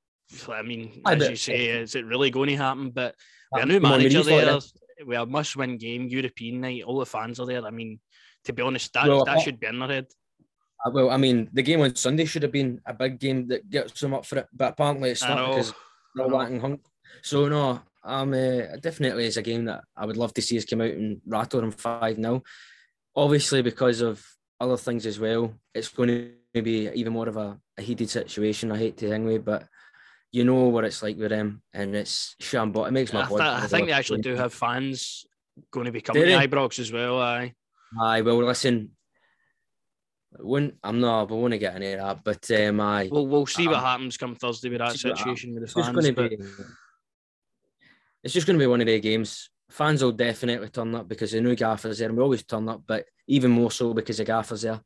I 0.49 0.63
mean, 0.63 1.01
as 1.05 1.30
you 1.30 1.36
say, 1.36 1.67
is 1.67 1.95
it 1.95 2.05
really 2.05 2.32
going 2.32 2.49
to 2.49 2.57
happen? 2.57 2.89
But 2.89 3.15
have 3.53 3.63
a 3.63 3.67
new 3.67 3.80
manager 3.80 4.23
there. 4.23 4.59
We 5.05 5.15
have 5.15 5.30
must 5.30 5.55
win 5.55 5.78
game, 5.78 6.07
European 6.07 6.61
night. 6.61 6.84
All 6.84 6.97
the 6.97 7.05
fans 7.05 7.39
are 7.39 7.45
there. 7.45 7.63
I 7.63 7.69
mean, 7.69 7.99
to 8.45 8.53
be 8.53 8.63
honest, 8.63 8.91
that, 8.93 9.07
well, 9.07 9.23
that 9.25 9.41
should 9.41 9.59
be 9.59 9.67
in 9.67 9.78
their 9.78 9.88
head. 9.89 10.07
Uh, 10.84 10.89
well, 10.91 11.11
I 11.11 11.17
mean, 11.17 11.49
the 11.53 11.61
game 11.61 11.82
on 11.82 11.95
Sunday 11.95 12.25
should 12.25 12.41
have 12.41 12.51
been 12.51 12.82
a 12.88 12.93
big 12.93 13.19
game 13.19 13.47
that 13.49 13.69
gets 13.69 13.99
them 13.99 14.15
up 14.15 14.25
for 14.25 14.39
it, 14.39 14.47
but 14.51 14.73
apparently 14.73 15.11
it's 15.11 15.21
not 15.21 15.49
because 15.49 15.73
they're 16.15 16.28
lacking 16.28 16.59
hunk. 16.59 16.82
So 17.28 17.49
no, 17.49 17.82
um, 18.05 18.34
uh, 18.34 18.78
definitely 18.80 19.25
is 19.25 19.36
a 19.36 19.41
game 19.41 19.65
that 19.65 19.84
I 19.97 20.05
would 20.05 20.15
love 20.15 20.34
to 20.36 20.41
see 20.41 20.57
us 20.57 20.63
come 20.63 20.80
out 20.80 20.91
and 20.91 21.19
rattle 21.25 21.59
them 21.59 21.71
five 21.71 22.15
0 22.15 22.41
Obviously, 23.17 23.61
because 23.61 23.99
of 23.99 24.25
other 24.61 24.78
things 24.78 25.05
as 25.05 25.19
well, 25.19 25.53
it's 25.73 25.89
going 25.89 26.32
to 26.53 26.61
be 26.61 26.88
even 26.88 27.11
more 27.11 27.28
of 27.28 27.36
a, 27.36 27.59
a 27.78 27.82
heated 27.82 28.09
situation. 28.09 28.71
I 28.71 28.78
hate 28.78 28.95
to 28.99 29.09
hang 29.09 29.25
with, 29.25 29.43
but 29.43 29.67
you 30.32 30.45
know 30.45 30.69
what 30.69 30.86
it's 30.86 31.03
like 31.03 31.17
with 31.17 31.32
them, 31.32 31.61
and 31.73 31.93
it's 31.97 32.38
shambolic. 32.41 32.88
It 32.88 32.91
makes 32.91 33.11
my 33.11 33.23
I, 33.23 33.28
th- 33.28 33.41
I 33.41 33.67
think 33.67 33.88
they 33.88 33.93
actually 33.93 34.21
do 34.21 34.36
have 34.36 34.53
fans 34.53 35.25
going 35.71 35.88
to 35.88 35.91
be 35.91 35.99
coming 35.99 36.23
to 36.23 36.47
Ibrox 36.47 36.80
as 36.80 36.93
well. 36.93 37.21
Aye. 37.21 37.55
Aye. 37.99 38.21
Well, 38.21 38.41
listen. 38.41 38.91
When 40.39 40.78
I'm 40.82 41.01
not, 41.01 41.30
I 41.30 41.34
want 41.34 41.51
to 41.51 41.57
get 41.57 41.75
into 41.75 41.97
that, 41.97 42.23
but 42.23 42.49
um, 42.51 42.80
I. 42.80 43.09
Well, 43.11 43.28
we'll 43.28 43.47
see 43.47 43.67
what 43.67 43.80
happens 43.80 44.15
come 44.15 44.36
Thursday 44.36 44.69
with 44.69 44.80
that 44.80 44.93
situation 44.93 45.53
with 45.53 45.63
the 45.63 45.82
fans. 45.82 46.05
It's, 46.05 46.15
but... 46.15 46.30
be, 46.30 46.38
it's 48.28 48.34
just 48.34 48.45
going 48.45 48.59
to 48.59 48.63
be 48.63 48.67
one 48.67 48.82
of 48.82 48.88
their 48.88 48.99
games. 48.99 49.49
Fans 49.69 50.03
will 50.03 50.11
definitely 50.11 50.67
turn 50.67 50.93
up 50.95 51.07
because 51.07 51.32
the 51.32 51.39
new 51.39 51.55
Gaffer's 51.55 51.99
there, 51.99 52.09
and 52.09 52.17
we 52.17 52.21
always 52.21 52.43
turn 52.43 52.67
up, 52.67 52.82
but 52.86 53.05
even 53.25 53.51
more 53.51 53.71
so 53.71 53.93
because 53.93 54.17
the 54.17 54.25
Gaffer's 54.25 54.63
there. 54.63 54.82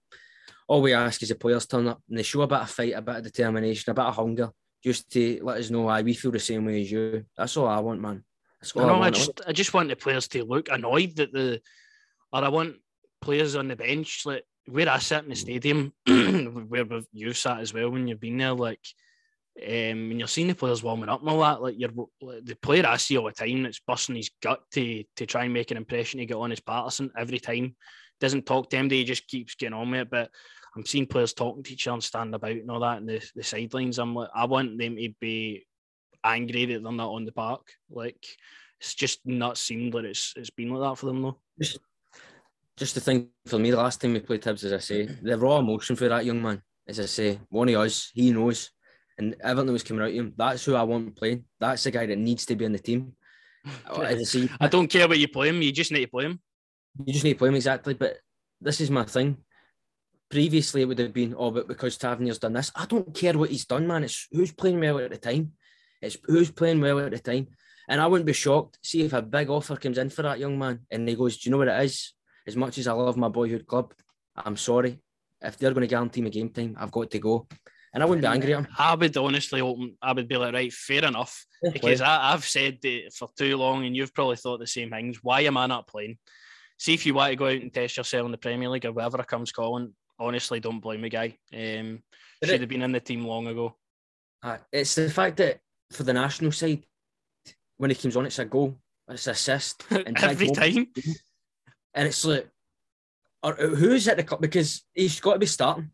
All 0.67 0.83
we 0.83 0.93
ask 0.93 1.23
is 1.23 1.29
the 1.29 1.35
players 1.35 1.65
turn 1.65 1.87
up 1.87 2.03
and 2.07 2.19
they 2.19 2.21
show 2.21 2.43
a 2.43 2.47
bit 2.47 2.59
of 2.59 2.69
fight, 2.69 2.93
a 2.95 3.01
bit 3.01 3.15
of 3.15 3.23
determination, 3.23 3.89
a 3.89 3.95
bit 3.95 4.05
of 4.05 4.15
hunger 4.15 4.51
just 4.83 5.09
to 5.13 5.39
let 5.41 5.57
us 5.57 5.71
know 5.71 5.81
why 5.81 6.03
we 6.03 6.13
feel 6.13 6.29
the 6.29 6.39
same 6.39 6.65
way 6.65 6.81
as 6.81 6.91
you. 6.91 7.25
That's 7.35 7.57
all 7.57 7.67
I 7.67 7.79
want, 7.79 7.99
man. 7.99 8.23
That's 8.61 8.73
all 8.73 8.83
I, 8.83 8.87
know, 8.87 9.01
I, 9.01 9.07
I 9.07 9.09
just 9.09 9.41
I 9.47 9.51
just 9.53 9.73
want 9.73 9.89
the 9.89 9.95
players 9.95 10.27
to 10.29 10.43
look 10.43 10.69
annoyed 10.69 11.15
that 11.15 11.33
the 11.33 11.61
or 12.31 12.43
I 12.43 12.49
want 12.49 12.75
players 13.21 13.55
on 13.55 13.69
the 13.69 13.75
bench 13.75 14.23
like 14.25 14.43
where 14.67 14.87
I 14.87 14.99
sit 14.99 15.23
in 15.23 15.29
the 15.29 15.35
stadium, 15.35 15.93
where 16.05 16.85
you've 17.11 17.37
sat 17.37 17.59
as 17.59 17.73
well 17.73 17.89
when 17.89 18.07
you've 18.07 18.19
been 18.19 18.37
there, 18.37 18.53
like 18.53 18.85
um, 19.59 20.09
when 20.09 20.19
you're 20.19 20.27
seeing 20.27 20.47
the 20.47 20.55
players 20.55 20.81
warming 20.81 21.09
up 21.09 21.21
and 21.21 21.29
all 21.29 21.41
that, 21.41 21.61
like 21.61 21.75
you're 21.77 21.91
the 22.21 22.57
player 22.61 22.85
I 22.87 22.97
see 22.97 23.17
all 23.17 23.25
the 23.25 23.31
time 23.31 23.63
that's 23.63 23.81
busting 23.85 24.15
his 24.15 24.31
gut 24.41 24.61
to 24.73 25.03
to 25.17 25.25
try 25.25 25.43
and 25.45 25.53
make 25.53 25.71
an 25.71 25.77
impression 25.77 26.19
to 26.19 26.25
get 26.25 26.37
on 26.37 26.51
his 26.51 26.61
Patterson 26.61 27.11
every 27.17 27.39
time. 27.39 27.75
Doesn't 28.19 28.45
talk 28.45 28.69
to 28.69 28.77
him, 28.77 28.89
he 28.89 29.03
just 29.03 29.27
keeps 29.27 29.55
getting 29.55 29.73
on 29.73 29.91
with 29.91 30.01
it. 30.01 30.09
But 30.09 30.29
I'm 30.75 30.85
seeing 30.85 31.05
players 31.05 31.33
talking 31.33 31.63
to 31.63 31.73
each 31.73 31.87
other 31.87 31.95
and 31.95 32.03
standing 32.03 32.33
about 32.33 32.51
and 32.51 32.71
all 32.71 32.79
that 32.79 32.99
in 32.99 33.05
the, 33.05 33.21
the 33.35 33.43
sidelines. 33.43 33.99
I'm 33.99 34.15
like, 34.15 34.29
I 34.33 34.45
want 34.45 34.77
them 34.77 34.95
to 34.95 35.09
be 35.19 35.65
angry 36.23 36.65
that 36.65 36.83
they're 36.83 36.91
not 36.91 37.11
on 37.11 37.25
the 37.25 37.31
park. 37.31 37.67
Like 37.89 38.25
it's 38.79 38.95
just 38.95 39.19
not 39.25 39.57
seemed 39.57 39.93
like 39.93 40.05
it's 40.05 40.33
it's 40.35 40.49
been 40.49 40.69
like 40.69 40.89
that 40.89 40.97
for 40.97 41.07
them 41.07 41.21
though. 41.21 41.37
Just, 41.59 41.79
just 42.77 42.95
the 42.95 43.01
thing 43.01 43.29
for 43.45 43.59
me, 43.59 43.71
the 43.71 43.77
last 43.77 44.01
time 44.01 44.13
we 44.13 44.19
played 44.21 44.41
Tibbs, 44.41 44.63
as 44.63 44.73
I 44.73 44.79
say, 44.79 45.05
the 45.05 45.37
raw 45.37 45.59
emotion 45.59 45.95
for 45.95 46.07
that 46.07 46.25
young 46.25 46.41
man, 46.41 46.61
as 46.87 46.99
I 46.99 47.05
say, 47.05 47.39
one 47.49 47.69
of 47.69 47.75
us, 47.75 48.11
he 48.13 48.31
knows, 48.31 48.71
and 49.21 49.35
everything 49.41 49.71
was 49.71 49.83
coming 49.83 50.03
out 50.03 50.09
of 50.09 50.15
him. 50.15 50.33
That's 50.35 50.65
who 50.65 50.75
I 50.75 50.83
want 50.83 51.15
playing. 51.15 51.45
That's 51.59 51.83
the 51.83 51.91
guy 51.91 52.05
that 52.05 52.17
needs 52.17 52.45
to 52.47 52.55
be 52.55 52.65
in 52.65 52.73
the 52.73 52.79
team. 52.79 53.13
I, 53.89 54.17
I 54.59 54.67
don't 54.67 54.87
care 54.87 55.07
what 55.07 55.19
you 55.19 55.27
play 55.27 55.49
him. 55.49 55.61
You 55.61 55.71
just 55.71 55.91
need 55.91 56.01
to 56.01 56.11
play 56.11 56.25
him. 56.25 56.39
You 57.05 57.13
just 57.13 57.23
need 57.23 57.33
to 57.33 57.39
play 57.39 57.49
him 57.49 57.55
exactly. 57.55 57.93
But 57.93 58.17
this 58.59 58.81
is 58.81 58.91
my 58.91 59.03
thing 59.03 59.37
previously 60.31 60.81
it 60.81 60.85
would 60.85 60.97
have 60.97 61.13
been, 61.13 61.35
oh, 61.37 61.51
but 61.51 61.67
because 61.67 61.97
Tavernier's 61.97 62.39
done 62.39 62.53
this, 62.53 62.71
I 62.75 62.85
don't 62.85 63.13
care 63.13 63.37
what 63.37 63.51
he's 63.51 63.65
done, 63.65 63.85
man. 63.85 64.03
It's 64.03 64.27
who's 64.31 64.51
playing 64.51 64.79
well 64.79 64.99
at 64.99 65.11
the 65.11 65.17
time. 65.17 65.51
It's 66.01 66.17
who's 66.23 66.49
playing 66.49 66.81
well 66.81 66.99
at 66.99 67.11
the 67.11 67.19
time. 67.19 67.47
And 67.87 68.01
I 68.01 68.07
wouldn't 68.07 68.25
be 68.25 68.33
shocked. 68.33 68.79
See 68.81 69.03
if 69.03 69.13
a 69.13 69.21
big 69.21 69.49
offer 69.49 69.75
comes 69.75 69.97
in 69.97 70.09
for 70.09 70.21
that 70.23 70.39
young 70.39 70.57
man 70.57 70.79
and 70.89 71.07
he 71.07 71.15
goes, 71.15 71.37
Do 71.37 71.49
you 71.49 71.51
know 71.51 71.57
what 71.57 71.67
it 71.67 71.83
is? 71.83 72.13
As 72.47 72.55
much 72.55 72.77
as 72.77 72.87
I 72.87 72.93
love 72.93 73.17
my 73.17 73.27
boyhood 73.27 73.67
club, 73.67 73.93
I'm 74.35 74.57
sorry. 74.57 74.99
If 75.41 75.57
they're 75.57 75.73
going 75.73 75.81
to 75.81 75.87
guarantee 75.87 76.21
me 76.21 76.29
game 76.29 76.49
time, 76.49 76.77
I've 76.79 76.91
got 76.91 77.11
to 77.11 77.19
go. 77.19 77.47
And 77.93 78.01
I 78.01 78.05
wouldn't 78.05 78.23
be 78.23 78.27
angry 78.27 78.53
at 78.53 78.59
him. 78.59 78.67
I 78.77 78.95
would 78.95 79.17
honestly 79.17 79.59
open, 79.59 79.97
I 80.01 80.13
would 80.13 80.27
be 80.27 80.37
like, 80.37 80.53
right, 80.53 80.71
fair 80.71 81.03
enough. 81.03 81.45
Yeah, 81.61 81.71
because 81.71 82.01
I, 82.01 82.31
have 82.31 82.45
said 82.45 82.79
that 82.81 83.11
for 83.13 83.29
too 83.37 83.57
long 83.57 83.85
and 83.85 83.95
you've 83.95 84.13
probably 84.13 84.37
thought 84.37 84.59
the 84.59 84.67
same 84.67 84.91
things. 84.91 85.19
Why 85.21 85.41
am 85.41 85.57
I 85.57 85.67
not 85.67 85.87
playing? 85.87 86.17
See 86.77 86.93
if 86.93 87.05
you 87.05 87.13
want 87.13 87.31
to 87.31 87.35
go 87.35 87.47
out 87.47 87.61
and 87.61 87.73
test 87.73 87.97
yourself 87.97 88.25
in 88.25 88.31
the 88.31 88.37
Premier 88.37 88.69
League 88.69 88.85
or 88.85 88.93
wherever 88.93 89.19
it 89.19 89.27
comes 89.27 89.51
calling, 89.51 89.93
honestly 90.19 90.59
don't 90.59 90.79
blame 90.79 91.01
the 91.01 91.09
guy. 91.09 91.37
Um, 91.53 92.01
should 92.43 92.61
have 92.61 92.69
been 92.69 92.81
in 92.81 92.91
the 92.91 92.99
team 92.99 93.25
long 93.25 93.47
ago. 93.47 93.75
Uh, 94.41 94.57
it's 94.71 94.95
the 94.95 95.09
fact 95.09 95.37
that 95.37 95.59
for 95.91 96.03
the 96.03 96.13
national 96.13 96.51
side, 96.51 96.83
when 97.77 97.89
he 97.89 97.95
comes 97.95 98.15
on, 98.15 98.25
it's 98.25 98.39
a 98.39 98.45
goal, 98.45 98.75
it's 99.09 99.27
an 99.27 99.31
assist, 99.31 99.83
and 99.91 100.17
every 100.23 100.49
time. 100.49 100.87
And 101.93 102.07
it's 102.07 102.23
like, 102.25 102.47
or 103.43 103.53
who's 103.53 104.07
at 104.07 104.17
the 104.17 104.23
club? 104.23 104.41
Because 104.41 104.83
he's 104.93 105.19
got 105.19 105.33
to 105.33 105.39
be 105.39 105.45
starting. 105.45 105.91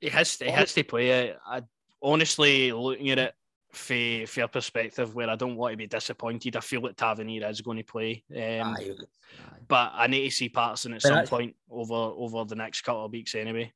He 0.00 0.08
has. 0.08 0.36
To, 0.38 0.44
he 0.44 0.50
has 0.50 0.72
to 0.74 0.84
play 0.84 1.10
it. 1.10 1.38
I 1.46 1.62
honestly 2.02 2.72
looking 2.72 3.10
at 3.10 3.18
it 3.18 3.34
for 3.72 4.26
for 4.26 4.42
a 4.42 4.48
perspective 4.48 5.14
where 5.14 5.28
I 5.28 5.36
don't 5.36 5.56
want 5.56 5.72
to 5.72 5.76
be 5.76 5.86
disappointed. 5.86 6.56
I 6.56 6.60
feel 6.60 6.82
that 6.82 6.96
Tavernier 6.96 7.48
is 7.48 7.60
going 7.60 7.78
to 7.78 7.84
play. 7.84 8.24
Um, 8.34 8.40
aye, 8.40 8.90
aye. 8.90 9.56
But 9.66 9.92
I 9.94 10.06
need 10.06 10.24
to 10.24 10.34
see 10.34 10.48
Patterson 10.48 10.94
at 10.94 11.02
but 11.02 11.08
some 11.08 11.26
point 11.26 11.56
over 11.70 11.94
over 11.94 12.44
the 12.44 12.56
next 12.56 12.82
couple 12.82 13.04
of 13.04 13.12
weeks 13.12 13.34
anyway. 13.34 13.72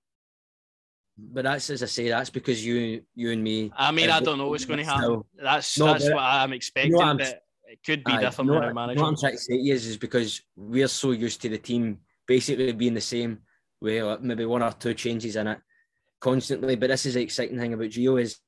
But 1.18 1.44
that's 1.44 1.68
as 1.70 1.82
I 1.82 1.86
say, 1.86 2.08
that's 2.08 2.30
because 2.30 2.64
you 2.64 3.02
you 3.14 3.30
and 3.32 3.42
me. 3.42 3.72
I 3.76 3.92
mean, 3.92 4.10
I 4.10 4.20
don't 4.20 4.38
know 4.38 4.48
what's 4.48 4.64
going 4.64 4.78
to 4.78 4.84
happen. 4.84 5.02
Still. 5.02 5.26
That's 5.42 5.78
no, 5.78 5.86
that's 5.86 6.04
what 6.04 6.18
I'm 6.18 6.52
expecting. 6.52 6.92
You 6.92 6.98
know 6.98 7.06
what 7.06 7.20
I'm, 7.20 7.20
it 7.20 7.82
could 7.84 8.04
be 8.04 8.12
aye, 8.12 8.20
different 8.20 8.48
you 8.48 8.54
know 8.54 8.72
what, 8.72 8.96
what 8.96 9.06
I'm 9.06 9.16
trying 9.16 9.32
to 9.32 9.38
say 9.38 9.54
is, 9.54 9.86
is 9.86 9.96
because 9.96 10.42
we're 10.56 10.88
so 10.88 11.12
used 11.12 11.40
to 11.42 11.48
the 11.48 11.58
team 11.58 11.98
basically 12.26 12.72
being 12.72 12.94
the 12.94 13.00
same, 13.00 13.40
with 13.80 14.20
maybe 14.20 14.44
one 14.44 14.62
or 14.62 14.72
two 14.72 14.94
changes 14.94 15.36
in 15.36 15.46
it 15.46 15.58
constantly. 16.22 16.76
But 16.76 16.88
this 16.88 17.04
is 17.04 17.14
the 17.14 17.22
exciting 17.22 17.58
thing 17.58 17.74
about 17.74 17.90
Gio 17.90 18.20
is 18.20 18.38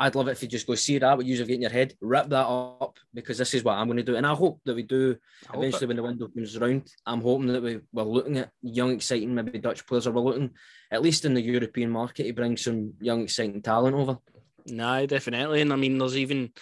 I'd 0.00 0.14
love 0.14 0.28
it 0.28 0.32
if 0.32 0.42
you 0.42 0.48
just 0.48 0.66
go 0.66 0.76
see 0.76 0.98
that 0.98 1.16
what 1.16 1.26
you 1.26 1.36
have 1.38 1.50
in 1.50 1.60
your 1.60 1.70
head, 1.70 1.94
rip 2.00 2.28
that 2.28 2.46
up 2.46 2.98
because 3.12 3.36
this 3.36 3.52
is 3.52 3.64
what 3.64 3.74
I'm 3.74 3.88
going 3.88 3.96
to 3.96 4.04
do, 4.04 4.14
and 4.14 4.26
I 4.26 4.32
hope 4.32 4.60
that 4.64 4.76
we 4.76 4.84
do 4.84 5.16
eventually 5.52 5.86
when 5.86 5.96
the 5.96 6.04
window 6.04 6.28
comes 6.28 6.56
around. 6.56 6.88
I'm 7.04 7.20
hoping 7.20 7.48
that 7.48 7.62
we, 7.62 7.80
we're 7.92 8.04
looking 8.04 8.38
at 8.38 8.50
young, 8.62 8.92
exciting, 8.92 9.34
maybe 9.34 9.58
Dutch 9.58 9.84
players, 9.86 10.06
or 10.06 10.12
we're 10.12 10.20
looking 10.20 10.50
at 10.92 11.02
least 11.02 11.24
in 11.24 11.34
the 11.34 11.42
European 11.42 11.90
market 11.90 12.24
to 12.24 12.32
bring 12.32 12.56
some 12.56 12.92
young, 13.00 13.22
exciting 13.22 13.60
talent 13.60 13.96
over. 13.96 14.18
No, 14.66 15.04
definitely, 15.04 15.62
and 15.62 15.72
I 15.72 15.76
mean, 15.76 15.98
there's 15.98 16.16
even 16.16 16.52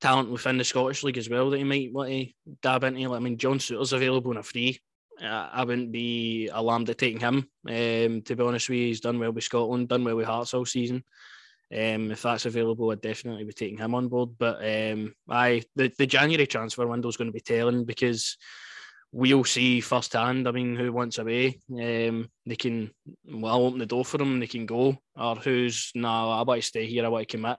talent 0.00 0.30
within 0.30 0.56
the 0.56 0.64
Scottish 0.64 1.02
League 1.02 1.18
as 1.18 1.28
well 1.28 1.50
that 1.50 1.58
you 1.58 1.66
might 1.66 1.92
want 1.92 2.08
to 2.08 2.26
dab 2.62 2.84
into. 2.84 3.14
I 3.14 3.18
mean, 3.18 3.36
John 3.36 3.58
Souttar's 3.58 3.92
available 3.92 4.30
on 4.30 4.38
a 4.38 4.42
free. 4.42 4.80
Uh, 5.22 5.48
I 5.52 5.64
wouldn't 5.64 5.92
be 5.92 6.48
alarmed 6.52 6.90
at 6.90 6.98
taking 6.98 7.20
him. 7.20 7.48
Um, 7.66 8.22
to 8.22 8.36
be 8.36 8.42
honest 8.42 8.68
with 8.68 8.78
you, 8.78 8.86
he's 8.88 9.00
done 9.00 9.18
well 9.18 9.32
with 9.32 9.44
Scotland, 9.44 9.88
done 9.88 10.04
well 10.04 10.16
with 10.16 10.26
Hearts 10.26 10.54
all 10.54 10.66
season. 10.66 11.04
Um, 11.72 12.12
if 12.12 12.22
that's 12.22 12.46
available, 12.46 12.90
I'd 12.90 13.00
definitely 13.00 13.44
be 13.44 13.52
taking 13.52 13.78
him 13.78 13.94
on 13.94 14.08
board. 14.08 14.30
But 14.38 14.56
um, 14.56 15.14
I 15.28 15.62
the, 15.74 15.92
the 15.98 16.06
January 16.06 16.46
transfer 16.46 16.86
window 16.86 17.08
is 17.08 17.16
going 17.16 17.28
to 17.28 17.32
be 17.32 17.40
telling 17.40 17.84
because 17.84 18.36
we'll 19.10 19.44
see 19.44 19.80
firsthand. 19.80 20.46
I 20.46 20.52
mean, 20.52 20.76
who 20.76 20.92
wants 20.92 21.18
away? 21.18 21.58
Um, 21.70 22.30
they 22.44 22.56
can 22.56 22.90
well 23.24 23.64
open 23.64 23.78
the 23.78 23.86
door 23.86 24.04
for 24.04 24.18
them. 24.18 24.38
They 24.38 24.46
can 24.46 24.66
go, 24.66 24.96
or 25.16 25.36
who's 25.36 25.90
no, 25.94 26.08
nah, 26.08 26.40
I 26.40 26.42
want 26.42 26.60
to 26.60 26.66
stay 26.66 26.86
here. 26.86 27.04
I 27.04 27.08
want 27.08 27.28
to 27.28 27.36
commit 27.36 27.58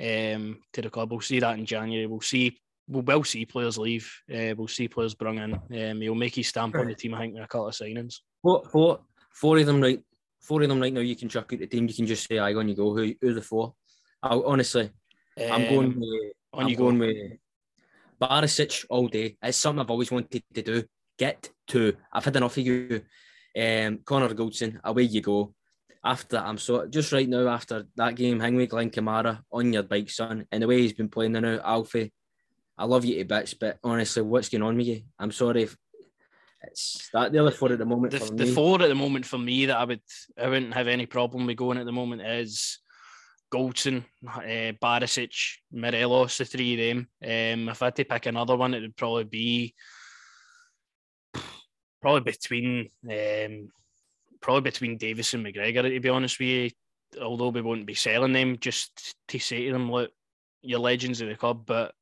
um, 0.00 0.60
to 0.72 0.82
the 0.82 0.90
club. 0.90 1.10
We'll 1.10 1.20
see 1.20 1.40
that 1.40 1.58
in 1.58 1.66
January. 1.66 2.06
We'll 2.06 2.20
see. 2.20 2.58
We 2.86 3.00
will 3.00 3.24
see 3.24 3.46
players 3.46 3.78
leave. 3.78 4.10
Uh, 4.30 4.54
we'll 4.56 4.68
see 4.68 4.88
players 4.88 5.14
bring 5.14 5.38
in. 5.38 5.54
Um, 5.54 6.00
he'll 6.00 6.14
make 6.14 6.34
his 6.34 6.48
stamp 6.48 6.74
on 6.76 6.86
the 6.86 6.94
team. 6.94 7.14
I 7.14 7.20
think 7.20 7.34
with 7.34 7.44
a 7.44 7.48
couple 7.48 7.68
of 7.68 7.74
signings. 7.74 8.16
Four, 8.42 8.64
four, 8.70 9.00
four 9.30 9.58
of 9.58 9.66
them 9.66 9.80
right 9.80 10.02
four 10.44 10.62
of 10.62 10.68
them 10.68 10.80
right 10.80 10.92
now 10.92 11.00
you 11.00 11.16
can 11.16 11.28
chuck 11.28 11.50
out 11.52 11.58
the 11.58 11.66
team. 11.66 11.88
You 11.88 11.94
can 11.94 12.06
just 12.06 12.28
say, 12.28 12.38
"I 12.38 12.54
on 12.54 12.68
you 12.68 12.76
go." 12.76 12.94
Who 12.94 13.14
who 13.20 13.34
the 13.34 13.42
four? 13.42 13.74
I, 14.22 14.34
honestly, 14.34 14.90
um, 15.40 15.52
I'm 15.52 15.68
going 15.68 15.98
with. 15.98 16.32
On 16.52 16.64
I'm 16.64 16.68
you 16.68 16.76
going 16.76 16.98
go. 16.98 17.06
with 17.06 17.16
Barisic 18.20 18.84
all 18.88 19.08
day. 19.08 19.36
It's 19.42 19.58
something 19.58 19.80
I've 19.80 19.90
always 19.90 20.10
wanted 20.10 20.42
to 20.54 20.62
do. 20.62 20.84
Get 21.18 21.50
to. 21.68 21.96
I've 22.12 22.24
had 22.24 22.36
enough 22.36 22.56
of 22.56 22.66
you. 22.66 23.02
Um, 23.56 23.98
Connor 24.04 24.34
Goldson, 24.34 24.80
away 24.84 25.04
you 25.04 25.20
go. 25.20 25.54
After 26.04 26.36
that, 26.36 26.46
I'm 26.46 26.58
so 26.58 26.86
just 26.86 27.12
right 27.12 27.28
now 27.28 27.48
after 27.48 27.86
that 27.96 28.14
game, 28.14 28.38
hang 28.38 28.56
with 28.56 28.68
Glenn 28.68 28.90
Kamara 28.90 29.40
on 29.50 29.72
your 29.72 29.84
bike, 29.84 30.10
son. 30.10 30.46
And 30.52 30.62
the 30.62 30.66
way 30.66 30.82
he's 30.82 30.92
been 30.92 31.08
playing 31.08 31.32
now, 31.32 31.60
Alfie, 31.64 32.12
I 32.76 32.84
love 32.86 33.04
you 33.04 33.18
to 33.18 33.24
bits, 33.24 33.54
but 33.54 33.78
honestly, 33.84 34.22
what's 34.22 34.48
going 34.48 34.62
on 34.62 34.76
with 34.76 34.86
you? 34.86 35.02
I'm 35.18 35.30
sorry 35.30 35.62
if 35.62 35.76
it's 36.62 37.10
that 37.12 37.32
the 37.32 37.38
other 37.38 37.50
four 37.50 37.72
at 37.72 37.78
the 37.78 37.84
moment. 37.84 38.12
The, 38.12 38.32
the 38.34 38.46
four 38.46 38.80
at 38.82 38.88
the 38.88 38.94
moment 38.94 39.26
for 39.26 39.38
me 39.38 39.66
that 39.66 39.76
I 39.76 39.84
would 39.84 40.00
I 40.40 40.48
wouldn't 40.48 40.74
have 40.74 40.88
any 40.88 41.06
problem 41.06 41.46
with 41.46 41.56
going 41.56 41.78
at 41.78 41.86
the 41.86 41.92
moment 41.92 42.22
is 42.22 42.78
Goldson, 43.52 44.04
uh, 44.26 44.72
Barisic, 44.82 45.34
Morelos, 45.72 46.38
the 46.38 46.44
three 46.44 46.74
of 46.74 46.96
them. 46.96 47.08
Um, 47.22 47.68
if 47.68 47.82
I 47.82 47.86
had 47.86 47.96
to 47.96 48.04
pick 48.04 48.26
another 48.26 48.56
one, 48.56 48.74
it 48.74 48.80
would 48.80 48.96
probably 48.96 49.24
be 49.24 49.74
probably 52.00 52.32
between 52.32 52.88
um, 53.10 53.68
probably 54.40 54.62
between 54.62 54.96
Davis 54.96 55.34
and 55.34 55.44
McGregor. 55.44 55.82
To 55.82 56.00
be 56.00 56.08
honest 56.08 56.38
with 56.38 56.48
you, 56.48 56.70
although 57.22 57.48
we 57.48 57.62
won't 57.62 57.86
be 57.86 57.94
selling 57.94 58.32
them, 58.32 58.58
just 58.58 59.14
to 59.28 59.38
say 59.38 59.66
to 59.66 59.72
them, 59.72 59.90
look, 59.90 60.10
you're 60.62 60.80
legends 60.80 61.20
of 61.20 61.28
the 61.28 61.36
club, 61.36 61.64
but 61.66 61.94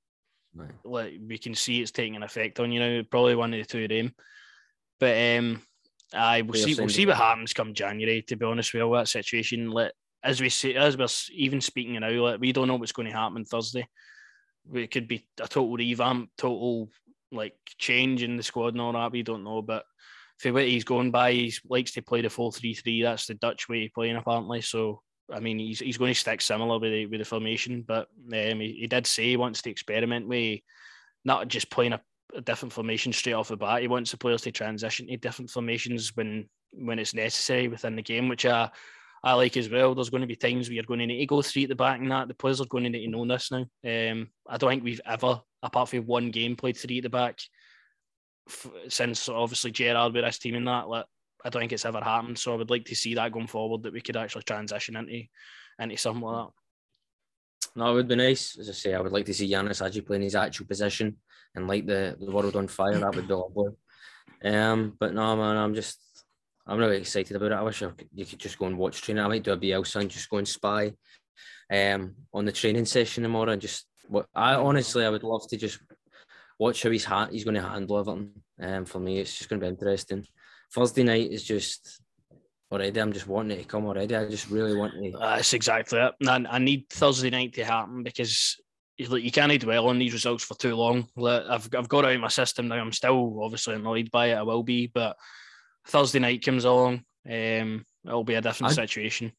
right. 0.54 0.70
like 0.84 1.14
we 1.26 1.38
can 1.38 1.54
see 1.54 1.80
it's 1.80 1.90
taking 1.90 2.16
an 2.16 2.22
effect 2.22 2.60
on 2.60 2.72
you 2.72 2.80
now. 2.80 3.02
Probably 3.10 3.34
one 3.34 3.54
of 3.54 3.60
the 3.60 3.66
two 3.66 3.84
of 3.84 3.88
them. 3.90 4.14
But 5.00 5.38
um, 5.38 5.62
I 6.14 6.42
we'll 6.42 6.62
see. 6.62 6.74
We'll 6.74 6.88
see 6.88 7.06
what 7.06 7.16
happens 7.16 7.52
come 7.52 7.74
January. 7.74 8.22
To 8.22 8.36
be 8.36 8.46
honest 8.46 8.72
with 8.72 8.82
all 8.82 8.92
that 8.92 9.08
situation, 9.08 9.70
let 9.70 9.92
as 10.22 10.40
we 10.40 10.48
say, 10.48 10.74
as 10.74 10.96
we're 10.96 11.08
even 11.36 11.60
speaking 11.60 11.98
now, 11.98 12.10
like, 12.10 12.40
we 12.40 12.52
don't 12.52 12.68
know 12.68 12.76
what's 12.76 12.92
going 12.92 13.08
to 13.08 13.16
happen 13.16 13.44
Thursday. 13.44 13.86
It 14.72 14.90
could 14.90 15.08
be 15.08 15.26
a 15.40 15.48
total 15.48 15.76
revamp, 15.76 16.30
total 16.38 16.88
like 17.32 17.54
change 17.78 18.22
in 18.22 18.36
the 18.36 18.42
squad 18.42 18.74
and 18.74 18.80
all 18.80 18.92
that. 18.92 19.10
We 19.10 19.22
don't 19.22 19.44
know, 19.44 19.62
but 19.62 19.84
for 20.38 20.52
what 20.52 20.66
he's 20.66 20.84
going 20.84 21.10
by, 21.10 21.32
he 21.32 21.54
likes 21.68 21.92
to 21.92 22.02
play 22.02 22.20
the 22.20 22.30
four 22.30 22.52
three 22.52 22.74
three. 22.74 23.02
That's 23.02 23.26
the 23.26 23.34
Dutch 23.34 23.68
way 23.68 23.86
of 23.86 23.92
playing, 23.92 24.16
apparently. 24.16 24.60
So 24.60 25.02
I 25.32 25.40
mean, 25.40 25.58
he's 25.58 25.80
he's 25.80 25.98
going 25.98 26.12
to 26.12 26.18
stick 26.18 26.40
similar 26.40 26.78
with 26.78 26.92
the 26.92 27.06
with 27.06 27.20
the 27.20 27.24
formation, 27.24 27.82
but 27.86 28.08
um, 28.32 28.60
he, 28.60 28.76
he 28.80 28.86
did 28.86 29.06
say 29.06 29.24
he 29.24 29.36
wants 29.36 29.62
to 29.62 29.70
experiment 29.70 30.28
with 30.28 30.60
not 31.24 31.48
just 31.48 31.70
playing 31.70 31.94
a 31.94 32.00
a 32.34 32.40
different 32.40 32.72
formation 32.72 33.12
straight 33.12 33.34
off 33.34 33.48
the 33.48 33.56
bat. 33.56 33.82
He 33.82 33.88
wants 33.88 34.10
the 34.10 34.16
players 34.16 34.42
to 34.42 34.52
transition 34.52 35.06
to 35.06 35.16
different 35.16 35.50
formations 35.50 36.14
when 36.16 36.48
when 36.72 36.98
it's 36.98 37.14
necessary 37.14 37.68
within 37.68 37.96
the 37.96 38.02
game, 38.02 38.28
which 38.28 38.46
I 38.46 38.70
I 39.22 39.34
like 39.34 39.56
as 39.56 39.68
well. 39.68 39.94
There's 39.94 40.10
going 40.10 40.22
to 40.22 40.26
be 40.26 40.36
times 40.36 40.68
where 40.68 40.74
you're 40.74 40.84
going 40.84 41.00
to 41.00 41.06
need 41.06 41.18
to 41.18 41.26
go 41.26 41.42
three 41.42 41.64
at 41.64 41.68
the 41.68 41.74
back 41.74 42.00
and 42.00 42.10
that. 42.10 42.28
The 42.28 42.34
players 42.34 42.60
are 42.60 42.66
going 42.66 42.84
to 42.84 42.90
need 42.90 43.04
to 43.04 43.10
know 43.10 43.26
this 43.26 43.50
now. 43.52 43.66
Um, 43.84 44.30
I 44.48 44.56
don't 44.56 44.70
think 44.70 44.84
we've 44.84 45.00
ever, 45.06 45.40
apart 45.62 45.90
from 45.90 46.06
one 46.06 46.30
game, 46.30 46.56
played 46.56 46.76
three 46.76 46.98
at 46.98 47.04
the 47.04 47.10
back 47.10 47.38
since 48.88 49.28
obviously 49.28 49.70
Gerrard 49.70 50.14
with 50.14 50.24
his 50.24 50.38
team 50.38 50.56
in 50.56 50.64
that. 50.64 50.88
Like, 50.88 51.06
I 51.44 51.48
don't 51.48 51.60
think 51.60 51.72
it's 51.72 51.84
ever 51.84 52.00
happened. 52.00 52.38
So 52.38 52.52
I 52.52 52.56
would 52.56 52.70
like 52.70 52.84
to 52.86 52.94
see 52.94 53.14
that 53.14 53.32
going 53.32 53.46
forward 53.46 53.82
that 53.82 53.92
we 53.92 54.00
could 54.00 54.16
actually 54.16 54.42
transition 54.42 54.96
into 54.96 55.24
into 55.78 55.96
something 55.96 56.22
like 56.22 56.46
that. 56.46 56.52
No, 57.74 57.90
it 57.90 57.94
would 57.94 58.08
be 58.08 58.16
nice. 58.16 58.58
As 58.58 58.68
I 58.68 58.72
say, 58.72 58.94
I 58.94 59.00
would 59.00 59.12
like 59.12 59.26
to 59.26 59.34
see 59.34 59.50
Ianis 59.50 59.82
Hagi 59.82 60.02
playing 60.02 60.22
his 60.22 60.34
actual 60.34 60.66
position 60.66 61.16
and 61.54 61.66
light 61.66 61.86
the, 61.86 62.16
the 62.20 62.30
world 62.30 62.54
on 62.56 62.68
fire. 62.68 62.98
That 62.98 63.14
would 63.14 63.28
be 63.28 63.34
lovely. 63.34 63.72
Um, 64.44 64.94
but 64.98 65.14
no, 65.14 65.36
man, 65.36 65.56
I'm 65.56 65.74
just 65.74 65.98
I'm 66.66 66.78
really 66.78 66.98
excited 66.98 67.34
about 67.36 67.52
it. 67.52 67.54
I 67.54 67.62
wish 67.62 67.82
I 67.82 67.88
could, 67.88 68.08
you 68.12 68.24
could 68.24 68.38
just 68.38 68.58
go 68.58 68.66
and 68.66 68.78
watch 68.78 69.00
training. 69.00 69.24
I 69.24 69.28
might 69.28 69.42
do 69.42 69.52
a 69.52 69.56
BL 69.56 69.82
and 69.98 70.10
just 70.10 70.30
go 70.30 70.38
and 70.38 70.48
spy 70.48 70.92
um 71.72 72.14
on 72.34 72.44
the 72.44 72.52
training 72.52 72.84
session 72.84 73.22
tomorrow 73.22 73.52
and 73.52 73.62
just 73.62 73.86
what 74.06 74.26
I 74.34 74.54
honestly 74.54 75.06
I 75.06 75.08
would 75.08 75.22
love 75.22 75.48
to 75.48 75.56
just 75.56 75.80
watch 76.58 76.82
how 76.82 76.90
he's 76.90 77.04
ha- 77.04 77.28
he's 77.30 77.44
going 77.44 77.54
to 77.54 77.62
handle 77.62 77.98
everything. 77.98 78.30
Um, 78.60 78.84
for 78.84 79.00
me, 79.00 79.18
it's 79.18 79.36
just 79.36 79.48
going 79.48 79.60
to 79.60 79.64
be 79.64 79.70
interesting. 79.70 80.24
Thursday 80.74 81.02
night 81.02 81.30
is 81.30 81.44
just 81.44 82.00
already. 82.70 83.00
I'm 83.00 83.12
just 83.12 83.26
wanting 83.26 83.58
it 83.58 83.62
to 83.62 83.68
come 83.68 83.86
already. 83.86 84.16
I 84.16 84.28
just 84.28 84.50
really 84.50 84.76
want 84.76 84.94
to. 84.94 85.12
That's 85.18 85.52
exactly 85.52 85.98
it. 86.00 86.12
I, 86.26 86.44
I 86.48 86.58
need 86.58 86.88
Thursday 86.90 87.30
night 87.30 87.54
to 87.54 87.64
happen 87.64 88.02
because 88.02 88.56
you 88.96 89.30
can't 89.30 89.60
dwell 89.60 89.88
on 89.88 89.98
these 89.98 90.12
results 90.12 90.44
for 90.44 90.54
too 90.54 90.74
long. 90.74 91.08
I've, 91.18 91.68
I've 91.76 91.88
got 91.88 92.04
out 92.04 92.14
of 92.14 92.20
my 92.20 92.28
system 92.28 92.68
now. 92.68 92.76
I'm 92.76 92.92
still 92.92 93.42
obviously 93.42 93.74
annoyed 93.74 94.10
by 94.10 94.28
it. 94.28 94.34
I 94.34 94.42
will 94.42 94.62
be, 94.62 94.86
but 94.86 95.16
Thursday 95.86 96.18
night 96.18 96.44
comes 96.44 96.64
along. 96.64 97.02
Um, 97.28 97.84
it'll 98.04 98.24
be 98.24 98.34
a 98.34 98.40
different 98.40 98.72
I, 98.72 98.74
situation. 98.74 99.32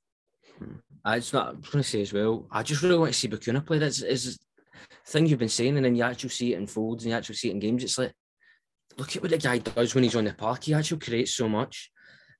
I 1.04 1.20
just 1.20 1.34
not. 1.34 1.50
I'm 1.50 1.62
going 1.62 1.84
to 1.84 1.84
say 1.84 2.02
as 2.02 2.14
well. 2.14 2.48
I 2.52 2.64
just 2.64 2.82
really 2.82 2.98
want 2.98 3.14
to 3.14 3.20
see 3.20 3.28
Bacuna 3.28 3.66
play. 3.66 3.80
That's 3.80 4.02
is 4.02 4.40
thing 5.06 5.28
you've 5.28 5.40
been 5.40 5.50
saying, 5.50 5.76
and 5.76 5.86
then 5.86 5.96
you 5.96 6.04
actually 6.04 6.30
see 6.30 6.54
it 6.54 6.58
in 6.58 6.68
folds 6.68 7.04
and 7.04 7.12
you 7.12 7.18
actually 7.18 7.36
see 7.36 7.50
it 7.50 7.54
in 7.54 7.60
games. 7.60 7.84
It's 7.84 7.98
like, 7.98 8.14
look 8.98 9.16
at 9.16 9.22
what 9.22 9.32
the 9.32 9.38
guy 9.38 9.58
does 9.60 9.96
when 9.96 10.04
he's 10.04 10.16
on 10.16 10.26
the 10.26 10.34
park. 10.34 10.64
He 10.64 10.74
actually 10.74 11.00
creates 11.00 11.34
so 11.34 11.50
much. 11.50 11.92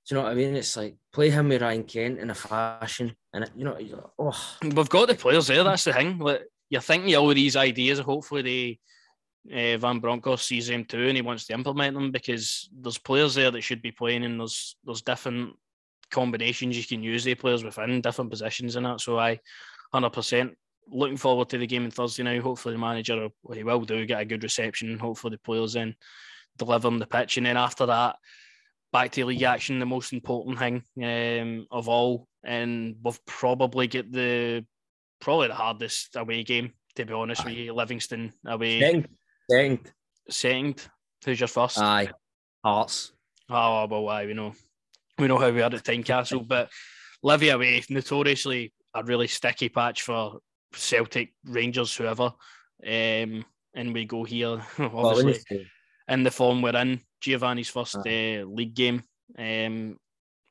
Do 0.06 0.14
you 0.14 0.20
know 0.20 0.24
what 0.24 0.32
I 0.32 0.34
mean? 0.34 0.54
It's 0.54 0.76
like 0.76 0.96
play 1.12 1.30
him 1.30 1.48
with 1.48 1.62
Ryan 1.62 1.84
Kent 1.84 2.18
in 2.20 2.30
a 2.30 2.34
fashion, 2.34 3.16
and 3.32 3.50
you 3.56 3.64
know, 3.64 3.76
oh, 4.18 4.56
we've 4.62 4.88
got 4.88 5.08
the 5.08 5.14
players 5.14 5.46
there. 5.46 5.64
That's 5.64 5.84
the 5.84 5.94
thing. 5.94 6.18
Like, 6.18 6.42
you're 6.68 6.82
thinking 6.82 7.14
all 7.16 7.30
of 7.30 7.36
these 7.36 7.56
ideas. 7.56 8.00
Hopefully, 8.00 8.42
they 8.42 8.78
uh, 9.74 9.78
Van 9.78 10.00
Bronckhorst 10.00 10.46
sees 10.46 10.68
them 10.68 10.84
too, 10.84 11.06
and 11.06 11.16
he 11.16 11.22
wants 11.22 11.46
to 11.46 11.54
implement 11.54 11.94
them 11.94 12.10
because 12.10 12.68
there's 12.72 12.98
players 12.98 13.34
there 13.34 13.50
that 13.50 13.60
should 13.62 13.82
be 13.82 13.92
playing, 13.92 14.24
and 14.24 14.40
there's 14.40 14.76
there's 14.84 15.02
different 15.02 15.54
combinations 16.10 16.76
you 16.76 16.84
can 16.84 17.02
use 17.02 17.24
the 17.24 17.34
players 17.34 17.64
within 17.64 18.00
different 18.00 18.30
positions 18.30 18.76
in 18.76 18.84
that. 18.84 19.00
So 19.00 19.18
I, 19.18 19.40
hundred 19.92 20.10
percent, 20.10 20.56
looking 20.88 21.16
forward 21.16 21.48
to 21.50 21.58
the 21.58 21.66
game 21.66 21.84
on 21.84 21.90
Thursday 21.90 22.22
now. 22.22 22.40
Hopefully, 22.40 22.74
the 22.74 22.80
manager 22.80 23.28
well, 23.42 23.56
he 23.56 23.64
will 23.64 23.80
do 23.80 24.06
get 24.06 24.20
a 24.20 24.24
good 24.24 24.42
reception. 24.42 24.90
And 24.90 25.00
hopefully, 25.00 25.32
the 25.36 25.38
players 25.38 25.74
then 25.74 25.94
deliver 26.58 26.88
on 26.88 26.98
the 26.98 27.06
pitch, 27.06 27.36
and 27.36 27.46
then 27.46 27.56
after 27.56 27.86
that, 27.86 28.16
back 28.92 29.12
to 29.12 29.24
league 29.26 29.42
action, 29.42 29.78
the 29.78 29.86
most 29.86 30.12
important 30.12 30.58
thing 30.58 30.82
um, 31.02 31.66
of 31.70 31.88
all, 31.88 32.28
and 32.44 32.96
we'll 33.02 33.16
probably 33.26 33.86
get 33.86 34.12
the 34.12 34.64
probably 35.20 35.48
the 35.48 35.54
hardest 35.54 36.16
away 36.16 36.44
game, 36.44 36.72
to 36.96 37.04
be 37.04 37.12
honest 37.12 37.44
with 37.44 37.54
you. 37.54 37.72
Livingston 37.72 38.32
away. 38.46 38.80
Second. 38.80 39.08
Second. 39.50 39.92
Second. 40.28 40.88
Who's 41.24 41.40
your 41.40 41.48
first? 41.48 41.78
Aye. 41.78 42.10
Hearts. 42.62 43.12
Oh, 43.48 43.86
well, 43.86 44.08
aye, 44.08 44.26
we 44.26 44.34
know. 44.34 44.52
We 45.18 45.28
know 45.28 45.38
how 45.38 45.50
we 45.50 45.62
are 45.62 45.66
at 45.66 45.72
Tynecastle, 45.72 46.46
but 46.48 46.70
Livi 47.24 47.52
away, 47.52 47.82
notoriously 47.88 48.72
a 48.94 49.02
really 49.02 49.26
sticky 49.26 49.68
patch 49.68 50.02
for 50.02 50.38
Celtic, 50.72 51.32
Rangers, 51.44 51.94
whoever. 51.96 52.32
Um, 52.86 53.44
and 53.74 53.92
we 53.92 54.04
go 54.04 54.24
here, 54.24 54.62
obviously, 54.78 55.66
in 56.08 56.22
the 56.22 56.30
form 56.30 56.62
we're 56.62 56.76
in. 56.76 57.00
Giovanni's 57.20 57.68
first 57.68 57.96
uh, 57.96 58.44
league 58.46 58.74
game. 58.74 59.02
Um, 59.38 59.96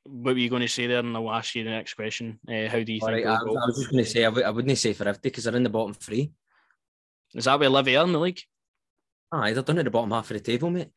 what 0.06 0.34
were 0.34 0.40
you 0.40 0.50
going 0.50 0.62
to 0.62 0.68
say 0.68 0.88
there? 0.88 1.00
And 1.00 1.16
I'll 1.16 1.32
ask 1.32 1.56
you 1.56 1.64
the 1.64 1.70
next 1.70 1.94
question. 1.94 2.40
Uh, 2.48 2.68
how 2.68 2.84
do 2.84 2.92
you 2.92 3.00
All 3.02 3.10
think? 3.10 3.26
Right, 3.26 3.38
I, 3.38 3.40
I, 3.40 3.44
was 3.44 3.78
just 3.78 3.92
going 3.92 4.04
to 4.04 4.10
say 4.10 4.22
I 4.22 4.30
w- 4.30 4.46
I 4.46 4.50
wouldn't 4.50 4.78
say 4.78 4.94
for 4.94 5.06
50 5.06 5.20
because 5.24 5.44
they're 5.44 5.56
in 5.56 5.64
the 5.64 5.70
bottom 5.70 5.94
three. 5.94 6.32
Is 7.34 7.46
that 7.46 7.60
where 7.60 7.70
Livi 7.70 8.00
are 8.00 8.06
in 8.06 8.12
the 8.12 8.20
league? 8.20 8.42
Aye, 9.32 9.54
they're 9.54 9.64
done 9.64 9.80
at 9.80 9.86
the 9.86 9.92
bottom 9.92 10.12
half 10.12 10.30
of 10.30 10.38
the 10.38 10.44
table, 10.44 10.70
mate. 10.70 10.92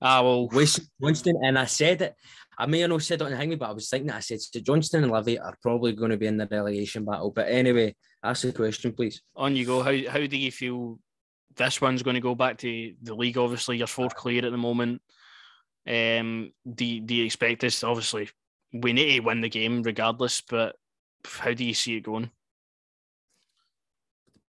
Ah, 0.00 0.22
well, 0.22 0.48
West 0.48 0.80
Johnstone, 1.00 1.44
and 1.44 1.58
I 1.58 1.66
said 1.66 2.02
it. 2.02 2.14
I 2.56 2.66
may 2.66 2.80
have 2.80 2.90
not 2.90 3.02
said 3.02 3.20
it 3.20 3.24
on 3.24 3.30
the 3.30 3.36
hanging, 3.36 3.58
but 3.58 3.70
I 3.70 3.72
was 3.72 3.88
thinking 3.88 4.08
that 4.08 4.16
I 4.16 4.20
said 4.20 4.40
so 4.40 4.60
Johnstone 4.60 5.04
and 5.04 5.12
Livi 5.12 5.42
are 5.42 5.56
probably 5.60 5.92
going 5.92 6.10
to 6.10 6.16
be 6.16 6.26
in 6.26 6.36
the 6.36 6.46
relegation 6.46 7.04
battle. 7.04 7.30
But 7.30 7.48
anyway, 7.48 7.96
ask 8.22 8.42
the 8.42 8.52
question, 8.52 8.92
please. 8.92 9.22
on 9.34 9.56
you 9.56 9.66
go. 9.66 9.82
How 9.82 9.96
how 10.10 10.26
do 10.26 10.36
you 10.36 10.52
feel 10.52 10.98
this 11.56 11.80
one's 11.80 12.02
going 12.02 12.14
to 12.14 12.20
go 12.20 12.34
back 12.34 12.58
to 12.58 12.94
the 13.02 13.14
league? 13.14 13.38
Obviously, 13.38 13.78
you're 13.78 13.86
fourth 13.86 14.14
clear 14.14 14.44
at 14.44 14.50
the 14.52 14.58
moment. 14.58 15.00
Um, 15.86 16.52
do 16.72 16.84
you, 16.84 17.00
do 17.00 17.14
you 17.14 17.24
expect 17.24 17.60
this? 17.60 17.84
Obviously, 17.84 18.30
we 18.72 18.92
need 18.92 19.16
to 19.16 19.20
win 19.20 19.40
the 19.40 19.48
game 19.48 19.82
regardless. 19.82 20.40
But 20.40 20.76
how 21.24 21.52
do 21.52 21.64
you 21.64 21.74
see 21.74 21.96
it 21.96 22.02
going? 22.02 22.30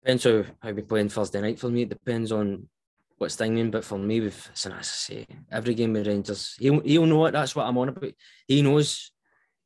Depends 0.04 0.24
how, 0.24 0.44
how 0.62 0.72
we 0.72 0.82
play 0.82 1.02
on 1.02 1.10
Thursday 1.10 1.42
night 1.42 1.60
for 1.60 1.70
me. 1.70 1.84
It 1.84 1.90
depends 1.90 2.32
on 2.32 2.68
what's 3.18 3.36
thinking. 3.36 3.72
But 3.72 3.84
for 3.84 3.98
me, 3.98 4.22
with 4.22 4.50
as 4.54 4.68
I 4.68 4.82
say, 4.82 5.28
every 5.52 5.74
game 5.74 5.94
with 5.94 6.08
Rangers, 6.08 6.56
he'll, 6.60 6.80
he'll 6.82 7.06
know 7.06 7.26
it. 7.26 7.32
That's 7.32 7.56
what 7.56 7.66
I'm 7.66 7.78
on 7.78 7.90
about. 7.90 8.14
He 8.48 8.62
knows. 8.62 9.12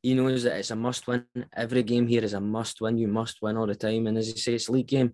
He 0.01 0.13
knows 0.13 0.43
that 0.43 0.57
it's 0.57 0.71
a 0.71 0.77
must 0.77 1.07
win. 1.07 1.25
Every 1.53 1.83
game 1.83 2.07
here 2.07 2.23
is 2.23 2.33
a 2.33 2.39
must 2.39 2.79
win. 2.79 2.97
You 2.97 3.09
must 3.09 3.41
win 3.41 3.57
all 3.57 3.67
the 3.67 3.75
time. 3.75 4.07
And 4.07 4.17
as 4.17 4.29
you 4.29 4.37
say, 4.37 4.53
it's 4.53 4.69
a 4.69 4.71
league 4.71 4.87
game. 4.87 5.13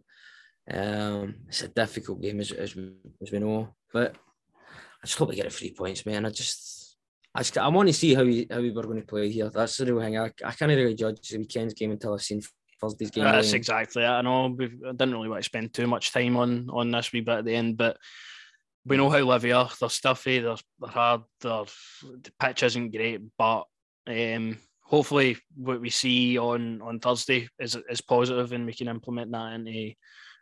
Um, 0.72 1.36
it's 1.47 1.61
a 1.61 1.68
difficult 1.68 2.22
game 2.22 2.39
as, 2.39 2.51
as, 2.51 2.76
we, 2.76 2.91
as 3.22 3.32
we 3.32 3.39
know. 3.39 3.76
But 3.93 4.16
I 5.03 5.05
just 5.05 5.18
hope 5.18 5.30
we 5.30 5.36
get 5.36 5.45
a 5.45 5.49
three 5.49 5.72
points, 5.72 6.05
man. 6.05 6.26
I 6.26 6.30
just, 6.30 6.97
I, 7.34 7.39
just, 7.39 7.57
I 7.57 7.68
want 7.68 7.88
to 7.88 7.93
see 7.93 8.13
how 8.13 8.24
we 8.24 8.47
how 8.49 8.61
we 8.61 8.72
were 8.72 8.84
going 8.84 9.01
to 9.01 9.07
play 9.07 9.30
here. 9.30 9.49
That's 9.49 9.78
the 9.78 9.86
real 9.86 10.01
thing. 10.01 10.18
I, 10.18 10.32
I 10.43 10.51
can't 10.51 10.70
really 10.70 10.95
judge 10.95 11.30
the 11.30 11.38
weekend's 11.38 11.74
game 11.74 11.91
until 11.91 12.13
I've 12.13 12.22
seen 12.22 12.41
Thursday's 12.82 13.11
game. 13.11 13.24
That's 13.26 13.47
really. 13.47 13.57
exactly 13.57 14.03
it. 14.03 14.07
I 14.07 14.22
know 14.22 14.47
we 14.47 14.66
I 14.66 14.91
didn't 14.91 15.13
really 15.13 15.30
want 15.30 15.43
to 15.43 15.45
spend 15.45 15.74
too 15.74 15.88
much 15.88 16.11
time 16.11 16.38
on 16.38 16.70
on 16.72 16.91
this 16.91 17.11
wee 17.11 17.22
bit 17.22 17.39
at 17.39 17.45
the 17.45 17.55
end, 17.55 17.78
but 17.78 17.97
we 18.86 18.97
know 18.97 19.09
how 19.09 19.20
Livi 19.20 19.55
are. 19.55 19.70
They're 19.80 19.89
stuffy. 19.89 20.39
They're, 20.39 20.55
they're 20.80 20.89
hard. 20.89 21.22
They're, 21.41 21.63
the 22.03 22.32
pitch 22.39 22.63
isn't 22.63 22.91
great, 22.95 23.22
but 23.38 23.63
um, 24.07 24.57
hopefully 24.82 25.38
what 25.55 25.82
we 25.82 25.89
see 25.89 26.38
on 26.38 26.82
on 26.82 26.99
Thursday 26.99 27.49
is 27.59 27.78
is 27.89 28.01
positive, 28.01 28.51
and 28.51 28.66
we 28.66 28.74
can 28.74 28.88
implement 28.88 29.32
that 29.32 29.53
into 29.53 29.93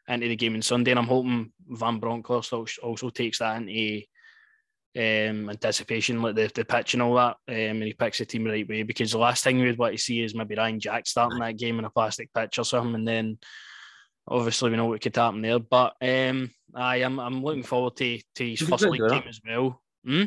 into 0.07 0.27
the 0.27 0.35
game 0.35 0.55
on 0.55 0.61
Sunday. 0.61 0.91
And 0.91 0.99
I'm 0.99 1.07
hoping 1.07 1.51
Van 1.67 1.99
Bronckhorst 1.99 2.53
also, 2.53 3.09
takes 3.09 3.39
that 3.39 3.57
into 3.61 4.01
um, 4.95 5.49
anticipation, 5.49 6.21
like 6.21 6.35
the, 6.35 6.51
the 6.53 6.65
pitch 6.65 6.93
and 6.93 7.01
all 7.03 7.15
that, 7.15 7.37
um, 7.47 7.55
and 7.55 7.83
he 7.83 7.93
picks 7.93 8.19
the 8.19 8.25
team 8.25 8.43
the 8.43 8.51
right 8.51 8.67
way. 8.67 8.83
Because 8.83 9.11
the 9.11 9.17
last 9.17 9.43
thing 9.43 9.59
we'd 9.59 9.77
want 9.77 9.93
to 9.93 10.01
see 10.01 10.21
is 10.21 10.35
maybe 10.35 10.55
Ryan 10.55 10.79
Jack 10.79 11.07
starting 11.07 11.39
that 11.39 11.57
game 11.57 11.79
in 11.79 11.85
a 11.85 11.89
plastic 11.89 12.33
pitch 12.33 12.59
or 12.59 12.65
something, 12.65 12.95
and 12.95 13.07
then 13.07 13.37
obviously 14.27 14.69
we 14.69 14.77
know 14.77 14.85
what 14.85 15.01
could 15.01 15.15
happen 15.15 15.41
there. 15.41 15.59
But 15.59 15.95
um, 16.01 16.51
I 16.75 16.97
am 16.97 17.19
I'm 17.19 17.43
looking 17.43 17.63
forward 17.63 17.95
to 17.97 18.19
to 18.35 18.49
his 18.49 18.61
first 18.61 18.85
league 18.85 19.09
game 19.09 19.23
as 19.27 19.41
well. 19.45 19.81
Hmm? 20.05 20.25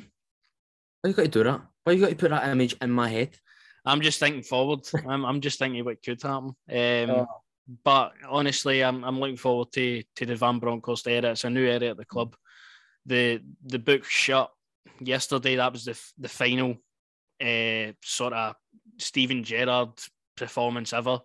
Why 1.00 1.10
you 1.10 1.12
got 1.12 1.22
to 1.22 1.28
do 1.28 1.44
that? 1.44 1.60
Why 1.84 1.92
you 1.92 2.00
got 2.00 2.10
to 2.10 2.16
put 2.16 2.30
that 2.30 2.48
image 2.48 2.74
in 2.80 2.90
my 2.90 3.08
head? 3.08 3.36
I'm 3.84 4.00
just 4.00 4.18
thinking 4.18 4.42
forward. 4.42 4.80
I'm, 5.08 5.24
I'm 5.24 5.40
just 5.40 5.58
thinking 5.60 5.84
what 5.84 6.02
could 6.02 6.20
happen. 6.22 6.48
Um, 6.48 6.56
Oh. 6.68 7.26
But 7.84 8.12
honestly, 8.28 8.82
I'm 8.82 9.04
I'm 9.04 9.18
looking 9.18 9.36
forward 9.36 9.72
to 9.72 10.02
to 10.16 10.26
the 10.26 10.36
Van 10.36 10.58
Bronckhorst 10.58 11.08
era. 11.08 11.32
It's 11.32 11.44
a 11.44 11.50
new 11.50 11.64
era 11.64 11.90
at 11.90 11.96
the 11.96 12.04
club. 12.04 12.36
The 13.06 13.42
the 13.64 13.78
book 13.78 14.04
shut 14.04 14.50
yesterday. 15.00 15.56
That 15.56 15.72
was 15.72 15.84
the 15.84 16.00
the 16.18 16.28
final 16.28 16.76
uh, 17.42 17.92
sort 18.02 18.32
of 18.32 18.54
Steven 18.98 19.42
Gerrard 19.42 19.90
performance 20.36 20.92
ever. 20.92 21.20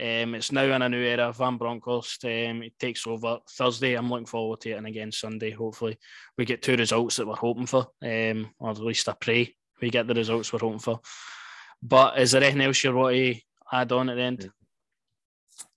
Um, 0.00 0.34
it's 0.34 0.52
now 0.52 0.64
in 0.64 0.82
a 0.82 0.88
new 0.88 1.02
era. 1.02 1.32
Van 1.32 1.58
Bronckhorst 1.58 2.24
um, 2.24 2.62
it 2.62 2.78
takes 2.78 3.06
over 3.06 3.38
Thursday. 3.48 3.94
I'm 3.94 4.10
looking 4.10 4.26
forward 4.26 4.60
to 4.62 4.70
it, 4.70 4.76
and 4.78 4.86
again 4.86 5.12
Sunday. 5.12 5.50
Hopefully, 5.50 5.98
we 6.36 6.44
get 6.44 6.62
two 6.62 6.76
results 6.76 7.16
that 7.16 7.26
we're 7.26 7.34
hoping 7.34 7.66
for, 7.66 7.88
um, 8.02 8.50
or 8.58 8.70
at 8.70 8.78
least 8.78 9.08
I 9.08 9.14
pray 9.14 9.54
we 9.80 9.90
get 9.90 10.06
the 10.06 10.14
results 10.14 10.52
we're 10.52 10.60
hoping 10.60 10.78
for. 10.78 11.00
But 11.82 12.18
is 12.18 12.30
there 12.30 12.42
anything 12.42 12.62
else 12.62 12.84
you 12.84 12.94
want 12.94 13.16
to 13.16 13.40
add 13.72 13.92
on 13.92 14.08
at 14.08 14.14
the 14.14 14.22
end? 14.22 14.50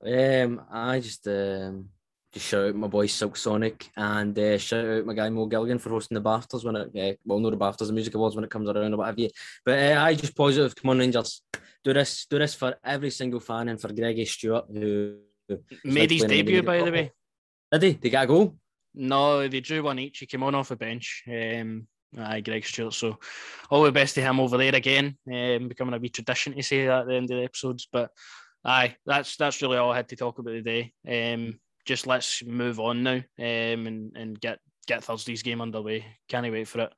Um, 0.05 0.61
I 0.71 0.99
just 0.99 1.27
um, 1.27 1.89
just 2.31 2.47
shout 2.47 2.69
out 2.69 2.75
my 2.75 2.87
boy 2.87 3.07
Silk 3.07 3.37
Sonic 3.37 3.89
and 3.95 4.37
uh, 4.37 4.57
shout 4.57 4.85
out 4.85 5.05
my 5.05 5.13
guy 5.13 5.29
Mo 5.29 5.45
Gilligan 5.47 5.79
for 5.79 5.89
hosting 5.89 6.15
the 6.15 6.21
BAFTAs 6.21 6.63
when 6.63 6.75
it, 6.75 6.87
uh, 6.95 7.17
well, 7.25 7.39
not 7.39 7.51
the 7.51 7.57
BAFTAs, 7.57 7.87
the 7.87 7.93
music 7.93 8.15
awards 8.15 8.35
when 8.35 8.45
it 8.45 8.51
comes 8.51 8.69
around 8.69 8.93
or 8.93 8.97
what 8.97 9.07
have 9.07 9.19
you. 9.19 9.29
But 9.63 9.79
uh, 9.79 10.01
I 10.01 10.13
just 10.13 10.35
positive. 10.35 10.75
Come 10.75 10.91
on, 10.91 10.99
Rangers, 10.99 11.41
do 11.83 11.93
this, 11.93 12.25
do 12.29 12.37
this 12.37 12.53
for 12.53 12.75
every 12.83 13.09
single 13.09 13.39
fan 13.39 13.69
and 13.69 13.81
for 13.81 13.91
Greggy 13.91 14.25
Stewart 14.25 14.65
who 14.71 15.17
Made 15.83 16.11
his 16.11 16.23
playing 16.23 16.39
in 16.39 16.45
the 16.45 16.51
debut, 16.51 16.63
by 16.63 16.81
the 16.81 16.91
way. 16.91 17.11
did 17.71 17.83
he? 17.83 17.91
They 17.93 18.09
got 18.09 18.23
a 18.23 18.27
goal. 18.27 18.55
No, 18.93 19.47
they 19.47 19.59
drew 19.59 19.83
one 19.83 19.99
each. 19.99 20.19
He 20.19 20.25
came 20.25 20.43
on 20.43 20.55
off 20.55 20.69
the 20.69 20.75
bench. 20.75 21.23
Um, 21.27 21.87
aye, 22.17 22.41
Greg 22.41 22.65
Stewart. 22.65 22.93
So, 22.93 23.19
all 23.69 23.83
the 23.83 23.91
best 23.91 24.15
to 24.15 24.21
him 24.21 24.39
over 24.39 24.57
there 24.57 24.73
again. 24.73 25.17
Um, 25.31 25.67
becoming 25.67 25.93
a 25.93 25.99
wee 25.99 26.09
tradition 26.09 26.55
to 26.55 26.63
say 26.63 26.85
that 26.85 27.01
at 27.01 27.07
the 27.07 27.15
end 27.15 27.31
of 27.31 27.37
the 27.37 27.43
episodes. 27.43 27.87
But 27.91 28.11
aye, 28.65 28.95
that's 29.05 29.37
that's 29.37 29.61
really 29.61 29.77
all 29.77 29.91
I 29.91 29.95
had 29.95 30.09
to 30.09 30.15
talk 30.15 30.39
about 30.39 30.51
today. 30.51 30.93
Um, 31.07 31.59
just 31.85 32.07
let's 32.07 32.43
move 32.43 32.79
on 32.79 33.03
now. 33.03 33.21
Um, 33.39 33.87
and 33.87 34.11
and 34.15 34.39
get 34.39 34.59
get 34.87 35.03
Thursday's 35.03 35.43
game 35.43 35.61
underway. 35.61 36.05
Can't 36.27 36.51
wait 36.51 36.67
for 36.67 36.81
it. 36.81 36.93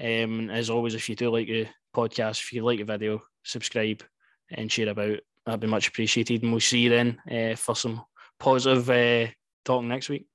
Um, 0.00 0.50
as 0.50 0.70
always, 0.70 0.94
if 0.94 1.08
you 1.08 1.14
do 1.14 1.30
like 1.30 1.46
the 1.46 1.66
podcast, 1.94 2.40
if 2.40 2.52
you 2.52 2.64
like 2.64 2.78
the 2.78 2.84
video, 2.84 3.22
subscribe 3.44 4.02
and 4.50 4.70
share 4.70 4.88
about. 4.88 5.18
That'd 5.44 5.60
be 5.60 5.66
much 5.66 5.88
appreciated. 5.88 6.42
And 6.42 6.52
we'll 6.52 6.60
see 6.60 6.80
you 6.80 6.90
then 6.90 7.18
uh, 7.30 7.56
for 7.56 7.74
some 7.74 8.02
positive 8.38 8.88
uh, 8.90 9.30
talk 9.64 9.84
next 9.84 10.08
week. 10.08 10.26